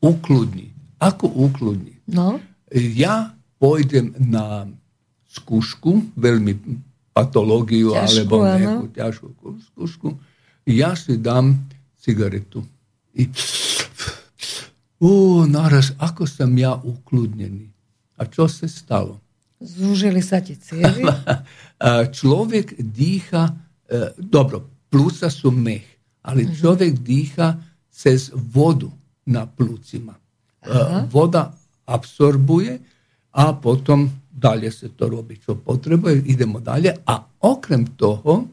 ukludní. 0.00 0.72
Ako 0.98 1.28
ukludní? 1.30 2.00
No 2.08 2.40
ja 2.72 3.34
pôjdem 3.58 4.14
na 4.18 4.68
skúšku, 5.28 6.14
veľmi 6.16 6.52
patológiu 7.12 7.92
ťažkú, 7.92 8.06
alebo 8.14 8.34
nejakú 8.46 8.86
ťažkú 8.94 9.48
skúšku, 9.72 10.08
ja 10.68 10.94
si 10.94 11.18
dám 11.18 11.58
cigaretu. 11.98 12.62
I 13.18 13.26
ú, 15.02 15.42
naraz, 15.46 15.94
ako 15.98 16.28
som 16.28 16.52
ja 16.54 16.78
ukludnený. 16.78 17.66
A 18.18 18.26
čo 18.26 18.46
sa 18.46 18.66
stalo? 18.70 19.18
Zúžili 19.58 20.22
sa 20.22 20.38
ti 20.38 20.54
cievy? 20.54 21.02
človek 22.18 22.78
dýcha, 22.78 23.50
e, 23.86 24.14
dobro, 24.18 24.86
plúca 24.86 25.26
sú 25.30 25.50
mech, 25.50 25.86
ale 26.22 26.46
uh-huh. 26.46 26.54
človek 26.54 26.92
dýcha 27.02 27.58
cez 27.90 28.30
vodu 28.30 28.90
na 29.26 29.46
plúcima. 29.50 30.14
Aha. 30.62 31.06
Voda 31.10 31.50
absorbuje, 31.88 32.78
a 33.32 33.52
potom 33.52 34.10
dalje 34.30 34.72
se 34.72 34.88
to 34.88 35.08
robi 35.08 35.38
čo 35.38 35.54
potrebuje, 35.54 36.22
idemo 36.26 36.60
dalje. 36.60 36.94
A 37.06 37.24
okrem 37.40 37.86
toho, 37.96 38.44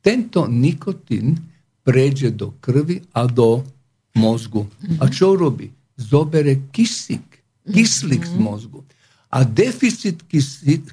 tento 0.00 0.46
nikotin 0.48 1.36
pređe 1.82 2.30
do 2.30 2.52
krvi, 2.60 3.02
a 3.12 3.26
do 3.26 3.62
mozgu. 4.14 4.66
A 5.00 5.08
čo 5.10 5.36
robi? 5.36 5.70
Zobere 5.96 6.56
kisik, 6.72 7.42
kislik 7.74 8.26
z 8.26 8.38
mozgu. 8.38 8.84
A 9.32 9.48
deficit 9.48 10.28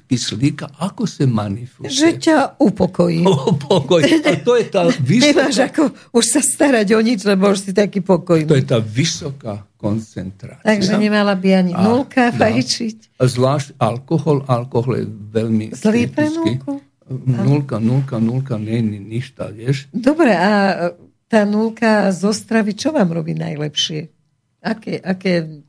kyslíka, 0.08 0.72
ako 0.80 1.04
sa 1.04 1.28
manifestuje? 1.28 1.92
Že 1.92 2.08
ťa 2.24 2.36
upokojí. 2.56 3.20
Upokojí. 3.20 4.24
A 4.24 4.32
to 4.40 4.56
je 4.56 4.64
tá 4.72 4.88
vysoká... 5.12 5.44
Nemáš 5.44 5.58
ako 5.68 5.82
už 6.16 6.24
sa 6.24 6.40
starať 6.40 6.96
o 6.96 7.00
nič, 7.04 7.20
lebo 7.28 7.52
už 7.52 7.68
si 7.68 7.72
taký 7.76 8.00
pokojný. 8.00 8.48
To 8.48 8.56
je 8.56 8.64
tá 8.64 8.80
vysoká 8.80 9.68
koncentrácia. 9.76 10.64
Takže 10.64 10.96
nemala 10.96 11.36
by 11.36 11.48
ani 11.52 11.72
a, 11.76 11.84
nulka 11.84 12.32
fajčiť. 12.32 13.20
Zvlášť 13.20 13.76
alkohol. 13.76 14.48
Alkohol 14.48 15.04
je 15.04 15.06
veľmi 15.08 15.64
Zlý 15.76 16.08
pre 16.08 16.32
nulku? 16.32 16.80
Nulka, 17.28 17.76
nulka, 17.76 18.16
nulka, 18.16 18.56
je 18.56 18.80
nič, 18.80 19.36
vieš. 19.52 19.84
Dobre, 19.92 20.32
a 20.32 20.50
tá 21.28 21.44
nulka 21.44 22.08
z 22.08 22.24
Ostravy, 22.24 22.72
čo 22.72 22.94
vám 22.96 23.12
robí 23.12 23.36
najlepšie? 23.36 24.08
Aké, 24.64 24.96
aké 24.96 25.60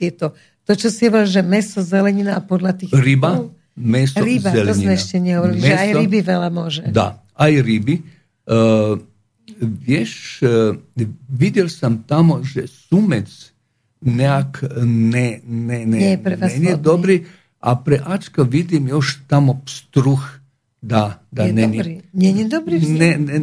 tieto, 0.00 0.32
to, 0.64 0.72
čo 0.72 0.88
si 0.88 1.08
hovoril, 1.08 1.28
že 1.28 1.42
meso, 1.44 1.80
zelenina 1.84 2.36
a 2.36 2.40
podľa 2.40 2.72
tých... 2.76 2.92
Ryba, 2.92 3.48
meso, 3.76 4.20
ryba, 4.20 4.50
zelenina. 4.50 4.68
to 4.68 4.72
sme 4.80 4.92
ešte 4.96 5.16
nehovorili, 5.20 5.60
meso, 5.60 5.68
že 5.68 5.74
aj 5.76 5.90
ryby 6.00 6.20
veľa 6.24 6.48
môže. 6.48 6.82
Da, 6.88 7.20
aj 7.36 7.52
ryby. 7.60 7.94
Uh, 8.44 8.96
vieš, 9.60 10.40
uh, 10.40 10.72
videl 11.28 11.68
som 11.68 12.00
tamo, 12.04 12.40
že 12.40 12.64
sumec 12.68 13.28
nejak 14.04 14.68
ne, 14.84 15.40
ne, 15.44 15.78
ne, 15.88 15.98
Nie 16.20 16.20
ne, 16.60 16.76
dobrý 16.76 17.24
a 17.64 17.80
pre 17.80 17.96
Ačka 18.04 18.44
vidím 18.44 18.88
još 18.88 19.24
tamo 19.26 19.64
pstruh 19.64 20.20
da, 20.82 21.24
da 21.32 21.48
je 21.48 21.52
ne, 21.52 21.62
dobrý. 21.66 21.94
Nie 22.12 22.30
je 22.36 22.44
dobrý 22.44 22.76
ne, 22.80 23.16
ne, 23.16 23.38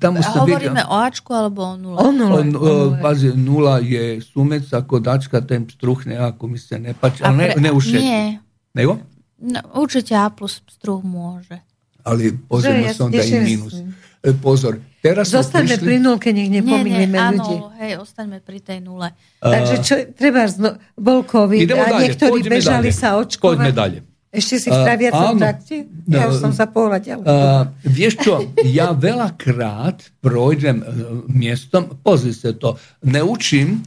A 0.00 0.22
sam 0.22 0.32
hovoríme 0.40 0.80
vidio 0.80 0.88
o 0.88 0.96
Ačku 0.96 1.30
alebo 1.30 1.62
o 1.62 1.76
nule? 1.76 1.98
O 1.98 2.08
nule. 2.12 2.32
on, 2.32 2.48
o 2.48 2.62
nule. 2.94 3.02
uh, 3.02 3.34
nula 3.36 3.74
je 3.78 4.20
sumec, 4.20 4.64
ako 4.72 4.98
dačka 4.98 5.40
ten 5.40 5.66
pstruh 5.66 6.06
nejako 6.06 6.46
mi 6.46 6.58
se 6.58 6.78
ne 6.78 6.94
pači, 6.94 7.22
A 7.22 7.28
ali 7.28 7.36
ne, 7.36 7.46
pre- 7.50 7.60
ne 7.60 7.70
ušetí. 7.72 7.98
Nie, 8.00 8.38
Nego? 8.72 8.98
no, 9.38 9.60
určite 9.74 10.14
A 10.14 10.30
plus 10.30 10.62
struh 10.64 11.02
môže. 11.02 11.58
Ali 12.00 12.32
pozorno 12.32 12.80
ja 12.80 12.94
sam 12.94 13.10
da 13.10 13.18
teším 13.18 13.42
i 13.42 13.44
minus. 13.46 13.74
sa. 13.74 13.84
E, 14.20 14.32
Pozor, 14.32 14.76
teraz 15.00 15.32
Zostaňme 15.32 15.80
prišli... 15.80 15.86
pri 15.86 15.96
nulke, 15.96 16.28
nech 16.30 16.48
Nie, 16.48 16.60
nie, 16.60 16.60
nepomýlime 16.60 17.16
ľudí. 17.16 17.56
áno, 17.56 17.72
hej, 17.80 17.92
ostaňme 17.96 18.38
pri 18.40 18.60
tej 18.60 18.78
nule. 18.84 19.08
Takže 19.40 19.74
čo, 19.80 19.94
treba 20.12 20.44
zno, 20.44 20.76
bol 20.92 21.24
COVID 21.24 21.64
a 21.72 21.96
niektorí 21.98 22.40
bežali 22.44 22.92
dalje. 22.92 23.00
sa 23.00 23.16
očkovať. 23.16 23.40
Poďme 23.40 23.72
dalje. 23.72 23.98
Ešte 24.30 24.62
si 24.62 24.68
v 24.70 24.78
traviacom 24.78 25.34
áno. 25.34 25.42
trakte? 25.42 25.90
Ja 26.06 26.30
No, 26.30 26.30
už 26.30 26.38
som 26.38 26.52
sa 26.54 26.70
pohľad 26.70 27.02
ďalej. 27.02 27.26
Uh, 27.26 27.66
vieš 27.82 28.14
čo, 28.22 28.46
ja 28.62 28.94
veľakrát 28.94 30.06
projdem 30.22 30.86
uh, 30.86 30.86
miestom, 31.26 31.98
pozri 31.98 32.30
sa 32.30 32.54
to, 32.54 32.78
neučím, 33.02 33.82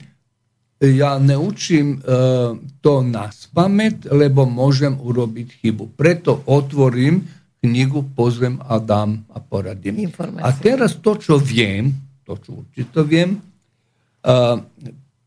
ja 0.83 1.15
neučím 1.15 2.03
uh, 2.03 2.59
to 2.83 2.93
na 3.07 3.31
spamet, 3.31 4.03
lebo 4.11 4.43
môžem 4.43 4.99
urobiť 4.99 5.63
chybu. 5.63 5.95
Preto 5.95 6.43
otvorím 6.43 7.23
knjigu, 7.63 8.11
pozriem 8.11 8.59
a 8.67 8.83
dám 8.83 9.23
a 9.31 9.39
poradím. 9.39 10.03
Informácie. 10.03 10.43
A 10.43 10.51
teraz 10.59 10.99
to, 10.99 11.15
čo 11.15 11.39
viem, 11.39 11.95
to, 12.27 12.35
čo 12.35 12.67
určito 12.67 13.07
viem, 13.07 13.39
uh, 13.39 14.59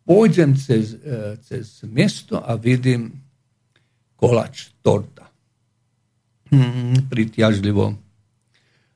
pôjdem 0.05 0.53
cez, 0.61 0.93
uh, 0.93 1.41
cez 1.41 1.81
miesto 1.89 2.37
a 2.37 2.53
vidím 2.61 3.25
kolač, 4.17 4.69
torta. 4.83 5.31
Mm, 6.51 7.09
pritjažljivo. 7.11 7.95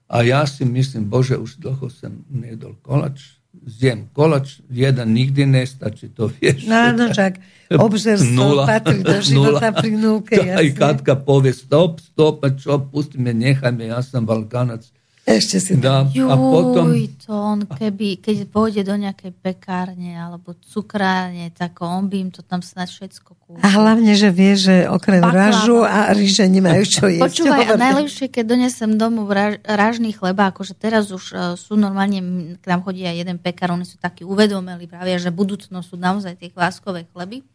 A 0.09 0.23
ja 0.23 0.47
si 0.47 0.65
mislim, 0.65 1.05
Bože, 1.05 1.37
už 1.39 1.57
dlho 1.57 1.91
sam 1.91 2.25
nedol 2.31 2.75
kolač, 2.83 3.21
zjem 3.67 4.09
kolač, 4.13 4.59
jedan 4.71 5.13
nigdje 5.13 5.47
ne 5.47 5.67
stači 5.67 6.09
to 6.09 6.31
vješće. 6.41 6.69
Naravno 6.69 7.15
čak, 7.15 7.35
obžerstvo 7.79 8.67
patri 8.67 9.03
do 9.03 9.21
života 9.29 9.73
prinuke. 9.73 10.37
I 10.63 10.75
katka 10.75 11.15
povije 11.17 11.55
stop, 11.55 12.01
stop, 12.01 12.41
pa 12.41 12.51
čop, 12.57 12.91
pusti 12.93 13.19
me, 13.19 13.33
njehaj 13.33 13.73
me, 13.73 13.87
ja 13.87 14.03
sam 14.03 14.27
balkanac, 14.27 14.91
Ešte 15.31 15.63
si 15.63 15.75
Da, 15.79 16.03
Juj, 16.11 16.27
a 16.27 16.35
potom... 16.35 16.91
to 17.23 17.31
on 17.31 17.63
keby, 17.63 18.19
keď 18.19 18.51
pôjde 18.51 18.83
do 18.83 18.99
nejakej 18.99 19.31
pekárne 19.39 20.19
alebo 20.19 20.59
cukrárne, 20.59 21.55
tak 21.55 21.79
on 21.79 22.11
by 22.11 22.17
im 22.27 22.31
to 22.35 22.43
tam 22.43 22.59
snad 22.59 22.91
všetko 22.91 23.31
kúpil. 23.39 23.63
A 23.63 23.69
hlavne, 23.71 24.19
že 24.19 24.35
vie, 24.35 24.59
že 24.59 24.91
okrem 24.91 25.23
Baklava. 25.23 25.55
ražu 25.55 25.79
a 25.87 26.11
ríže 26.11 26.51
nemajú 26.51 26.83
čo 26.83 27.05
jesť. 27.15 27.23
Počúvaj, 27.23 27.65
a 27.71 27.75
najlepšie, 27.79 28.27
keď 28.27 28.45
donesem 28.59 28.91
domov 28.99 29.31
raž, 29.31 29.63
ražný 29.63 30.11
chleba, 30.11 30.51
akože 30.51 30.75
teraz 30.75 31.15
už 31.15 31.25
uh, 31.31 31.41
sú 31.55 31.79
normálne, 31.79 32.19
k 32.59 32.65
nám 32.67 32.83
chodí 32.83 33.07
aj 33.07 33.23
jeden 33.23 33.39
pekár, 33.39 33.71
oni 33.71 33.87
sú 33.87 34.03
takí 34.03 34.27
uvedomeli, 34.27 34.91
pravia, 34.91 35.23
že 35.23 35.31
budúcnosť 35.31 35.87
sú 35.87 35.97
naozaj 35.97 36.35
tie 36.35 36.51
kváskové 36.51 37.07
chleby 37.15 37.47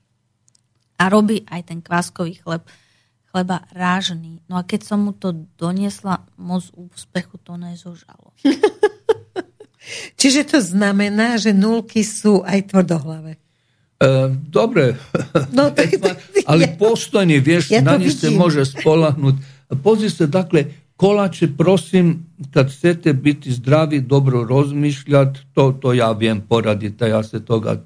a 0.95 1.11
robí 1.11 1.43
aj 1.51 1.61
ten 1.67 1.79
kváskový 1.83 2.39
chleb, 2.39 2.63
chleba 3.35 3.67
rážný. 3.75 4.39
No 4.47 4.55
a 4.55 4.63
keď 4.63 4.87
som 4.87 5.03
mu 5.03 5.11
to 5.11 5.35
doniesla, 5.59 6.23
moc 6.39 6.71
úspechu 6.71 7.35
to 7.43 7.59
nezožalo. 7.59 8.31
Čiže 10.15 10.55
to 10.55 10.59
znamená, 10.63 11.35
že 11.35 11.51
nulky 11.51 11.99
sú 12.07 12.47
aj 12.47 12.71
tvrdohlavé. 12.71 13.35
E, 13.99 14.07
dobre, 14.47 14.95
No, 15.51 15.67
tak, 15.75 15.99
ali 16.49 16.63
ja, 16.63 16.79
postojne, 16.79 17.43
vieš, 17.43 17.75
Ja 17.75 17.83
to 17.83 17.91
na 17.91 17.99
njih 17.99 18.15
se 18.15 18.31
vidim. 18.31 18.39
može 18.39 18.65
spolahnut. 18.65 19.35
Pozri 19.83 20.09
se, 20.09 20.31
dakle, 20.31 20.71
kolače, 20.95 21.51
prosim, 21.59 22.23
kad 22.55 22.71
chcete 22.71 23.13
biti 23.13 23.51
zdravi, 23.51 23.99
dobro 24.01 24.47
razmišljati, 24.47 25.39
to, 25.53 25.75
to 25.81 25.93
ja 25.93 26.11
vjem 26.11 26.39
poraditi, 26.39 27.03
a 27.03 27.07
ja 27.07 27.23
se 27.23 27.43
toga... 27.45 27.83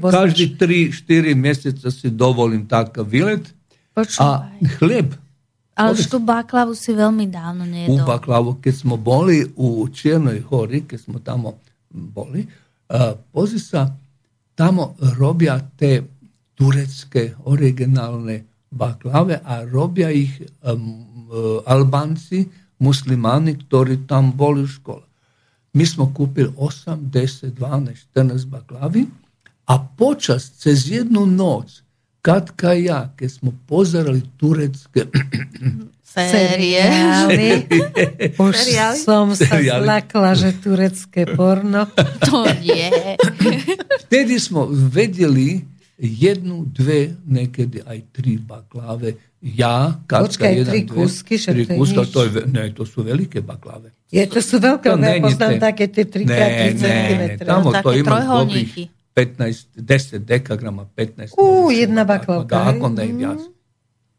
poznaš. 0.00 0.22
Každý 0.22 0.54
3-4 0.54 1.34
mjeseca 1.34 1.90
si 1.90 2.10
dovolim 2.10 2.68
takav 2.68 3.10
vilet, 3.10 3.54
a 3.92 4.00
Počúvaj. 4.00 4.58
hljeb, 4.80 5.08
Ale 5.74 5.88
povedz. 5.92 6.00
už 6.00 6.04
tú 6.08 6.18
baklavu 6.20 6.72
si 6.74 6.92
veľmi 6.92 7.26
dávno 7.28 7.64
u 7.64 7.68
nejedol. 7.68 8.06
baklavu, 8.06 8.56
kad 8.60 8.74
smo 8.74 8.96
boli 8.96 9.44
u 9.56 9.88
Černoj 9.88 10.40
hori, 10.48 10.84
kad 10.84 11.00
smo 11.00 11.18
tamo 11.18 11.56
boli, 11.90 12.46
a, 12.88 13.12
pozri 13.32 13.60
sa, 13.60 13.92
tamo 14.54 14.94
robja 15.18 15.60
te 15.76 16.02
turecke 16.54 17.34
originalne 17.44 18.44
baklave, 18.70 19.40
a 19.44 19.64
robja 19.64 20.10
ih 20.10 20.42
um, 20.62 21.04
Albanci, 21.66 22.48
muslimani, 22.78 23.56
ktorí 23.56 24.06
tam 24.06 24.32
boli 24.32 24.62
u 24.62 24.66
škola. 24.66 25.06
Mi 25.72 25.86
smo 25.86 26.12
kupili 26.14 26.48
8, 26.56 26.96
10, 27.08 27.52
12, 27.56 27.96
14 28.14 28.46
baklavi, 28.46 29.06
a 29.66 29.78
počas 29.78 30.50
cez 30.50 30.90
jednu 30.90 31.26
noć, 31.26 31.82
Katka 32.22 32.72
ja, 32.72 33.10
kad 33.12 33.26
smo 33.28 33.50
pozerali 33.66 34.22
turecke 34.36 35.06
Série. 36.04 36.76
Seriály. 36.76 37.48
Už 38.36 38.52
Seriály? 38.54 38.98
som 39.00 39.32
sa 39.32 39.48
Seriály. 39.48 39.82
zlakla, 39.82 40.30
že 40.36 40.54
turecké 40.54 41.24
porno. 41.26 41.88
To 42.28 42.44
nie. 42.60 42.92
Vtedy 44.04 44.36
smo 44.36 44.68
vedjeli 44.68 45.64
jednu, 45.96 46.68
dve, 46.68 47.16
nekedy 47.24 47.80
aj 47.80 47.98
tri 48.12 48.36
baklave. 48.36 49.16
Ja, 49.40 49.98
Katka, 50.04 50.22
Počkaj, 50.28 50.52
jedan, 50.52 50.68
tri 50.68 50.80
dve, 50.84 50.94
kusky, 50.94 51.34
však 51.34 51.54
tri 51.56 51.64
nič. 51.66 51.90
to 52.06 52.20
je, 52.22 52.30
ne, 52.46 52.62
to 52.70 52.84
su 52.84 53.02
velike 53.02 53.40
baklave. 53.40 53.90
Je, 54.06 54.22
to 54.28 54.38
sú 54.38 54.60
veľké, 54.60 54.86
To 54.86 55.00
ja 55.00 55.18
poznám 55.18 55.52
také 55.58 55.88
tie 55.88 56.04
3 56.04 56.22
Ne, 56.22 56.38
3 56.70 56.78
ne, 56.78 56.78
cm. 56.78 57.22
to 57.40 57.72
Také 57.72 57.98
trojholníky. 58.04 58.82
dobrih 58.84 59.01
15, 59.12 59.76
10 59.76 60.18
dekagrama, 60.18 60.88
15. 60.88 61.34
Ú, 61.34 61.68
jedna 61.68 62.02
baklavka, 62.02 62.48
Da, 62.48 62.62
hej? 62.64 62.70
ako 62.74 62.86
ne 62.88 63.06
viac. 63.08 63.40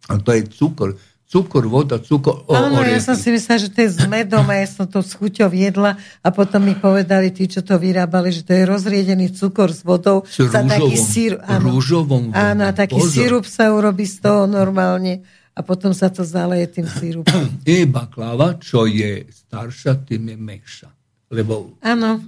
A 0.05 0.13
to 0.17 0.29
je 0.31 0.41
cukor. 0.47 0.89
Cukor, 1.25 1.65
voda, 1.65 1.97
cukor, 1.97 2.45
o, 2.45 2.53
Áno, 2.53 2.77
ja 2.79 3.01
som 3.01 3.15
si 3.15 3.33
myslela, 3.33 3.57
že 3.57 3.73
to 3.73 3.81
je 3.81 3.89
s 3.89 4.05
medom 4.05 4.45
a 4.45 4.53
ja 4.53 4.69
som 4.69 4.85
to 4.85 5.01
s 5.01 5.17
chuťou 5.17 5.49
jedla 5.49 5.95
a 6.21 6.27
potom 6.29 6.61
mi 6.61 6.77
povedali 6.77 7.33
tí, 7.33 7.49
čo 7.49 7.59
to 7.59 7.73
vyrábali, 7.75 8.29
že 8.29 8.45
to 8.45 8.53
je 8.53 8.61
rozriedený 8.63 9.33
cukor 9.33 9.67
s 9.67 9.81
vodou. 9.81 10.21
S 10.23 10.45
za 10.45 10.61
taký 10.61 10.93
rúžovom- 10.93 11.09
sír, 11.09 11.31
áno. 11.41 11.65
rúžovom 11.71 12.23
vodou. 12.29 12.37
Áno, 12.37 12.69
taký 12.71 13.01
Pozor. 13.01 13.09
sírup 13.09 13.43
sa 13.43 13.73
urobí 13.73 14.05
z 14.05 14.21
toho 14.21 14.45
normálne 14.45 15.25
a 15.49 15.59
potom 15.59 15.89
sa 15.89 16.13
to 16.13 16.21
zaleje 16.21 16.69
tým 16.71 16.85
sírupom. 16.85 17.41
I 17.65 17.89
baklava, 17.89 18.61
čo 18.61 18.85
je 18.85 19.25
starša, 19.25 20.05
tým 20.05 20.29
je 20.29 20.37
mekša. 20.37 20.89
Lebo 21.31 21.81
Áno, 21.81 22.21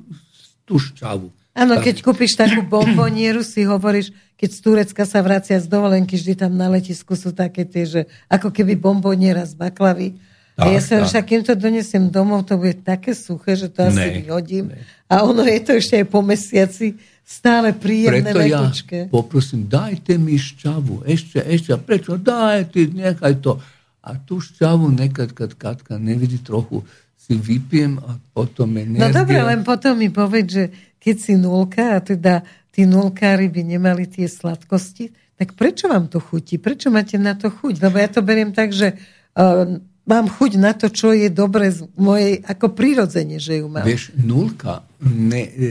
tú 0.66 0.82
šťavu. 0.82 1.30
Áno, 1.56 1.74
Tak. 1.74 1.84
keď 1.84 1.95
kúpiš 2.01 2.36
takú 2.36 2.62
bombonieru, 2.62 3.41
si 3.41 3.64
hovoríš, 3.64 4.12
keď 4.36 4.49
z 4.51 4.60
Turecka 4.60 5.03
sa 5.03 5.20
vracia 5.20 5.56
z 5.56 5.66
dovolenky, 5.66 6.14
vždy 6.14 6.36
tam 6.38 6.53
na 6.53 6.68
letisku 6.68 7.16
sú 7.16 7.32
také 7.32 7.64
tie, 7.64 7.86
že 7.86 8.01
ako 8.28 8.51
keby 8.51 8.76
bomboniera 8.76 9.41
z 9.41 9.56
baklavy. 9.56 10.20
a 10.53 10.70
ja 10.70 10.80
Tak, 10.80 10.84
sa 10.86 10.95
tak. 10.97 11.06
však, 11.06 11.24
kým 11.26 11.41
to 11.41 11.53
donesiem 11.53 12.06
domov, 12.08 12.43
to 12.43 12.56
bude 12.56 12.80
také 12.82 13.12
suché, 13.12 13.56
že 13.56 13.68
to 13.68 13.84
asi 13.86 13.95
Ne, 13.97 14.08
vyhodím. 14.18 14.66
ne. 14.70 14.80
A 15.06 15.20
ono 15.22 15.43
je 15.43 15.60
to 15.60 15.72
ešte 15.74 15.95
aj 15.97 16.06
po 16.06 16.20
mesiaci 16.22 16.95
stále 17.22 17.72
príjemné, 17.72 18.24
Preto 18.26 18.39
ja 18.41 18.62
mekučké. 18.62 18.99
poprosím, 19.10 19.66
dajte 19.66 20.16
mi 20.16 20.36
šťavu, 20.36 21.03
ešte, 21.03 21.41
ešte, 21.41 21.70
a 21.70 21.78
prečo, 21.78 22.16
daj 22.16 22.70
ty, 22.70 22.88
nechaj 22.88 23.36
to. 23.38 23.60
A 23.99 24.16
tú 24.16 24.38
šťavu 24.38 24.88
nekad, 24.89 25.32
kad 25.32 25.51
Katka 25.53 25.97
nevidí 25.97 26.38
trochu, 26.38 26.88
si 27.18 27.34
vypijem 27.34 27.97
a 27.99 28.16
potom 28.30 28.70
No 28.70 28.80
energia. 28.80 29.12
dobre, 29.12 29.41
len 29.41 29.60
potom 29.60 29.97
mi 29.97 30.08
povedz, 30.08 30.47
že 30.47 30.64
keď 31.06 31.16
si 31.22 31.38
nulka, 31.38 31.93
a 31.93 31.99
teda 32.01 32.41
tí 32.74 32.89
nulkári 32.89 33.45
by 33.53 33.62
nemali 33.78 34.10
tie 34.10 34.26
sladkosti, 34.26 35.14
tak 35.38 35.53
prečo 35.53 35.86
vám 35.86 36.10
to 36.10 36.18
chutí? 36.18 36.58
Prečo 36.58 36.89
máte 36.89 37.22
na 37.22 37.38
to 37.38 37.53
chuť? 37.53 37.78
Lebo 37.78 38.01
ja 38.01 38.10
to 38.10 38.26
beriem 38.26 38.49
tak, 38.49 38.74
že 38.74 38.97
uh, 39.38 39.78
mám 40.10 40.26
chuť 40.26 40.51
na 40.58 40.74
to, 40.74 40.89
čo 40.89 41.14
je 41.14 41.30
dobre 41.30 41.70
z 41.70 41.86
mojej, 41.93 42.41
ako 42.41 42.74
prirodzene, 42.74 43.38
že 43.38 43.62
ju 43.62 43.70
mám. 43.70 43.86
Vieš, 43.86 44.18
nulka 44.18 44.82
ne, 45.01 45.43
e, 45.45 45.70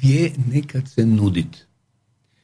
vie 0.00 0.32
nekad 0.36 0.84
se 0.88 1.04
nudit. 1.08 1.64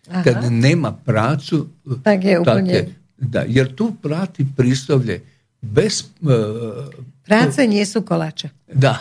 Aha. 0.08 0.22
Kad 0.24 0.52
nema 0.52 0.92
prácu, 0.92 1.68
Tak 2.04 2.24
je 2.24 2.40
úplne- 2.40 2.92
da, 3.16 3.44
jer 3.48 3.72
tu 3.74 3.96
prati 3.96 4.44
prislovlje 4.44 5.20
bez, 5.62 6.04
e, 6.20 6.36
Práce 7.24 7.64
nie 7.64 7.84
sú 7.88 8.04
koláče. 8.04 8.52
da, 8.68 9.00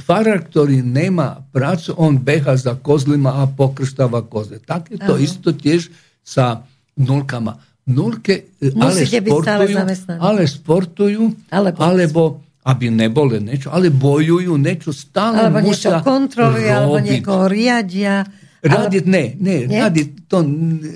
farar, 0.00 0.38
ktorý 0.48 0.80
nemá 0.80 1.44
prácu, 1.52 1.92
on 2.00 2.16
beha 2.16 2.56
za 2.56 2.76
kozlima 2.80 3.44
a 3.44 3.44
pokrštava 3.44 4.24
koze. 4.24 4.60
Tak 4.64 4.96
je 4.96 4.98
to 4.98 5.14
Aha. 5.16 5.22
isto 5.22 5.52
tiež 5.52 5.92
sa 6.24 6.64
nulkama. 6.96 7.60
Nulke 7.90 8.56
ale 8.60 9.02
sportujú, 9.02 9.76
ale 10.20 10.42
sportujú, 10.46 11.24
alebo, 11.50 11.78
alebo 11.80 12.22
aby 12.64 12.92
nebole 12.92 13.40
niečo, 13.40 13.72
ale 13.72 13.88
bojujú 13.88 14.54
niečo, 14.60 14.92
stále 14.92 15.48
alebo 15.48 15.64
musia 15.64 15.98
niečo 15.98 16.06
kontrolujú, 16.06 16.68
alebo 16.70 16.98
niekoho 17.00 17.44
riadia 17.48 18.22
Radiť 18.60 19.04
ne, 19.08 19.24
ne, 19.40 19.56
nie? 19.64 19.80
radiť 19.80 20.28
to... 20.28 20.44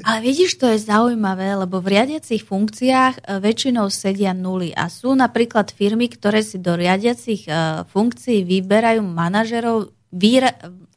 Ale 0.04 0.18
vidíš, 0.20 0.60
to 0.60 0.68
je 0.68 0.84
zaujímavé, 0.84 1.56
lebo 1.56 1.80
v 1.80 1.96
riadiacich 1.96 2.44
funkciách 2.44 3.24
e, 3.24 3.40
väčšinou 3.40 3.88
sedia 3.88 4.36
nuly 4.36 4.76
a 4.76 4.92
sú 4.92 5.16
napríklad 5.16 5.72
firmy, 5.72 6.12
ktoré 6.12 6.44
si 6.44 6.60
do 6.60 6.76
riadiacich 6.76 7.48
uh, 7.48 7.88
funkcií 7.88 8.44
vyberajú 8.44 9.00
manažerov 9.00 9.96
výra, 10.12 10.52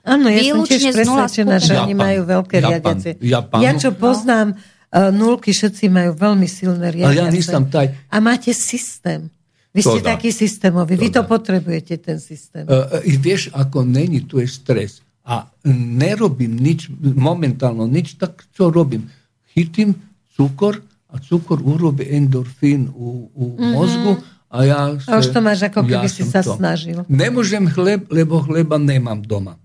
Áno, 0.08 0.32
ja 0.32 0.40
som 0.40 0.64
tiež 0.64 0.96
presvedčená, 0.96 1.56
že 1.60 1.76
oni 1.84 1.92
majú 1.92 2.24
veľké 2.24 2.64
Japan, 2.64 2.72
riadiace. 2.72 3.10
Japan, 3.20 3.60
ja 3.60 3.72
čo 3.76 3.90
poznám, 3.92 4.56
uh, 4.56 5.12
nulky 5.12 5.52
všetci 5.52 5.88
majú 5.88 6.12
veľmi 6.16 6.48
silné 6.48 6.92
riadiace. 6.92 7.44
Ja 7.44 7.60
taj... 7.64 7.88
A 8.12 8.18
máte 8.20 8.52
systém. 8.52 9.32
Vy 9.72 9.84
ste 9.84 10.00
to 10.04 10.08
taký 10.08 10.32
systémový, 10.36 10.96
to 10.96 11.04
vy 11.04 11.10
to 11.12 11.24
potrebujete, 11.28 12.00
ten 12.00 12.20
systém. 12.20 12.68
Uh, 12.68 12.88
vieš, 13.20 13.52
ako 13.56 13.88
není, 13.88 14.24
tu 14.24 14.40
je 14.40 14.48
stres 14.48 15.07
a 15.28 15.52
nerobím 15.68 16.56
nič, 16.56 16.88
momentálno 17.04 17.84
nič, 17.84 18.16
tak 18.16 18.48
čo 18.56 18.72
robím? 18.72 19.12
Chytím 19.52 20.00
cukor 20.32 20.80
a 21.12 21.20
cukor 21.20 21.60
urobí 21.60 22.08
endorfín 22.08 22.88
u, 22.96 23.28
u 23.36 23.46
mm-hmm. 23.60 23.72
mozgu 23.76 24.14
a 24.48 24.58
ja... 24.64 24.80
A 24.96 25.20
už 25.20 25.36
to 25.36 25.44
máš 25.44 25.68
ako 25.68 25.84
keby 25.84 26.08
ja 26.08 26.12
si 26.12 26.24
sa 26.24 26.40
to. 26.40 26.56
snažil. 26.56 27.04
Nemôžem 27.12 27.68
chleb, 27.68 28.08
lebo 28.08 28.40
chleba 28.40 28.80
nemám 28.80 29.20
doma. 29.20 29.60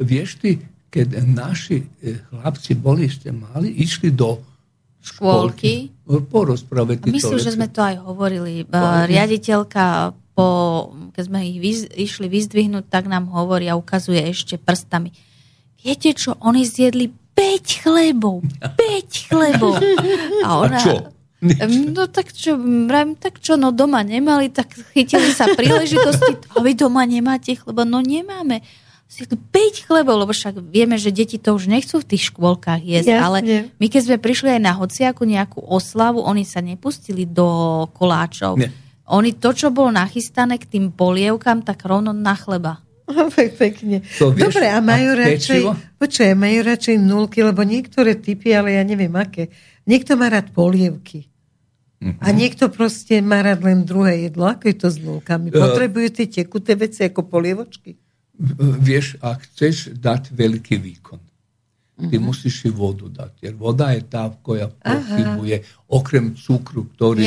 Vieš 0.00 0.40
ty, 0.40 0.64
keď 0.88 1.20
naši 1.20 1.84
e, 2.00 2.16
chlapci 2.32 2.72
boli 2.72 3.12
ešte 3.12 3.28
mali, 3.28 3.68
išli 3.68 4.08
do 4.08 4.40
škôlky, 5.04 5.92
porozprávať 6.32 7.04
Myslím, 7.12 7.40
že 7.40 7.52
sme 7.54 7.68
to 7.68 7.84
aj 7.84 8.00
hovorili. 8.00 8.64
Riaditeľka 9.04 10.16
po, 10.38 10.94
keď 11.18 11.22
sme 11.26 11.38
ich 11.50 11.58
vyz, 11.58 11.80
išli 11.98 12.30
vyzdvihnúť, 12.30 12.86
tak 12.86 13.10
nám 13.10 13.26
hovorí 13.26 13.66
a 13.66 13.74
ukazuje 13.74 14.22
ešte 14.22 14.54
prstami. 14.54 15.10
Viete 15.82 16.14
čo, 16.14 16.38
oni 16.38 16.62
zjedli 16.62 17.10
5 17.34 17.82
chlebov. 17.82 18.46
5 18.62 19.26
chlebov. 19.26 19.82
A 20.46 20.62
ona... 20.62 20.78
A 20.78 20.82
čo? 20.86 20.94
No 21.90 22.06
tak 22.10 22.34
čo, 22.34 22.54
vrajím, 22.58 23.18
tak 23.18 23.42
čo, 23.42 23.58
no 23.58 23.74
doma 23.74 24.02
nemali, 24.06 24.50
tak 24.50 24.74
chytili 24.94 25.30
sa 25.34 25.50
príležitosti. 25.58 26.38
A 26.54 26.62
vy 26.62 26.74
doma 26.78 27.02
nemáte 27.02 27.58
chleba? 27.58 27.82
No 27.82 27.98
nemáme. 27.98 28.62
5 29.10 29.86
chlebov, 29.90 30.22
lebo 30.22 30.30
však 30.30 30.62
vieme, 30.70 31.02
že 31.02 31.10
deti 31.10 31.38
to 31.42 31.58
už 31.58 31.66
nechcú 31.66 31.98
v 31.98 32.14
tých 32.14 32.30
škôlkach 32.30 32.82
jesť, 32.82 33.10
Jasne. 33.10 33.24
ale 33.26 33.38
my 33.74 33.86
keď 33.90 34.00
sme 34.06 34.16
prišli 34.22 34.58
aj 34.58 34.62
na 34.62 34.72
hociaku 34.76 35.26
nejakú 35.26 35.64
oslavu, 35.66 36.22
oni 36.22 36.46
sa 36.46 36.62
nepustili 36.62 37.26
do 37.26 37.86
koláčov. 37.96 38.54
Nie 38.54 38.70
oni 39.08 39.36
to, 39.40 39.56
čo 39.56 39.72
bolo 39.72 39.92
nachystané 39.92 40.60
k 40.60 40.68
tým 40.68 40.92
polievkám, 40.92 41.64
tak 41.64 41.84
rovno 41.88 42.12
na 42.12 42.36
chleba. 42.36 42.84
Pekne. 43.60 44.04
To 44.20 44.32
vieš, 44.32 44.52
Dobre, 44.52 44.68
a 44.68 44.78
majú 44.84 45.16
a 45.16 45.18
radšej, 45.24 45.62
počuaj, 45.96 46.32
majú 46.36 46.58
radšej 46.60 46.96
nulky, 47.00 47.40
lebo 47.40 47.64
niektoré 47.64 48.20
typy, 48.20 48.52
ale 48.52 48.76
ja 48.76 48.82
neviem 48.84 49.12
aké. 49.16 49.48
Niekto 49.88 50.20
má 50.20 50.28
rád 50.28 50.52
polievky. 50.52 51.32
Uh-huh. 51.98 52.14
A 52.22 52.30
niekto 52.30 52.70
proste 52.70 53.18
má 53.18 53.42
rád 53.42 53.64
len 53.64 53.82
druhé 53.82 54.28
jedlo. 54.28 54.46
Ako 54.46 54.70
je 54.70 54.76
to 54.76 54.88
s 54.92 55.00
nulkami? 55.02 55.50
Uh, 55.50 55.66
Potrebujú 55.66 56.08
tie 56.14 56.26
tekuté 56.30 56.78
veci 56.78 57.02
ako 57.02 57.26
polievočky? 57.26 57.96
Vieš, 58.78 59.18
ak 59.18 59.50
chceš 59.50 59.98
dať 59.98 60.30
veľký 60.30 60.78
výkon, 60.78 61.18
ty 61.98 62.14
uh-huh. 62.14 62.30
musíš 62.30 62.62
si 62.62 62.70
vodu 62.70 63.10
dať. 63.10 63.42
Jer 63.42 63.54
voda 63.58 63.90
je 63.90 64.06
tá, 64.06 64.30
koja 64.30 64.70
pochybuje 64.70 65.66
okrem 65.90 66.38
cukru, 66.38 66.86
ktorý, 66.94 67.26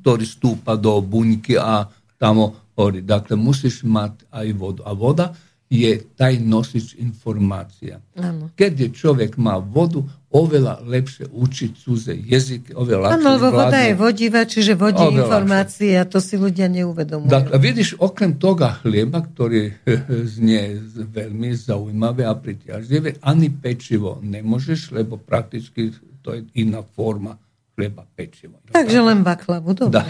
ktorý 0.00 0.24
stúpa 0.24 0.78
do 0.78 1.02
buňky 1.02 1.58
a 1.58 1.90
tamo 2.14 2.70
horí. 2.78 3.02
Dakle, 3.02 3.34
musíš 3.34 3.82
mať 3.82 4.22
aj 4.30 4.46
vodu. 4.54 4.80
A 4.86 4.94
voda 4.94 5.34
je 5.66 5.98
taj 6.14 6.38
nosič 6.38 6.94
informácia. 7.02 7.98
Ano. 8.14 8.54
Keď 8.54 8.72
je 8.86 8.88
človek 8.94 9.34
má 9.34 9.58
vodu, 9.58 10.06
oveľa 10.30 10.84
lepšie 10.86 11.26
učiť 11.32 11.70
cudze 11.74 12.14
jazyky, 12.14 12.70
oveľa 12.76 13.18
Áno, 13.18 13.34
lebo 13.34 13.50
voda 13.50 13.82
je 13.82 13.94
vodiva, 13.98 14.46
čiže 14.46 14.78
vodí 14.78 15.02
informácie 15.02 15.98
a 15.98 16.06
to 16.06 16.22
si 16.22 16.38
ľudia 16.38 16.70
neuvedomujú. 16.70 17.32
Tak, 17.32 17.50
a 17.50 17.56
vidíš, 17.58 17.98
okrem 17.98 18.38
toga 18.38 18.78
chlieba, 18.78 19.24
ktorý 19.26 19.74
znie 20.38 20.78
veľmi 20.92 21.50
zaujímavé 21.56 22.28
a 22.28 22.34
pritiažlivé, 22.38 23.18
ani 23.24 23.50
pečivo 23.50 24.22
nemôžeš, 24.22 24.94
lebo 24.94 25.18
prakticky 25.18 25.90
to 26.22 26.34
je 26.34 26.46
iná 26.62 26.82
forma 26.82 27.38
chleba, 27.76 28.08
pečivo. 28.16 28.56
Takže 28.72 28.98
len 29.04 29.20
baklavu, 29.20 29.76
dobre. 29.76 30.00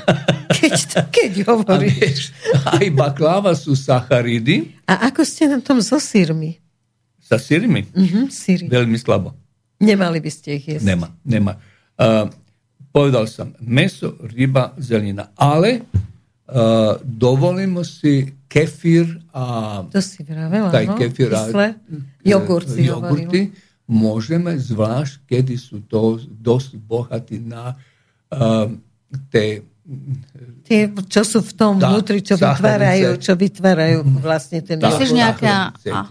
Keď, 0.54 0.74
to, 0.86 1.00
keď 1.10 1.32
hovoríš. 1.50 1.74
A 1.74 1.98
vieš, 1.98 2.20
aj 2.78 2.86
baklava 2.94 3.52
sú 3.58 3.74
sacharidy. 3.74 4.78
A 4.86 5.10
ako 5.10 5.26
ste 5.26 5.50
na 5.50 5.58
tom 5.58 5.82
so 5.82 5.98
sírmi? 5.98 6.62
Sa 7.18 7.42
sírmi? 7.42 7.90
Uh-huh, 7.90 8.30
síry. 8.30 8.70
Veľmi 8.70 8.94
slabo. 9.02 9.34
Nemali 9.82 10.22
by 10.22 10.30
ste 10.30 10.62
ich 10.62 10.78
jesť. 10.78 10.86
Nema, 10.86 11.10
nema. 11.26 11.58
Uh, 11.98 12.30
povedal 12.94 13.26
som, 13.26 13.50
meso, 13.58 14.14
ryba, 14.22 14.72
zelina, 14.78 15.34
ale 15.34 15.82
uh, 15.82 16.96
dovolimo 17.02 17.82
si 17.82 18.30
kefir 18.46 19.10
a... 19.34 19.82
To 19.90 20.00
si 20.00 20.22
vravela, 20.22 20.70
taj 20.70 20.86
no? 20.86 20.96
kefir 20.96 21.34
a 21.34 21.50
jogurt 22.22 22.70
si 22.70 22.86
jogurty, 22.86 23.50
môžeme, 23.86 24.58
zvlášť, 24.58 25.24
kedy 25.26 25.54
sú 25.54 25.82
to 25.86 26.18
dosť 26.26 26.78
bohatí 26.78 27.38
na 27.42 27.78
uh, 28.34 28.70
tie 29.30 29.62
Tie, 30.66 30.90
čo 31.06 31.22
sú 31.22 31.46
v 31.46 31.52
tom 31.54 31.78
tá, 31.78 31.94
vnútri, 31.94 32.18
čo 32.18 32.34
vytvárajú, 32.34 33.22
čo 33.22 33.38
vytvárajú 33.38 34.02
vlastne 34.18 34.58
ten... 34.58 34.82
Myslíš 34.82 35.14
nejaká... 35.14 35.78
A, 35.86 36.10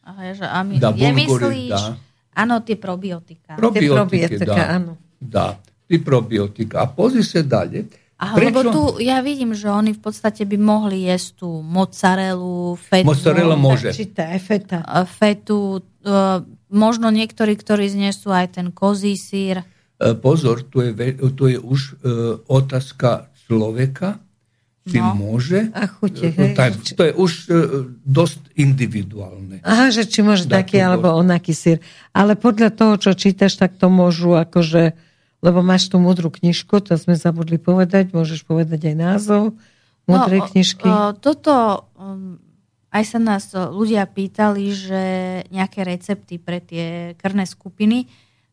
a, 0.00 0.12
a 0.32 0.58
my, 0.64 0.80
dá, 0.80 0.96
je 0.96 1.12
myslíš... 1.12 1.76
Dá. 1.76 1.92
Áno, 2.32 2.64
tie 2.64 2.80
probiotika. 2.80 3.60
Probiotika, 3.60 4.64
áno. 4.64 4.96
Dá, 5.20 5.60
tie 5.84 6.00
probiotika. 6.00 6.80
A 6.80 6.86
pozri 6.88 7.20
sa 7.20 7.44
ďalej. 7.44 7.92
Aha, 8.16 8.38
Prečo? 8.38 8.48
lebo 8.48 8.60
tu 8.70 8.82
ja 9.04 9.20
vidím, 9.20 9.52
že 9.52 9.68
oni 9.68 9.92
v 9.92 10.00
podstate 10.00 10.46
by 10.46 10.56
mohli 10.56 11.10
jesť 11.10 11.42
tú 11.42 11.60
mozzarellu, 11.60 12.78
fetu. 12.80 13.12
Mozzarella 13.12 13.58
môže. 13.58 13.92
Či 13.92 14.14
tá 14.14 14.30
feta. 14.38 14.80
Fetu, 15.04 15.82
uh, 16.06 16.40
možno 16.72 17.12
niektorí, 17.12 17.54
ktorí 17.54 17.92
znesú 17.92 18.32
aj 18.32 18.58
ten 18.58 18.72
kozí 18.72 19.14
sír. 19.14 19.62
E, 20.00 20.16
pozor, 20.16 20.64
tu 20.66 20.80
je, 20.82 20.90
tu 21.36 21.44
je 21.46 21.58
už 21.60 21.80
uh, 21.80 22.40
otázka 22.48 23.30
človeka, 23.46 24.18
či 24.82 24.98
no. 24.98 25.14
môže. 25.14 25.70
A 25.76 25.86
chute, 25.86 26.32
hej. 26.34 26.58
Tak, 26.58 26.74
to 26.96 27.02
je 27.06 27.12
už 27.14 27.32
uh, 27.46 27.46
dosť 28.02 28.40
individuálne. 28.58 29.62
Aha, 29.62 29.94
že 29.94 30.08
či 30.08 30.26
môže 30.26 30.50
taký 30.50 30.82
alebo 30.82 31.14
onaký 31.14 31.54
sír. 31.54 31.78
Ale 32.10 32.34
podľa 32.34 32.74
toho, 32.74 32.98
čo 32.98 33.14
čítaš, 33.14 33.60
tak 33.60 33.78
to 33.78 33.86
môžu 33.86 34.34
akože, 34.34 34.98
lebo 35.44 35.62
máš 35.62 35.86
tú 35.86 36.02
múdru 36.02 36.34
knižku, 36.34 36.82
to 36.82 36.98
sme 36.98 37.14
zabudli 37.14 37.62
povedať, 37.62 38.10
môžeš 38.10 38.42
povedať 38.42 38.90
aj 38.90 38.96
názov 38.98 39.54
múdrej 40.06 40.40
no, 40.42 40.46
knižky. 40.50 40.88
O, 40.88 40.92
o, 40.92 41.14
toto, 41.14 41.86
um, 41.98 42.38
aj 42.92 43.04
sa 43.08 43.18
nás 43.18 43.44
ľudia 43.56 44.04
pýtali, 44.04 44.68
že 44.70 45.02
nejaké 45.48 45.80
recepty 45.82 46.36
pre 46.36 46.60
tie 46.60 47.16
krné 47.16 47.48
skupiny, 47.48 48.06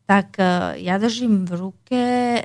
tak 0.10 0.42
e, 0.42 0.82
ja 0.82 0.98
držím 0.98 1.46
v 1.46 1.54
ruke 1.54 2.02
e, 2.02 2.42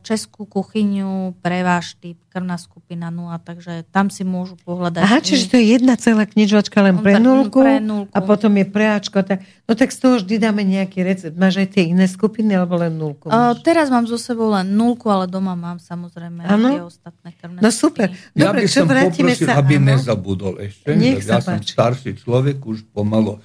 českú 0.00 0.48
kuchyňu 0.48 1.36
pre 1.44 1.60
váš 1.60 1.92
typ, 2.00 2.16
krvná 2.32 2.56
skupina 2.56 3.12
0, 3.12 3.36
takže 3.44 3.84
tam 3.92 4.08
si 4.08 4.24
môžu 4.24 4.56
pohľadať. 4.64 5.04
Aha, 5.04 5.20
čiže 5.20 5.52
to 5.52 5.60
je 5.60 5.76
jedna 5.76 6.00
celá 6.00 6.24
knižočka 6.24 6.80
len 6.80 7.04
pre 7.04 7.20
nulku, 7.20 7.60
pre 7.60 7.84
nulku 7.84 8.08
a 8.16 8.18
potom 8.24 8.56
je 8.56 8.64
pre 8.64 8.96
Ačko. 8.96 9.20
Tak, 9.20 9.44
no 9.68 9.76
tak 9.76 9.92
z 9.92 9.98
toho 10.00 10.24
vždy 10.24 10.40
dáme 10.40 10.64
nejaký 10.64 11.04
recept. 11.04 11.36
Máš 11.36 11.60
aj 11.60 11.68
tie 11.76 11.92
iné 11.92 12.08
skupiny 12.08 12.56
alebo 12.56 12.80
len 12.80 12.96
nulku? 12.96 13.28
Uh, 13.28 13.52
teraz 13.60 13.92
mám 13.92 14.08
so 14.08 14.16
sebou 14.16 14.48
len 14.48 14.72
nulku, 14.72 15.12
ale 15.12 15.28
doma 15.28 15.52
mám 15.52 15.76
samozrejme 15.84 16.48
ano? 16.48 16.68
tie 16.72 16.80
ostatné 16.80 17.28
krvné 17.36 17.60
No 17.60 17.68
super. 17.68 18.08
Dobre, 18.32 18.64
ja 18.64 18.64
by 18.64 18.72
som 18.72 18.88
poprosil, 18.88 19.48
sa, 19.52 19.60
aby 19.60 19.76
ano? 19.76 19.84
nezabudol 19.92 20.64
ešte. 20.64 20.96
Nech 20.96 21.20
ja 21.20 21.44
som 21.44 21.60
starší 21.60 22.16
človek, 22.16 22.56
už 22.64 22.88
pomalo 22.88 23.44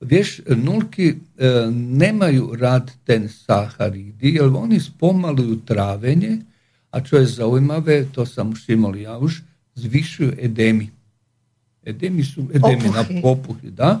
vješ, 0.00 0.40
nulki 0.48 1.08
e, 1.08 1.16
nemaju 1.72 2.54
rad 2.60 2.90
ten 3.04 3.28
saharidi, 3.28 4.34
jer 4.34 4.50
oni 4.54 4.80
spomaluju 4.80 5.60
travenje, 5.66 6.38
a 6.90 7.00
čo 7.00 7.16
je 7.16 7.26
zaujmave, 7.26 8.06
to 8.12 8.26
sam 8.26 8.50
už 8.50 8.68
imali 8.68 9.02
ja 9.02 9.18
už, 9.18 9.42
zvišuju 9.74 10.32
edemi. 10.38 10.90
Edemi 11.84 12.24
su 12.24 12.48
edemi 12.54 12.88
Opuhi. 12.88 12.94
na 12.94 13.22
popuhi, 13.22 13.70
da. 13.70 14.00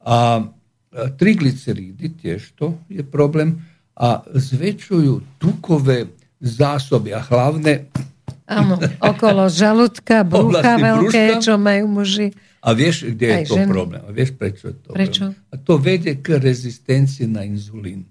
A, 0.00 0.44
e, 0.92 1.16
trigliceridi, 1.18 2.12
tješto 2.22 2.78
je 2.88 3.04
problem, 3.04 3.66
a 3.96 4.22
zvećuju 4.34 5.20
tukove 5.38 6.06
zasobe, 6.40 7.12
a 7.12 7.20
hlavne... 7.20 7.84
Amo, 8.46 8.78
okolo 9.00 9.48
žalutka, 9.48 10.24
bruha 10.24 10.76
velike, 10.76 11.40
čo 11.44 11.54
imaju 11.54 11.88
muži. 11.88 12.32
A 12.66 12.74
vieš, 12.74 13.06
kde 13.06 13.26
je 13.30 13.38
to 13.46 13.54
ženy. 13.62 13.70
problém? 13.70 14.02
A 14.02 14.10
vieš, 14.10 14.34
prečo 14.34 14.74
je 14.74 14.76
to 14.82 14.90
prečo? 14.90 15.24
problém? 15.30 15.52
A 15.52 15.54
to 15.62 15.72
vedie 15.78 16.12
k 16.18 16.26
rezistencii 16.42 17.30
na 17.30 17.46
inzulín. 17.46 18.10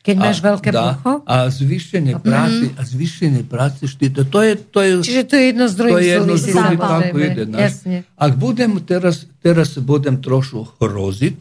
Keď 0.00 0.16
a, 0.16 0.20
máš 0.24 0.38
veľké 0.40 0.68
dá, 0.72 0.96
brucho? 0.96 1.12
A 1.28 1.36
zvýšenie 1.52 2.16
mm. 2.16 2.22
práce, 2.24 2.64
a 2.72 2.80
zvýšenie 2.80 3.42
práce 3.44 3.84
štíta. 3.84 4.24
To 4.24 4.40
je, 4.40 4.56
to 4.56 4.78
je, 4.80 4.90
Čiže 5.04 5.24
to 5.28 5.34
je 5.36 5.44
jedno 5.52 5.66
z 5.68 5.74
druhých 5.76 5.92
To 5.92 6.00
je 6.00 6.08
jedno 6.08 6.34
z 6.40 6.44
druhých, 6.48 6.80
tako 6.80 7.16
ide. 7.20 7.44
Jasne. 7.52 7.96
Ak 8.16 8.32
budem 8.40 8.72
teraz, 8.80 9.28
teraz 9.44 9.76
budem 9.76 10.16
trošku 10.24 10.80
hroziť, 10.80 11.38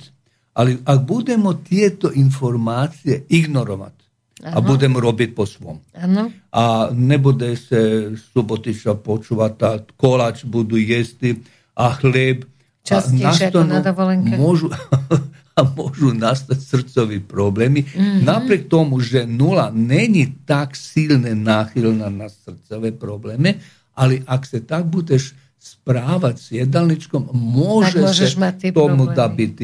ale 0.59 0.83
ak 0.83 0.99
budemo 1.07 1.55
tieto 1.63 2.11
informácie 2.11 3.23
ignorovať, 3.31 3.95
Ano. 4.39 4.55
a 4.55 4.59
budem 4.63 4.95
robiť 4.95 5.35
po 5.35 5.43
svom. 5.43 5.83
Ano. 5.99 6.31
A 6.55 6.87
nebude 6.95 7.59
se 7.59 8.11
Subotiša 8.15 8.95
počúvať, 8.95 9.53
a 9.67 9.83
kolač 9.99 10.47
budú 10.47 10.79
jesť 10.79 11.43
a 11.79 11.95
chlieb. 11.95 12.43
Častejšie 12.83 13.55
ako 13.55 13.63
na 13.63 13.79
dovolenke. 13.79 14.35
Môžu, 14.35 14.67
a 15.59 15.61
môžu 15.63 16.11
nastať 16.11 16.59
srdcové 16.59 17.23
problémy. 17.23 17.87
Mm-hmm. 17.87 18.23
Napriek 18.27 18.67
tomu, 18.67 18.99
že 18.99 19.23
nula 19.23 19.71
není 19.71 20.35
tak 20.43 20.75
silne 20.75 21.31
náchylná 21.35 22.11
na 22.11 22.27
srdcové 22.27 22.91
problémy, 22.91 23.59
ale 23.95 24.23
ak 24.27 24.47
sa 24.47 24.59
tak 24.59 24.87
budeš 24.87 25.35
správať 25.59 26.35
s 26.39 26.47
jedálničkom, 26.55 27.35
môže 27.35 27.99
sa 27.99 28.55
tomu 28.71 29.11
da 29.11 29.27
byť. 29.27 29.55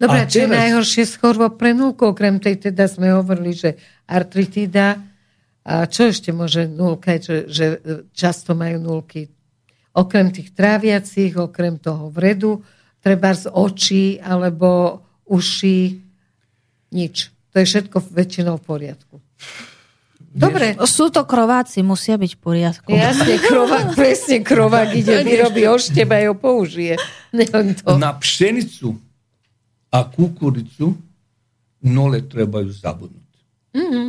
Dobre, 0.00 0.24
čo 0.28 0.36
teraz... 0.36 0.44
je 0.44 0.46
najhoršie 0.48 1.04
z 1.08 1.14
pre 1.56 1.72
nulku? 1.72 2.12
Okrem 2.12 2.40
tej 2.40 2.72
teda 2.72 2.88
sme 2.88 3.12
hovorili, 3.16 3.52
že 3.52 3.76
artritida. 4.08 5.00
A 5.60 5.84
čo 5.84 6.08
ešte 6.08 6.32
môže 6.32 6.64
nulka, 6.68 7.20
že, 7.20 7.48
že 7.48 7.80
často 8.16 8.56
majú 8.56 8.80
nulky? 8.80 9.28
Okrem 9.90 10.30
tých 10.30 10.54
tráviacich, 10.54 11.34
okrem 11.34 11.78
toho 11.78 12.10
vredu, 12.14 12.62
treba 13.02 13.34
z 13.34 13.50
očí 13.50 14.22
alebo 14.22 15.00
uši, 15.26 15.98
nič. 16.94 17.30
To 17.50 17.56
je 17.58 17.66
všetko 17.66 17.96
väčšinou 18.14 18.62
v 18.62 18.64
poriadku. 18.64 19.16
Dobre. 20.30 20.78
Sú 20.86 21.10
to 21.10 21.26
krováci, 21.26 21.82
musia 21.82 22.14
byť 22.14 22.32
v 22.38 22.40
poriadku. 22.40 22.88
Jasne, 22.94 23.42
krovák, 23.42 23.94
presne 23.98 24.46
krovák 24.46 24.94
ide, 24.94 25.26
vyrobí 25.26 25.66
ošteba 25.66 26.22
a 26.22 26.30
ho 26.30 26.38
použije. 26.38 26.94
Na 27.98 28.14
pšenicu 28.14 28.94
a 29.90 30.06
kukuricu 30.06 30.94
nole 31.82 32.22
trebaju 32.22 32.70
zabudnuti. 32.70 33.40
Mm-hmm. 33.74 34.08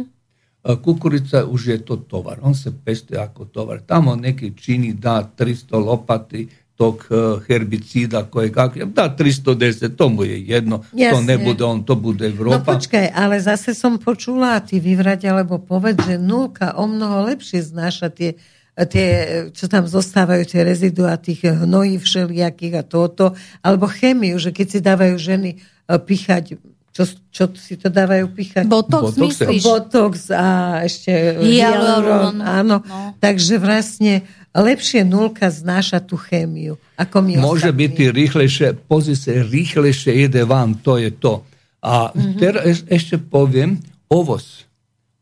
Kukurica 0.62 1.46
už 1.46 1.66
je 1.66 1.78
to 1.82 1.98
tovar, 1.98 2.38
on 2.42 2.56
se 2.56 2.72
peste 2.72 3.18
ako 3.18 3.46
tovar. 3.46 3.82
Tamo 3.82 4.16
neki 4.16 4.54
čini 4.56 4.94
da 4.94 5.26
300 5.38 5.86
lopati 5.86 6.48
tog 6.76 7.08
e, 7.10 7.16
herbicida 7.48 8.24
koje 8.24 8.52
kak 8.54 8.78
da 8.78 9.16
310, 9.18 9.96
to 9.96 10.10
mu 10.10 10.24
je 10.24 10.46
jedno, 10.46 10.84
Jasne. 10.94 11.18
to 11.18 11.22
ne 11.22 11.38
bude 11.38 11.64
on, 11.64 11.84
to 11.84 11.96
bude 11.96 12.26
Evropa. 12.26 12.58
No 12.58 12.66
počkaj, 12.66 13.10
ale 13.16 13.42
zase 13.42 13.74
som 13.74 13.98
počula, 13.98 14.62
ty 14.62 14.80
vyvrať 14.80 15.26
alebo 15.26 15.58
povedz, 15.58 16.06
že 16.06 16.18
nulka 16.18 16.74
o 16.78 16.90
mnoho 16.90 17.26
lepšie 17.30 17.62
znáša 17.62 18.10
tie 18.10 18.34
tie, 18.72 19.10
čo 19.52 19.68
tam 19.68 19.84
zostávajú, 19.86 20.48
tie 20.48 20.64
rezidua 20.64 21.20
tých 21.20 21.44
hnojí 21.44 22.00
všelijakých 22.00 22.82
a 22.82 22.84
toto, 22.88 23.36
alebo 23.62 23.86
chemiu, 23.86 24.40
že 24.40 24.56
keď 24.56 24.68
si 24.72 24.80
dávajú 24.80 25.16
ženy 25.20 25.50
e, 25.54 25.58
pichať 26.00 26.58
čo, 26.92 27.08
čo 27.32 27.44
si 27.56 27.80
to 27.80 27.88
dávajú 27.88 28.36
pichať? 28.36 28.68
Botox, 28.68 29.16
Botox 29.16 29.40
myslíš? 29.40 29.62
Botox 29.64 30.14
a 30.32 30.80
ešte 30.84 31.40
hyaluron. 31.40 32.44
Áno. 32.44 32.84
No. 32.84 33.16
Takže 33.20 33.56
vlastne 33.58 34.28
lepšie 34.52 35.08
nulka 35.08 35.48
znáša 35.48 36.04
tú 36.04 36.20
chémiu, 36.20 36.76
ako 37.00 37.24
my 37.24 37.40
Môže 37.40 37.72
byť 37.72 38.12
rýchlejšie, 38.12 38.68
pozri 38.92 39.16
sa, 39.16 39.32
rýchlejšie 39.32 40.28
ide 40.28 40.44
vám, 40.44 40.84
to 40.84 41.00
je 41.00 41.16
to. 41.16 41.48
A 41.80 42.12
mm-hmm. 42.12 42.36
teraz 42.36 42.84
ešte 42.92 43.16
poviem, 43.18 43.80
ovoz 44.12 44.68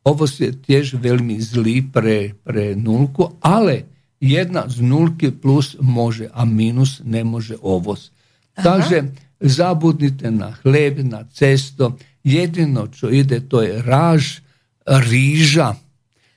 Ovoz 0.08 0.40
je 0.40 0.56
tiež 0.56 0.96
veľmi 0.96 1.36
zlý 1.38 1.84
pre, 1.86 2.34
pre 2.42 2.74
nulku, 2.74 3.36
ale 3.44 3.86
jedna 4.18 4.66
z 4.66 4.80
nulky 4.82 5.30
plus 5.30 5.76
môže 5.78 6.32
a 6.32 6.48
minus 6.48 7.04
nemôže 7.06 7.60
ovoz. 7.60 8.16
Aha. 8.56 8.64
Takže 8.64 9.12
zabudnite 9.40 10.30
na 10.30 10.56
chleb, 10.60 11.00
na 11.04 11.24
cesto. 11.32 11.96
Jedino, 12.24 12.92
čo 12.92 13.08
ide, 13.08 13.40
to 13.40 13.64
je 13.64 13.80
ráž, 13.80 14.44
ríža. 14.84 15.80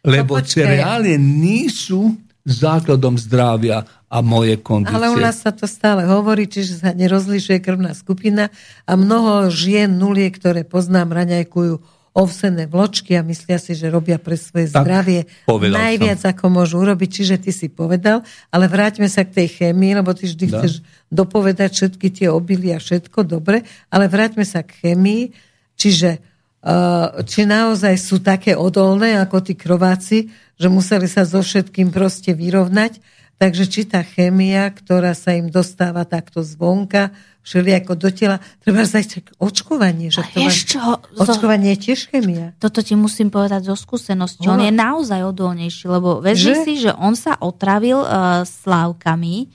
Lebo 0.03 0.39
no, 0.39 0.47
cereálie 0.47 1.19
nisu 1.19 2.15
základom 2.43 3.15
zdravia 3.19 3.87
a 4.11 4.19
moje 4.19 4.59
kondície. 4.59 4.99
Ale 4.99 5.15
u 5.15 5.19
nás 5.19 5.43
sa 5.43 5.55
to 5.55 5.71
stále 5.71 6.03
hovorí, 6.11 6.51
čiže 6.51 6.83
sa 6.83 6.91
nerozlišuje 6.91 7.63
krvná 7.63 7.95
skupina 7.95 8.51
a 8.83 8.93
mnoho 8.99 9.47
žien 9.49 9.95
nulie, 9.95 10.27
ktoré 10.35 10.67
poznám, 10.67 11.15
raňajkujú 11.15 12.02
ovsené 12.13 12.69
vločky 12.69 13.17
a 13.17 13.25
myslia 13.25 13.57
si, 13.57 13.73
že 13.73 13.89
robia 13.89 14.21
pre 14.21 14.37
svoje 14.37 14.69
tak, 14.69 14.85
zdravie 14.85 15.25
najviac, 15.49 16.21
som. 16.21 16.31
ako 16.37 16.45
môžu 16.53 16.85
urobiť. 16.85 17.09
Čiže 17.09 17.37
ty 17.41 17.51
si 17.57 17.73
povedal, 17.73 18.21
ale 18.53 18.69
vráťme 18.69 19.09
sa 19.09 19.25
k 19.25 19.43
tej 19.43 19.49
chémii, 19.61 19.97
lebo 19.97 20.13
ty 20.13 20.29
vždy 20.29 20.47
da. 20.53 20.61
chceš 20.61 20.85
dopovedať 21.09 21.71
všetky 21.73 22.09
tie 22.13 22.29
obily 22.29 22.77
a 22.77 22.79
všetko, 22.79 23.25
dobre, 23.25 23.65
ale 23.89 24.13
vráťme 24.13 24.45
sa 24.45 24.61
k 24.61 24.93
chémii. 24.93 25.33
Čiže 25.81 26.21
uh, 26.21 27.25
či 27.25 27.49
naozaj 27.49 27.97
sú 27.97 28.21
také 28.21 28.61
odolné 28.61 29.17
ako 29.17 29.41
tí 29.41 29.57
krováci, 29.57 30.29
že 30.61 30.69
museli 30.69 31.09
sa 31.09 31.25
so 31.25 31.41
všetkým 31.41 31.89
proste 31.89 32.37
vyrovnať. 32.37 33.01
Takže 33.43 33.67
či 33.67 33.83
tá 33.91 34.07
chémia, 34.07 34.71
ktorá 34.71 35.19
sa 35.19 35.35
im 35.35 35.51
dostáva 35.51 36.07
takto 36.07 36.47
zvonka, 36.47 37.11
všelijako 37.43 37.99
do 37.99 38.15
tela. 38.15 38.39
Treba 38.63 38.87
zajsť 38.87 39.35
očkovanie. 39.43 40.15
Že 40.15 40.23
to 40.31 40.47
čo, 40.47 40.79
očkovanie 41.19 41.75
je 41.75 41.91
tiež 41.91 42.07
chemia. 42.15 42.55
Toto 42.63 42.87
ti 42.87 42.95
musím 42.95 43.35
povedať 43.35 43.67
zo 43.67 43.75
skúsenosti. 43.75 44.47
On 44.47 44.63
je 44.63 44.71
naozaj 44.71 45.27
odolnejší, 45.27 45.91
lebo 45.91 46.23
vezmi 46.23 46.55
si, 46.63 46.87
že 46.87 46.95
on 46.95 47.19
sa 47.19 47.35
otravil 47.43 47.99
uh, 48.07 48.47
slávkami 48.47 49.51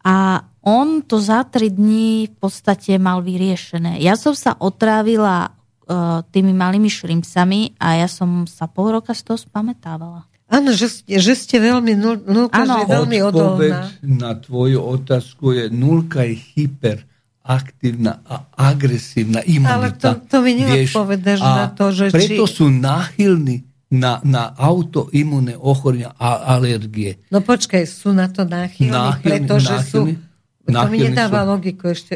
a 0.00 0.40
on 0.64 1.04
to 1.04 1.20
za 1.20 1.44
tri 1.44 1.68
dní 1.68 2.32
v 2.32 2.36
podstate 2.40 2.96
mal 2.96 3.20
vyriešené. 3.20 4.00
Ja 4.00 4.16
som 4.16 4.32
sa 4.32 4.56
otrávila 4.56 5.52
uh, 5.52 6.24
tými 6.32 6.56
malými 6.56 6.88
šrimpsami 6.88 7.76
a 7.76 8.00
ja 8.00 8.08
som 8.08 8.48
sa 8.48 8.64
pol 8.64 8.96
roka 8.96 9.12
z 9.12 9.28
toho 9.28 9.36
spametávala. 9.36 10.24
Áno, 10.54 10.70
že, 10.70 10.86
že 11.02 11.34
ste 11.34 11.58
veľmi, 11.58 11.98
nulka 12.22 12.62
ano. 12.62 12.78
je 12.78 12.86
veľmi 12.86 13.18
odolná. 13.26 13.90
na 14.06 14.38
tvoju 14.38 14.78
otázku 14.78 15.50
je, 15.50 15.64
nulka 15.66 16.22
je 16.22 16.38
hyperaktívna 16.54 18.22
a 18.22 18.46
agresívna 18.54 19.42
imunita. 19.42 19.74
Ale 19.74 19.88
to, 19.98 20.10
to 20.30 20.36
mi 20.46 20.52
neodpovedáš 20.54 21.40
na 21.42 21.66
to, 21.74 21.90
že 21.90 22.14
preto 22.14 22.46
či... 22.46 22.54
sú 22.54 22.70
náchylní 22.70 23.66
na, 23.94 24.22
na 24.22 24.54
autoimunné 24.54 25.58
ochorenia 25.58 26.14
a 26.18 26.54
alergie. 26.54 27.18
No 27.30 27.42
počkaj, 27.42 27.82
sú 27.86 28.14
na 28.14 28.30
to 28.30 28.46
náchylní, 28.46 28.94
náchylní 28.94 29.26
pretože 29.26 29.74
náchylní, 29.74 30.14
sú... 30.14 30.32
To 30.64 30.88
mi 30.88 30.98
nedáva 31.02 31.44
sú, 31.44 31.50
logiku 31.50 31.84
ešte. 31.92 32.14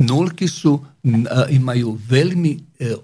Nulky 0.00 0.48
sú, 0.48 0.80
majú 1.60 1.88
veľmi 2.00 2.52
e, 2.56 2.60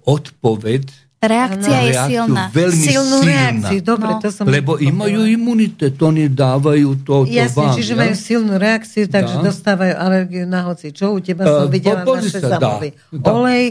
odpoveď 0.09 1.10
Reakcia 1.21 1.79
je 1.85 1.93
silná. 2.09 2.49
Veľmi 2.49 2.81
Silnú 2.81 3.21
silná. 3.21 3.29
reakciu, 3.29 3.79
dobre, 3.85 4.11
no. 4.17 4.21
to 4.25 4.29
som 4.33 4.49
Lebo 4.49 4.81
imajú 4.81 5.29
imunitet, 5.29 5.93
oni 6.01 6.33
dávajú 6.33 7.05
to, 7.05 7.29
to 7.29 7.37
Jasne, 7.37 7.61
vám. 7.61 7.75
čiže 7.77 7.93
ja? 7.93 7.99
majú 8.01 8.15
silnú 8.17 8.55
reakciu, 8.57 9.05
takže 9.05 9.37
da. 9.37 9.45
dostávajú 9.53 9.95
alergiu 10.01 10.45
na 10.49 10.65
hoci. 10.65 10.97
Čo 10.97 11.13
u 11.13 11.21
teba 11.21 11.45
som 11.45 11.69
uh, 11.69 11.73
videla 11.73 12.09
na 12.09 12.25
sezamovi. 12.25 12.97
Olej, 13.21 13.65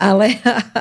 ale, 0.00 0.26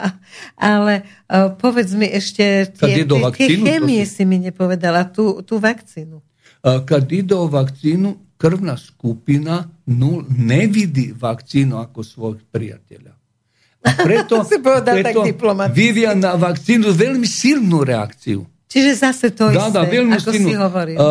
ale 0.72 0.94
uh, 1.28 1.52
povedz 1.60 1.92
mi 1.92 2.08
ešte 2.08 2.72
tie, 2.72 3.04
tie, 3.04 3.20
tie 3.36 3.48
chémie 3.60 4.08
si 4.08 4.24
mi 4.24 4.40
nepovedala, 4.40 5.12
tú, 5.12 5.44
tú 5.44 5.60
vakcínu. 5.60 6.24
Uh, 6.64 6.80
kad 6.88 7.04
ide 7.12 7.36
o 7.36 7.52
vakcínu, 7.52 8.40
krvná 8.40 8.80
skupina 8.80 9.68
nul, 9.92 10.24
nevidí 10.32 11.12
vakcínu 11.12 11.84
ako 11.84 12.00
svojich 12.00 12.48
priateľa. 12.48 13.12
Preto, 13.84 14.48
preto 14.96 15.20
Vivian 15.76 16.20
na 16.20 16.40
vakcinu 16.40 16.96
veľmi 16.96 17.28
silnú 17.28 17.84
reakciu. 17.84 18.48
Čiže 18.72 18.92
zase 18.96 19.30
to 19.36 19.52
da, 19.52 19.70
isté, 19.70 19.76
da, 19.76 19.82
veľmi 19.86 20.16
ako 20.18 20.32
silnú. 20.32 20.50
si 20.50 20.56
hovoril. 20.56 20.96
Uh, 20.98 21.04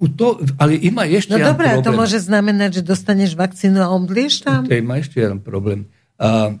u 0.00 0.08
to, 0.08 0.40
ali 0.58 0.76
ima 0.82 1.04
ešte 1.04 1.32
no, 1.32 1.38
jedan 1.38 1.52
dobra, 1.52 1.66
problem. 1.70 1.84
No 1.84 1.90
to 1.92 1.96
može 1.96 2.18
znamenať, 2.18 2.70
že 2.72 2.82
dostaneš 2.82 3.36
vakcinu 3.36 3.78
a 3.84 3.88
omblíš 3.88 4.40
tam. 4.42 4.66
To 4.66 4.74
ima 4.74 4.98
ešte 4.98 5.20
jedan 5.20 5.38
problem. 5.38 5.86
Uh, 6.18 6.56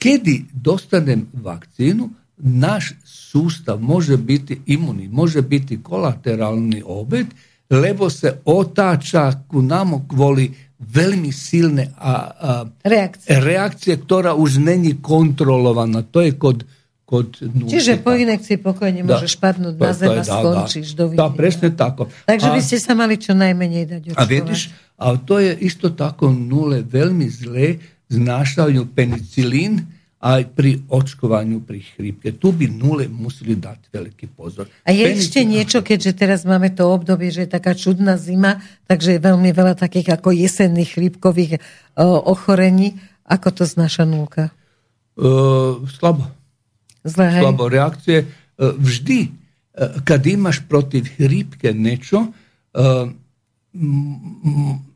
kedi 0.00 0.44
dostanem 0.52 1.28
vakcinu, 1.32 2.10
naš 2.36 2.92
sustav 3.04 3.80
može 3.80 4.16
biti 4.16 4.60
imunný, 4.66 5.08
može 5.08 5.42
biti 5.42 5.82
kolateralni 5.82 6.82
obet, 6.86 7.26
lebo 7.70 8.10
se 8.10 8.40
otača 8.44 9.32
ku 9.48 9.62
namo 9.62 10.06
kvoli 10.08 10.54
veľmi 10.82 11.28
silné 11.28 11.92
a, 11.94 12.12
a 12.32 12.50
reakcie. 12.82 13.36
reakcie, 13.36 13.94
ktorá 13.94 14.32
už 14.32 14.58
není 14.58 14.96
kontrolovaná. 14.96 16.00
To 16.04 16.20
je 16.20 16.32
kod 16.32 16.64
kod 17.04 17.42
nulky. 17.42 17.74
Čiže 17.74 17.98
po 17.98 18.14
inekcii 18.14 18.56
pokojne 18.56 19.02
Da. 19.02 19.18
môžeš 19.18 19.34
padnúť 19.36 19.74
To- 19.74 19.82
na 19.82 19.90
zem 19.92 20.08
a 20.08 20.14
da, 20.14 20.22
da. 20.22 20.30
skončíš. 20.30 20.94
Dovidenia. 20.94 21.18
Da, 21.20 21.34
presne 21.34 21.68
tako. 21.68 22.06
Takže 22.24 22.46
A- 22.46 22.54
by 22.54 22.60
ste 22.62 22.78
sa 22.78 22.94
mali 22.94 23.18
čo 23.18 23.34
najmenej 23.34 23.84
dať 23.84 24.02
A 24.04 24.10
očkovať. 24.14 24.28
vidiš, 24.30 24.60
a 24.94 25.18
to 25.18 25.34
je 25.36 25.50
isto 25.58 25.90
tako 25.90 26.30
nule 26.30 26.80
veľmi 26.80 27.26
zle 27.26 27.82
znášajú 28.06 28.86
penicilín 28.88 29.89
aj 30.20 30.52
pri 30.52 30.84
očkovanju 30.84 31.64
pri 31.64 31.80
chrípke. 31.80 32.36
Tu 32.36 32.52
by 32.52 32.68
nule 32.68 33.08
museli 33.08 33.56
dať 33.56 33.88
veľký 33.88 34.36
pozor. 34.36 34.68
A 34.84 34.92
je 34.92 35.08
Penicilín- 35.08 35.16
ešte 35.16 35.40
niečo, 35.48 35.78
keďže 35.80 36.12
teraz 36.12 36.40
máme 36.44 36.68
to 36.76 36.92
obdobie, 36.92 37.32
že 37.32 37.48
je 37.48 37.56
taká 37.56 37.72
čudná 37.72 38.20
zima, 38.20 38.60
takže 38.84 39.16
je 39.16 39.20
veľmi 39.24 39.48
veľa 39.48 39.80
takých 39.80 40.20
ako 40.20 40.36
jesenných 40.36 41.00
chrípkových 41.00 41.64
o, 41.96 42.36
ochorení. 42.36 43.00
Ako 43.24 43.48
to 43.48 43.64
znáša 43.64 44.04
nulka? 44.04 44.52
Uh, 45.16 45.88
slabo. 45.88 46.28
Zle, 47.00 47.40
hej? 47.40 47.40
slabo 47.40 47.72
reakcije. 47.72 48.18
Uh, 48.60 48.76
vždy, 48.76 49.18
uh, 49.24 50.04
kad 50.04 50.20
imaš 50.28 50.60
protiv 50.68 51.08
hrípke 51.16 51.72
nečo, 51.72 52.28
uh, 52.28 53.08
otázka 53.72 54.76
je, 54.76 54.89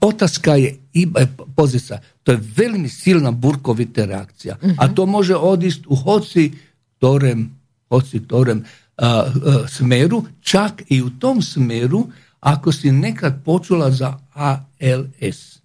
otaska 0.00 0.54
je 0.54 0.76
i 0.92 1.08
pozica. 1.56 1.98
To 2.22 2.32
je 2.32 2.40
velmi 2.56 2.88
silna 2.88 3.30
burkovita 3.30 4.04
reakcija. 4.04 4.56
Uh-huh. 4.62 4.74
A 4.78 4.86
mhm. 4.86 4.94
to 4.94 5.06
može 5.06 5.36
odist 5.36 5.80
u 5.86 5.96
hoci 5.96 6.52
torem, 6.98 7.50
hoci 7.88 8.20
torem 8.20 8.64
a, 8.96 9.06
a, 9.06 9.28
smeru. 9.68 10.24
Čak 10.40 10.82
i 10.88 11.02
u 11.02 11.10
tom 11.10 11.42
smeru 11.42 12.06
ako 12.40 12.72
si 12.72 12.92
nekad 12.92 13.44
počula 13.44 13.90
za 13.90 14.18
ALS. 14.34 15.58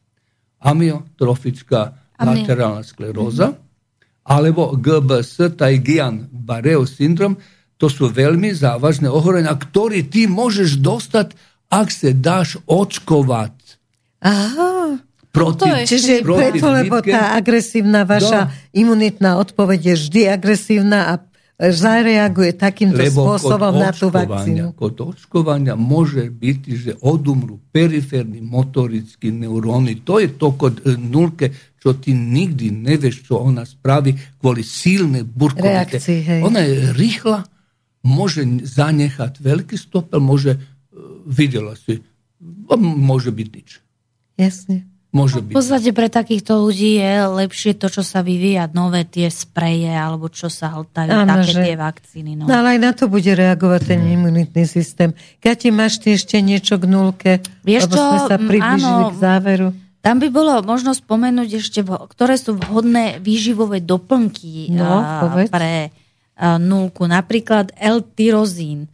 Amiotrofička 0.59 1.93
Amne. 2.17 2.41
lateralna 2.41 2.83
skleroza. 2.83 3.43
Mhm. 3.43 3.53
Uh-huh. 3.53 3.63
Alebo 4.23 4.71
GBS, 4.75 5.37
taj 5.57 5.77
Gijan 5.77 6.27
Bareo 6.31 6.85
sindrom. 6.85 7.37
To 7.77 7.89
su 7.89 8.07
velmi 8.07 8.53
zavažne 8.53 9.09
ohorenja, 9.09 9.59
ktori 9.59 10.09
ti 10.09 10.27
možeš 10.27 10.71
dostat 10.71 11.35
ak 11.69 11.91
se 11.91 12.13
daš 12.13 12.57
očkovat 12.67 13.51
Aha, 14.23 15.03
proti, 15.29 15.67
je- 15.67 15.85
čiže 15.85 16.13
proti 16.21 16.55
preto, 16.55 16.67
lebo 16.71 16.95
tá 16.99 17.35
agresívna 17.35 18.03
vaša 18.03 18.39
Da. 18.41 18.51
imunitná 18.73 19.35
odpoveď 19.37 19.79
je 19.83 19.95
vždy 19.97 20.21
agresívna 20.29 20.99
a 21.05 21.13
zareaguje 21.53 22.55
takýmto 22.55 22.97
Lebo 22.97 23.29
spôsobom 23.29 23.77
na 23.77 23.91
tú 23.91 24.09
vakcínu. 24.09 24.73
kod 24.73 24.95
očkovania 24.97 25.75
može 25.75 26.29
biti, 26.29 26.75
že 26.75 26.97
odumru 26.99 27.59
periferni 27.71 28.41
motorički 28.41 29.31
neuroni. 29.31 30.01
To 30.01 30.19
je 30.19 30.27
to 30.29 30.51
kod 30.51 30.81
e, 30.81 30.97
nulke, 30.97 31.51
čo 31.77 31.93
ti 31.93 32.11
nigdy 32.11 32.71
ne 32.71 32.97
veš 32.97 33.23
čo 33.23 33.35
ona 33.37 33.65
spravi 33.65 34.11
kvôli 34.39 34.63
silne 34.63 35.23
burkovite. 35.23 35.99
Reakcii. 35.99 36.41
Ona 36.41 36.59
je 36.59 36.93
rihla, 36.93 37.43
može 38.01 38.43
zanjehati 38.63 39.39
veliki 39.39 39.77
stopel, 39.77 40.19
može, 40.19 40.51
e, 40.51 40.57
vidjela 41.27 41.75
si, 41.75 42.01
može 42.97 43.31
biti 43.31 43.57
nič. 43.57 43.79
Jasne. 44.35 44.83
Može 45.11 45.37
V 45.37 45.41
biti. 45.43 45.53
podstate 45.53 45.89
pre 45.91 46.09
takýchto 46.09 46.57
ľudí 46.57 46.97
je 46.97 47.11
lepšie 47.23 47.71
to, 47.75 47.85
čo 47.87 48.01
sa 48.01 48.19
vyvíja, 48.19 48.65
nové 48.71 49.05
tie 49.05 49.29
spreje, 49.29 49.87
alebo 49.87 50.25
čo 50.25 50.49
sa 50.49 50.73
hltajú, 50.73 51.05
Áno, 51.07 51.29
také 51.37 51.51
že- 51.51 51.63
tie 51.63 51.75
vakcíny. 51.77 52.31
No. 52.33 52.43
No 52.43 52.53
ale 52.55 52.67
aj 52.71 52.79
na 52.81 52.91
to 52.91 53.05
bude 53.05 53.29
reagovať 53.29 53.81
ten 53.87 54.01
imunitný 54.01 54.65
systém. 54.65 55.13
Kati, 55.37 55.69
máš 55.69 56.01
ty 56.01 56.17
ešte 56.17 56.33
niečo 56.39 56.75
k 56.75 56.85
nulke? 56.87 57.31
Vieš 57.61 57.85
Lebo 57.85 57.93
sme 57.93 58.17
čo, 58.17 58.25
sa 58.25 58.35
mm, 58.35 58.47
približili 58.47 58.89
áno. 58.99 59.11
k 59.11 59.17
záveru. 59.19 59.67
Tam 60.01 60.15
by 60.17 60.27
bolo 60.29 60.51
možno 60.63 60.91
spomenúť 60.91 61.49
ešte, 61.55 61.79
ktoré 61.85 62.33
sú 62.35 62.57
vhodné 62.57 63.21
výživové 63.21 63.79
doplnky 63.79 64.73
No, 64.73 64.97
povedz. 65.21 65.47
pre 65.47 65.93
nulku. 66.57 67.05
Napríklad 67.05 67.69
L-tyrozín. 67.77 68.89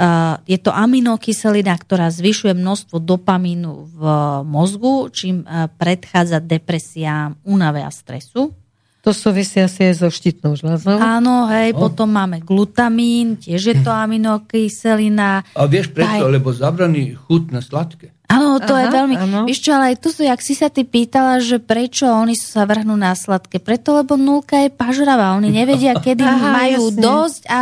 A, 0.00 0.40
Je 0.48 0.56
to 0.56 0.72
aminokyselina, 0.72 1.76
ktorá 1.76 2.08
zvyšuje 2.08 2.56
množstvo 2.56 2.96
dopamínu 2.96 3.92
v 3.92 4.00
mozgu, 4.48 5.12
čím 5.12 5.44
a, 5.44 5.68
predchádza 5.68 6.40
depresiám, 6.40 7.36
únave 7.44 7.84
a 7.84 7.92
stresu. 7.92 8.56
To 9.00 9.16
súvisí 9.16 9.56
asi 9.56 9.92
aj 9.92 9.94
so 9.96 10.08
štítnou 10.12 10.52
žľazou. 10.60 11.00
Áno, 11.00 11.48
hej, 11.48 11.72
potom 11.72 12.12
máme 12.12 12.44
glutamín, 12.44 13.40
tiež 13.40 13.60
je 13.72 13.76
to 13.80 13.88
aminokyselina. 14.04 15.44
A 15.56 15.62
vieš 15.64 15.92
prečo? 15.92 16.24
Aj- 16.24 16.32
Lebo 16.32 16.52
zabraní 16.52 17.16
chut 17.16 17.48
na 17.48 17.64
sladké. 17.64 18.12
Áno, 18.30 18.62
to 18.62 18.78
Aha, 18.78 18.86
je 18.86 18.88
veľmi... 18.94 19.14
áno. 19.18 19.38
Vieš 19.50 19.60
čo, 19.66 19.70
ale 19.74 19.90
aj 19.90 20.06
tu 20.06 20.08
jak 20.22 20.38
si 20.38 20.54
sa 20.54 20.70
ty 20.70 20.86
pýtala, 20.86 21.42
že 21.42 21.58
prečo 21.58 22.06
oni 22.06 22.38
sa 22.38 22.62
vrhnú 22.62 22.94
na 22.94 23.10
sladké. 23.18 23.58
Preto, 23.58 23.98
lebo 23.98 24.14
nulka 24.14 24.54
je 24.62 24.70
pažravá. 24.70 25.34
Oni 25.34 25.50
nevedia, 25.50 25.98
kedy 26.06 26.22
Aha, 26.22 26.54
majú 26.54 26.94
jasne. 26.94 27.02
dosť 27.02 27.42
a 27.50 27.58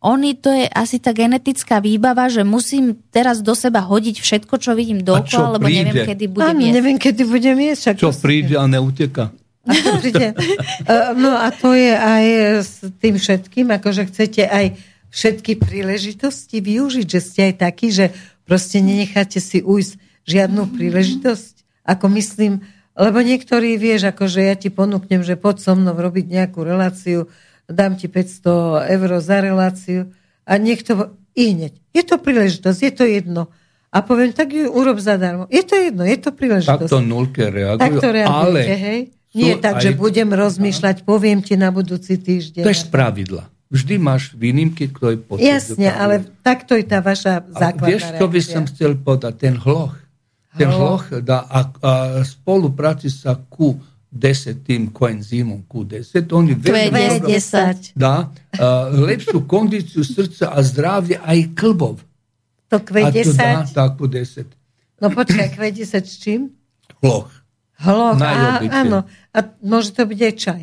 oni, 0.00 0.32
to 0.32 0.48
je 0.48 0.64
asi 0.66 0.96
tá 0.96 1.12
genetická 1.12 1.76
výbava, 1.76 2.32
že 2.32 2.40
musím 2.40 2.96
teraz 3.12 3.44
do 3.44 3.52
seba 3.52 3.84
hodiť 3.84 4.16
všetko, 4.16 4.54
čo 4.56 4.72
vidím 4.72 5.04
A 5.04 5.20
čo 5.20 5.44
dookola, 5.44 5.60
lebo 5.60 5.68
neviem, 5.68 5.92
príde? 5.92 6.08
kedy 6.08 6.24
budem 6.32 6.48
Áno, 6.48 6.60
jesť. 6.64 6.72
neviem, 6.72 6.96
kedy 6.96 7.22
budem 7.28 7.56
jesť. 7.60 7.80
Však 7.84 7.96
Čo 8.00 8.10
príde 8.16 8.54
a 8.56 8.64
neuteka. 8.64 9.24
A 9.60 9.72
to 9.76 9.90
príde. 10.00 10.28
Eh, 10.88 11.12
No 11.12 11.36
a 11.36 11.52
to 11.52 11.76
je 11.76 11.92
aj 11.92 12.24
s 12.64 12.72
tým 12.96 13.20
všetkým, 13.20 13.68
akože 13.70 14.08
chcete 14.08 14.48
aj 14.48 14.80
všetky 15.12 15.60
príležitosti 15.60 16.64
využiť, 16.64 17.06
že 17.06 17.20
ste 17.20 17.40
aj 17.52 17.54
takí, 17.60 17.92
že 17.92 18.16
proste 18.48 18.80
nenecháte 18.80 19.36
si 19.36 19.60
ujsť 19.60 20.00
žiadnu 20.24 20.64
príležitosť. 20.72 21.54
Ako 21.84 22.08
myslím, 22.16 22.64
lebo 22.96 23.20
niektorí 23.20 23.76
vieš, 23.76 24.08
akože 24.08 24.48
ja 24.48 24.56
ti 24.56 24.72
ponúknem, 24.72 25.20
že 25.20 25.36
poď 25.36 25.56
so 25.60 25.72
mnou 25.76 25.92
robiť 25.92 26.24
nejakú 26.24 26.64
reláciu, 26.64 27.28
dám 27.70 27.96
ti 27.96 28.10
500 28.10 28.90
eur 28.90 29.10
za 29.22 29.38
reláciu 29.40 30.10
a 30.44 30.58
niekto 30.58 31.14
i 31.38 31.54
hneď. 31.54 31.72
Je 31.94 32.02
to 32.02 32.18
príležitosť, 32.18 32.78
je 32.82 32.92
to 32.92 33.04
jedno. 33.06 33.42
A 33.90 34.06
poviem, 34.06 34.30
tak 34.30 34.54
ju 34.54 34.70
urob 34.70 35.02
zadarmo. 35.02 35.50
Je 35.50 35.66
to 35.66 35.74
jedno, 35.74 36.06
je 36.06 36.18
to 36.18 36.30
príležitosť. 36.30 36.86
Takto 36.86 37.02
nulke 37.02 37.50
reagujú, 37.50 37.82
Tak 37.82 37.92
to 37.98 38.08
ale 38.22 38.60
hej? 38.62 39.00
Nie 39.30 39.58
tak, 39.58 39.78
aj- 39.78 39.82
že 39.82 39.90
budem 39.94 40.30
rozmýšľať, 40.30 41.06
poviem 41.06 41.42
ti 41.42 41.54
na 41.54 41.70
budúci 41.70 42.18
týždeň. 42.18 42.66
To 42.66 42.70
je 42.70 42.82
z 42.82 42.86
pravidla. 42.90 43.46
Vždy 43.70 44.02
máš 44.02 44.34
výnimky, 44.34 44.90
ktoré 44.90 45.14
potvrdujú 45.14 45.46
Jasne, 45.46 45.94
ale 45.94 46.26
takto 46.42 46.74
je 46.74 46.82
tá 46.82 46.98
vaša 46.98 47.46
A 47.54 47.70
základná 47.70 47.86
vieš, 47.86 48.02
čo 48.18 48.26
by 48.26 48.40
som 48.42 48.62
chcel 48.66 48.98
povedať? 48.98 49.38
Ten 49.38 49.54
hloch. 49.54 49.94
Ten 50.58 50.66
Hloch. 50.66 51.06
da, 51.22 51.46
a, 51.46 51.60
a 51.62 51.92
spolupráci 52.26 53.06
sa 53.06 53.38
Q10, 53.38 53.89
tým 54.60 54.90
koenzimom 54.90 55.62
Q10, 55.64 56.26
oni 56.28 56.52
veľmi 56.52 56.90
dobro 57.16 57.30
Q10. 57.30 57.94
dá 57.94 58.26
a, 58.26 58.66
lepšiu 58.90 59.46
kondíciu 59.46 60.02
srdca 60.02 60.50
a 60.50 60.58
zdravie 60.60 61.16
aj 61.16 61.54
klbov. 61.54 62.02
To 62.68 62.76
A 62.76 62.82
to 62.82 62.90
dá 62.90 63.06
Q10? 63.08 63.70
tak 63.70 63.90
Q10. 63.94 64.46
No 64.98 65.08
počkaj, 65.08 65.54
Q10 65.54 65.94
s 66.00 66.14
čím? 66.16 66.50
Hloch. 66.98 67.30
Hloch, 67.78 68.18
a, 68.18 68.60
áno. 68.60 69.02
A 69.30 69.38
môže 69.62 69.90
to 69.90 70.04
byť 70.04 70.20
aj 70.20 70.34
čaj. 70.36 70.62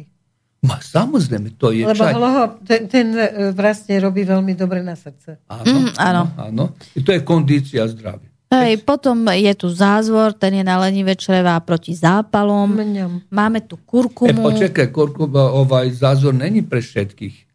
Ma 0.59 0.77
samozrejme, 0.77 1.55
to 1.55 1.71
je 1.71 1.81
Lebo 1.81 1.97
čaj. 1.97 2.13
hloho, 2.13 2.41
ten, 2.61 2.85
ten 2.85 3.07
e, 3.09 3.25
vlastne 3.51 3.95
robí 3.97 4.21
veľmi 4.21 4.53
dobre 4.53 4.81
na 4.81 4.93
srdce. 4.93 5.39
Áno, 5.47 5.65
Mm, 5.65 5.89
áno. 5.95 6.23
áno. 6.35 6.63
I 6.93 7.01
to 7.01 7.09
je 7.09 7.21
kondícia 7.21 7.85
zdravia. 7.85 8.27
Hej, 8.47 8.79
potom 8.81 9.27
je 9.27 9.51
tu 9.53 9.67
zázvor, 9.67 10.31
ten 10.31 10.55
je 10.55 10.63
na 10.63 10.79
lenivé 10.79 11.19
čreva 11.19 11.59
proti 11.59 11.91
zápalom. 11.91 12.71
Mňam. 12.71 13.27
Máme 13.27 13.59
tu 13.61 13.75
E, 13.75 13.83
kurkumu. 13.83 14.39
počekaj, 14.39 14.87
Korkuba, 14.87 15.51
ovaj 15.51 15.91
zázor 15.91 16.31
není 16.31 16.63
pre 16.63 16.79
všetkých. 16.79 17.35
E, 17.35 17.45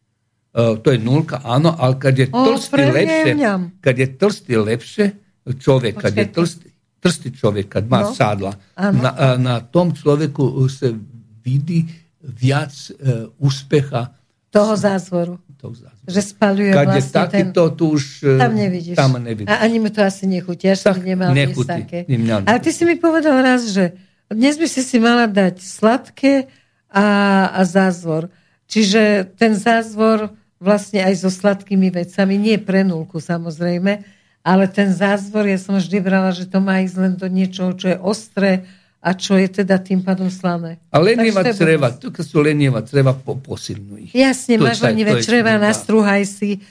to 0.76 0.88
je 0.92 0.98
nulka, 1.00 1.40
áno, 1.40 1.72
ale 1.72 1.96
kad 1.96 2.12
je 2.12 2.28
tlstý 2.28 2.82
lepšie, 2.84 3.32
kad 3.80 3.94
je 3.96 4.06
tlstý 4.06 4.52
lepšie, 4.54 5.06
človek, 5.48 5.96
kad 5.96 6.12
je 6.12 6.26
tlstý, 6.28 6.68
tlstý 7.00 7.28
človek, 7.32 7.72
kad 7.72 7.88
má 7.88 8.04
No. 8.04 8.12
sadla, 8.12 8.52
Áno. 8.76 9.00
na, 9.00 9.10
a, 9.10 9.26
na 9.40 9.54
tom 9.64 9.90
človeku 9.90 10.44
se 10.68 10.92
vidí 11.40 11.88
viac 12.20 12.68
e, 12.70 12.92
úspecha 13.40 14.12
Toho 14.52 14.76
zázvoru. 14.76 15.40
Toho 15.62 15.74
zázoru. 15.78 16.06
Že 16.10 16.20
spaľuje 16.34 16.70
Kad 16.74 16.82
je 16.82 16.90
vlastne 16.90 17.14
ten... 17.14 17.22
takýto, 17.22 17.62
tu 17.78 17.84
už 17.94 18.04
e, 18.26 18.42
Tam 18.42 18.52
nevidíš. 18.58 18.96
Tam 18.98 19.14
nevidíš. 19.14 19.46
A 19.46 19.54
ani 19.62 19.78
mu 19.78 19.88
to 19.94 20.02
asi 20.02 20.24
nechutí. 20.26 20.66
Som 20.74 20.98
Tak 20.98 21.06
nemal 21.06 21.30
nechutí. 21.30 21.70
také. 21.70 21.98
Mňa 22.10 22.50
Ale 22.50 22.58
ty 22.58 22.70
si 22.74 22.82
mi 22.82 22.98
povedal 22.98 23.38
raz, 23.38 23.70
že 23.70 23.94
dnes 24.26 24.58
by 24.58 24.66
si 24.66 24.82
si 24.82 24.98
mala 24.98 25.30
dať 25.30 25.62
sladké 25.62 26.50
a, 26.90 27.06
a 27.54 27.60
zázvor. 27.62 28.26
Čiže 28.66 29.32
ten 29.38 29.54
zázvor 29.54 30.34
vlastne 30.58 31.06
aj 31.06 31.14
so 31.22 31.30
sladkými 31.30 31.94
vecami, 31.94 32.34
nie 32.38 32.56
pre 32.58 32.82
nulku 32.82 33.18
samozrejme, 33.22 34.02
ale 34.42 34.64
ten 34.70 34.90
zázvor, 34.90 35.46
ja 35.46 35.58
som 35.58 35.78
vždy 35.78 35.98
brala, 36.02 36.34
že 36.34 36.50
to 36.50 36.58
má 36.58 36.82
ísť 36.82 36.96
len 36.98 37.12
do 37.14 37.26
niečoho, 37.30 37.74
čo 37.78 37.94
je 37.94 37.98
ostré 37.98 38.66
a 39.02 39.10
čo 39.18 39.34
je 39.34 39.50
teda 39.50 39.82
tým 39.82 39.98
pádom 40.06 40.30
slané. 40.30 40.78
A 40.94 41.02
leniva 41.02 41.42
Takže 41.42 41.74
blbosť. 41.74 41.98
tu 41.98 42.08
kad 42.14 42.22
su 42.22 42.38
leniva 42.38 42.86
creva, 42.86 43.10
po, 43.18 43.34
posilnu 43.34 43.98
ih. 43.98 44.10
Jasne, 44.14 44.62
To 44.62 44.70
máš 44.70 44.78
lenivé 44.78 45.18
čreva, 45.18 45.58
nastrúhaj 45.58 46.22
si 46.22 46.62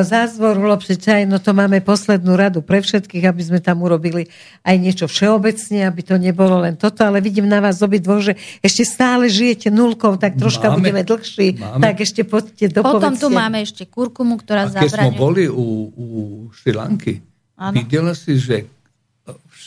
zázvor, 0.00 0.56
ulepšiť 0.56 0.96
čaj, 0.96 1.22
no 1.28 1.36
to 1.44 1.52
máme 1.52 1.84
poslednú 1.84 2.40
radu 2.40 2.64
pre 2.64 2.80
všetkých, 2.80 3.20
aby 3.28 3.42
sme 3.44 3.60
tam 3.60 3.84
urobili 3.84 4.24
aj 4.64 4.76
niečo 4.80 5.04
všeobecne, 5.04 5.84
aby 5.84 6.00
to 6.00 6.16
nebolo 6.16 6.64
len 6.64 6.80
toto, 6.80 7.04
ale 7.04 7.20
vidím 7.20 7.44
na 7.44 7.60
vás 7.60 7.84
obidvoch, 7.84 8.24
že 8.24 8.40
ešte 8.64 8.88
stále 8.88 9.28
žijete 9.28 9.68
nulkou, 9.68 10.16
tak 10.16 10.40
troška 10.40 10.72
máme, 10.72 10.80
budeme 10.80 11.02
dlhší, 11.04 11.60
máme. 11.60 11.84
tak 11.84 12.00
ešte 12.00 12.24
poďte 12.24 12.72
do 12.72 12.80
Potom 12.80 13.12
tu 13.12 13.28
máme 13.28 13.60
ešte 13.60 13.84
kurkumu, 13.84 14.40
ktorá 14.40 14.72
zabraňuje. 14.72 14.88
keď 14.88 15.04
sme 15.04 15.20
boli 15.20 15.44
u, 15.52 15.92
u 15.92 16.08
Šrilanky, 16.56 17.20
videla 17.76 18.16
si, 18.16 18.40
že 18.40 18.64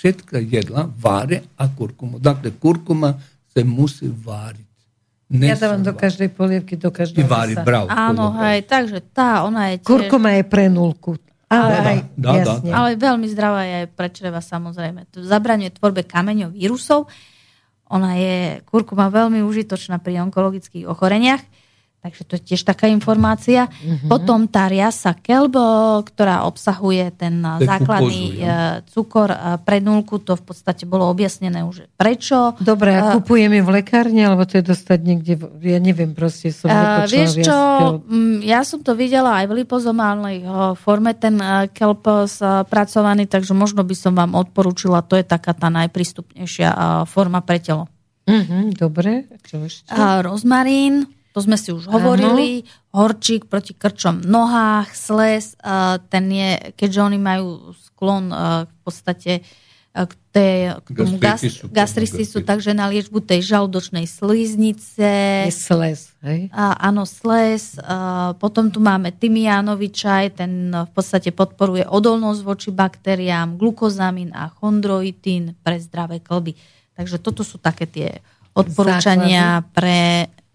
všetka 0.01 0.41
jedla 0.41 0.89
váre 0.97 1.45
a 1.53 1.69
kurkumu. 1.69 2.17
Dakle, 2.17 2.49
kurkuma 2.57 3.21
se 3.53 3.61
musí 3.61 4.09
váriť. 4.09 4.65
Ja 5.31 5.55
dávam 5.55 5.79
do 5.79 5.95
každej 5.95 6.35
polievky, 6.35 6.75
do 6.75 6.91
každého 6.91 7.23
vári, 7.23 7.55
bravo. 7.55 7.87
Áno, 7.87 8.35
hej, 8.43 8.67
takže 8.67 8.99
tá, 8.99 9.47
ona 9.47 9.71
je 9.71 9.79
tiež... 9.79 9.87
Kurkuma 9.87 10.35
je 10.35 10.43
pre 10.43 10.67
nulku. 10.67 11.15
Ale, 11.47 11.75
aj, 11.79 11.97
dá, 12.19 12.31
dá, 12.43 12.53
dá. 12.59 12.71
ale 12.75 12.99
veľmi 12.99 13.27
zdravá 13.31 13.63
je 13.63 13.73
aj 13.83 13.87
pre 13.95 14.07
čreva 14.11 14.43
samozrejme. 14.43 15.07
To 15.15 15.23
zabraňuje 15.23 15.71
tvorbe 15.79 16.03
kameňov 16.03 16.51
vírusov. 16.51 17.07
Ona 17.87 18.19
je, 18.19 18.59
kurkuma 18.67 19.07
veľmi 19.07 19.39
užitočná 19.43 20.03
pri 20.03 20.19
onkologických 20.27 20.83
ochoreniach. 20.87 21.43
Takže 22.01 22.25
to 22.25 22.33
je 22.33 22.41
tiež 22.41 22.65
taká 22.65 22.89
informácia. 22.89 23.69
Mm-hmm. 23.69 24.09
Potom 24.09 24.49
tá 24.49 24.65
riasa 24.65 25.13
kelbo, 25.13 26.01
ktorá 26.01 26.49
obsahuje 26.49 27.13
ten 27.13 27.45
Te 27.45 27.69
základný 27.69 28.41
kupozu, 28.41 28.89
cukor 28.89 29.29
pre 29.61 29.77
nulku, 29.85 30.17
to 30.17 30.33
v 30.33 30.43
podstate 30.49 30.89
bolo 30.89 31.05
objasnené 31.13 31.61
už 31.61 31.85
prečo. 32.01 32.57
Dobre, 32.57 32.97
a 32.97 33.13
kupujeme 33.21 33.61
v 33.61 33.69
lekárni, 33.69 34.25
alebo 34.25 34.49
to 34.49 34.57
je 34.57 34.65
dostať 34.65 34.97
niekde, 34.97 35.33
ja 35.61 35.77
neviem, 35.77 36.17
proste 36.17 36.49
som 36.49 36.73
uh, 36.73 37.05
Vieš 37.05 37.45
čo, 37.45 37.57
ja 38.41 38.65
som 38.65 38.81
to 38.81 38.97
videla 38.97 39.37
aj 39.37 39.45
v 39.53 39.61
lipozomálnej 39.61 40.41
forme, 40.81 41.13
ten 41.13 41.37
kelp 41.69 42.09
spracovaný, 42.25 43.29
takže 43.29 43.53
možno 43.53 43.85
by 43.85 43.93
som 43.93 44.17
vám 44.17 44.33
odporúčila, 44.33 45.05
to 45.05 45.21
je 45.21 45.25
taká 45.25 45.53
tá 45.53 45.69
najprístupnejšia 45.69 47.05
forma 47.05 47.45
pre 47.45 47.61
telo. 47.61 47.85
Mm-hmm, 48.25 48.73
dobre, 48.73 49.29
čo 49.45 49.61
ešte? 49.61 49.93
Uh, 49.93 50.25
rozmarín, 50.25 51.05
to 51.31 51.39
sme 51.39 51.55
si 51.55 51.71
už 51.71 51.87
hovorili, 51.87 52.67
Aha. 52.67 52.99
horčík 53.07 53.47
proti 53.47 53.71
krčom 53.71 54.19
nohách, 54.23 54.91
sles, 54.91 55.55
ten 56.11 56.25
je, 56.27 56.75
keďže 56.75 56.99
oni 56.99 57.19
majú 57.19 57.71
sklon 57.79 58.31
v 58.67 58.75
podstate 58.83 59.41
k, 59.91 60.13
tej, 60.31 60.79
k 60.87 60.87
tomu 60.95 61.19
gastritisu, 61.19 61.67
gastritisu 61.67 62.37
takže 62.47 62.71
na 62.71 62.87
liečbu 62.87 63.19
tej 63.19 63.43
žalúdočnej 63.43 64.07
sliznice. 64.07 65.11
Je 65.47 65.51
sles, 65.51 66.15
hej? 66.23 66.47
A, 66.55 66.79
áno, 66.79 67.03
sles. 67.03 67.75
A, 67.83 68.31
potom 68.39 68.71
tu 68.71 68.79
máme 68.79 69.11
tymiánový 69.11 69.91
čaj, 69.91 70.39
ten 70.39 70.71
v 70.71 70.91
podstate 70.95 71.35
podporuje 71.35 71.83
odolnosť 71.83 72.39
voči 72.39 72.69
baktériám, 72.71 73.59
glukozamín 73.59 74.31
a 74.31 74.47
chondroitín 74.47 75.59
pre 75.59 75.75
zdravé 75.83 76.23
klby. 76.23 76.55
Takže 76.95 77.19
toto 77.19 77.43
sú 77.43 77.59
také 77.59 77.83
tie 77.83 78.23
odporúčania 78.55 79.59
Základy. 79.59 79.71
pre 79.75 79.99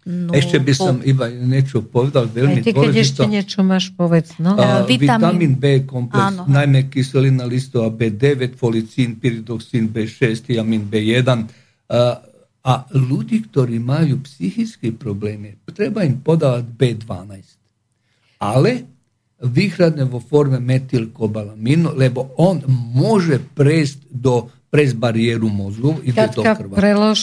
No, 0.06 0.30
ešte 0.30 0.62
by 0.62 0.70
som 0.70 0.94
iba 1.02 1.26
niečo 1.26 1.82
povedal 1.82 2.30
veľmi 2.30 2.62
ty, 2.62 2.70
keď 2.70 2.94
ešte 2.94 3.26
niečo 3.26 3.66
máš, 3.66 3.90
povedz. 3.90 4.38
No. 4.38 4.54
Uh, 4.54 4.86
vitamín 4.86 5.58
B 5.58 5.82
komplex, 5.82 6.30
áno. 6.30 6.42
najmä 6.46 6.86
kyselina 6.86 7.42
listová 7.42 7.90
B9, 7.90 8.54
folicín, 8.54 9.18
pyridoxín 9.18 9.90
B6, 9.90 10.46
tiamín 10.46 10.86
B1. 10.86 11.26
Uh, 11.26 12.22
a 12.66 12.86
ľudí, 12.94 13.50
ktorí 13.50 13.82
majú 13.82 14.22
psychické 14.22 14.94
problémy, 14.94 15.58
treba 15.74 16.06
im 16.06 16.22
podávať 16.22 16.70
B12. 16.70 17.42
Ale 18.38 18.86
výhradne 19.42 20.06
vo 20.06 20.22
forme 20.22 20.62
metylkobalamínu, 20.62 21.98
lebo 21.98 22.30
on 22.38 22.62
môže 22.94 23.42
prejsť 23.42 24.06
do 24.10 24.50
prejsť 24.70 24.94
bariéru 24.98 25.50
mozgu. 25.50 25.98
Ide 26.02 26.30
Katka, 26.30 26.34
do 26.34 26.42
krva. 26.62 26.74
prelož. 26.78 27.20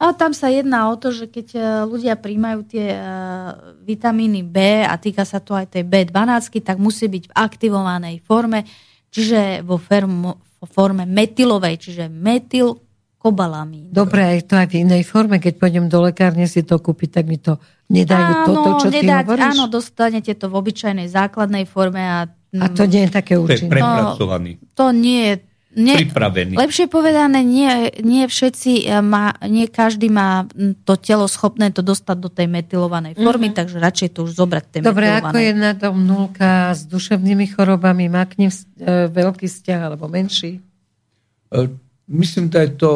A 0.00 0.16
tam 0.16 0.32
sa 0.32 0.48
jedná 0.48 0.88
o 0.88 0.96
to, 0.96 1.12
že 1.12 1.28
keď 1.28 1.46
e, 1.52 1.60
ľudia 1.84 2.16
príjmajú 2.16 2.60
tie 2.64 2.96
uh, 2.96 3.76
vitamíny 3.84 4.40
B 4.40 4.80
a 4.80 4.96
týka 4.96 5.28
sa 5.28 5.44
to 5.44 5.52
aj 5.52 5.76
tej 5.76 5.84
B12, 5.84 6.56
tak 6.64 6.80
musí 6.80 7.04
byť 7.04 7.28
v 7.28 7.36
aktivovanej 7.36 8.24
forme, 8.24 8.64
čiže 9.12 9.60
vo, 9.60 9.76
fermo, 9.76 10.40
vo 10.56 10.64
forme 10.64 11.04
metylovej, 11.04 11.76
čiže 11.76 12.08
metyl 12.08 12.80
kobalamín. 13.20 13.92
Dobre, 13.92 14.24
aj 14.24 14.48
to 14.48 14.56
aj 14.56 14.72
v 14.72 14.88
inej 14.88 15.04
forme, 15.04 15.36
keď 15.36 15.60
pôjdem 15.60 15.92
do 15.92 16.00
lekárne 16.00 16.48
si 16.48 16.64
to 16.64 16.80
kúpiť, 16.80 17.20
tak 17.20 17.28
mi 17.28 17.36
to 17.36 17.60
nedajú 17.92 18.32
áno, 18.32 18.46
toto, 18.48 18.68
čo 18.80 18.88
nedať, 18.88 19.04
ty 19.04 19.08
hovoríš? 19.12 19.52
Áno, 19.52 19.64
dostanete 19.68 20.32
to 20.32 20.48
v 20.48 20.54
obyčajnej 20.56 21.12
základnej 21.12 21.68
forme. 21.68 22.00
A, 22.00 22.24
a 22.56 22.66
to 22.72 22.88
nie 22.88 23.04
je 23.04 23.10
také 23.12 23.36
účinné. 23.36 23.68
To 23.68 23.68
je 23.68 23.74
prepracovaný. 23.76 24.50
No, 24.56 24.72
to 24.72 24.86
nie 24.96 25.20
je 25.28 25.34
nie, 25.70 25.94
pripravený. 26.02 26.58
Lepšie 26.58 26.90
povedané, 26.90 27.46
nie, 27.46 27.94
nie 28.02 28.26
všetci 28.26 28.90
e, 28.90 28.98
má, 29.06 29.38
nie 29.46 29.70
každý 29.70 30.10
má 30.10 30.50
to 30.82 30.98
telo 30.98 31.30
schopné 31.30 31.70
to 31.70 31.78
dostať 31.78 32.16
do 32.18 32.26
tej 32.26 32.50
metylovanej 32.50 33.14
formy, 33.14 33.54
mm-hmm. 33.54 33.58
takže 33.62 33.76
radšej 33.78 34.08
to 34.10 34.26
už 34.26 34.34
zobrať 34.34 34.64
tej 34.66 34.80
Dobre, 34.82 35.06
ako 35.06 35.38
je 35.38 35.52
na 35.54 35.78
tom 35.78 36.02
nulka 36.02 36.74
s 36.74 36.90
duševnými 36.90 37.54
chorobami? 37.54 38.10
Má 38.10 38.26
k 38.26 38.42
ním 38.42 38.50
e, 38.50 39.06
veľký 39.14 39.46
vzťah 39.46 39.80
alebo 39.86 40.10
menší? 40.10 40.58
E, 41.54 41.58
myslím, 42.10 42.50
že 42.50 42.66
je 42.66 42.70
to 42.74 42.90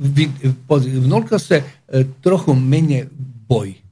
v 0.00 1.04
nulka 1.10 1.42
sa 1.42 1.58
e, 1.58 1.64
trochu 2.22 2.54
menej 2.54 3.10
bojí. 3.50 3.82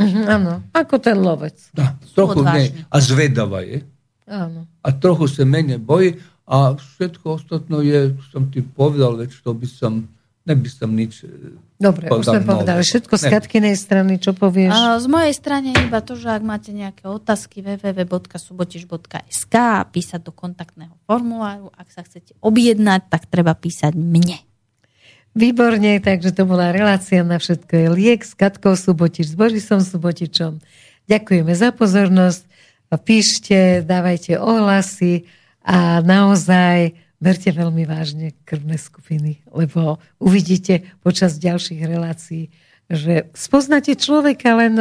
Mm-hmm, 0.00 0.24
áno, 0.24 0.64
ako 0.72 0.94
ten 1.04 1.20
lovec. 1.20 1.56
Dá, 1.76 2.00
trochu 2.16 2.40
menej. 2.40 2.72
A 2.88 2.96
zvedavá 2.96 3.60
je. 3.60 3.84
Áno. 4.24 4.64
A 4.80 4.88
trochu 4.90 5.28
sa 5.28 5.44
menej 5.44 5.78
bojí 5.78 6.16
a 6.46 6.78
všetko 6.78 7.42
ostatné 7.42 7.76
je, 7.82 8.14
som 8.30 8.46
ti 8.46 8.62
povedal, 8.62 9.18
veď 9.18 9.34
to 9.42 9.50
by 9.50 9.66
som, 9.66 10.06
neby 10.46 10.70
som 10.70 10.94
nič 10.94 11.26
e, 11.26 11.58
Dobre, 11.76 12.08
už 12.08 12.24
sme 12.24 12.40
povedali 12.40 12.80
všetko 12.80 13.20
z 13.20 13.24
Katkinej 13.28 13.76
strany, 13.76 14.16
čo 14.16 14.32
povieš? 14.32 14.72
A 14.72 14.96
z 14.96 15.10
mojej 15.12 15.34
strany 15.36 15.76
iba 15.76 16.00
to, 16.00 16.16
že 16.16 16.32
ak 16.32 16.40
máte 16.40 16.72
nejaké 16.72 17.04
otázky 17.04 17.60
www.subotiš.sk 17.60 19.56
písať 19.92 20.20
do 20.24 20.32
kontaktného 20.32 20.96
formuláru, 21.04 21.68
ak 21.76 21.92
sa 21.92 22.00
chcete 22.00 22.32
objednať, 22.40 23.12
tak 23.12 23.28
treba 23.28 23.52
písať 23.52 23.92
mne. 23.92 24.40
Výborne, 25.36 26.00
takže 26.00 26.32
to 26.32 26.48
bola 26.48 26.72
relácia 26.72 27.20
na 27.20 27.36
všetko 27.36 27.76
je 27.76 27.92
liek 27.92 28.24
s 28.24 28.32
Katkou 28.32 28.72
Subotič, 28.72 29.28
s 29.28 29.36
Borisom 29.36 29.84
Subotičom. 29.84 30.64
Ďakujeme 31.12 31.52
za 31.52 31.76
pozornosť. 31.76 32.48
Píšte, 33.04 33.84
dávajte 33.84 34.40
ohlasy 34.40 35.28
a 35.66 35.98
naozaj 35.98 36.94
berte 37.18 37.50
veľmi 37.50 37.82
vážne 37.90 38.38
krvné 38.46 38.78
skupiny, 38.78 39.42
lebo 39.50 39.98
uvidíte 40.22 40.86
počas 41.02 41.42
ďalších 41.42 41.82
relácií, 41.82 42.54
že 42.86 43.26
spoznáte 43.34 43.98
človeka, 43.98 44.54
len 44.54 44.78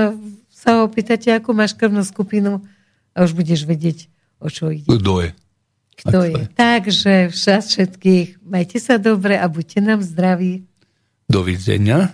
sa 0.53 0.77
ho 0.77 0.85
opýtate, 0.85 1.33
ako 1.33 1.57
máš 1.57 1.73
krvnú 1.73 2.05
skupinu 2.05 2.61
a 3.17 3.25
už 3.25 3.33
budeš 3.33 3.65
vedieť, 3.65 4.05
o 4.37 4.53
čo 4.53 4.69
ide. 4.69 4.85
Kto 4.85 5.25
je? 5.25 5.29
Kto 5.95 6.19
je. 6.21 6.33
je. 6.37 6.43
Takže 6.53 7.13
všas 7.33 7.63
všetkých, 7.71 8.45
majte 8.45 8.77
sa 8.77 9.01
dobre 9.01 9.39
a 9.41 9.49
buďte 9.49 9.79
nám 9.81 10.05
zdraví. 10.05 10.69
Dovidenia. 11.25 12.13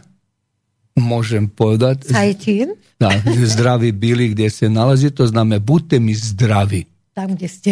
Môžem 0.95 1.49
povedať. 1.49 2.07
Sajtín? 2.07 2.77
Na, 3.02 3.11
zdraví 3.52 3.91
byli, 3.91 4.31
kde 4.31 4.48
sa 4.48 4.69
nalazí, 4.72 5.11
to 5.11 5.27
znamená, 5.27 5.60
buďte 5.60 5.98
mi 5.99 6.14
zdraví. 6.15 6.88
Tam, 7.11 7.35
kde 7.35 7.48
ste 7.52 7.72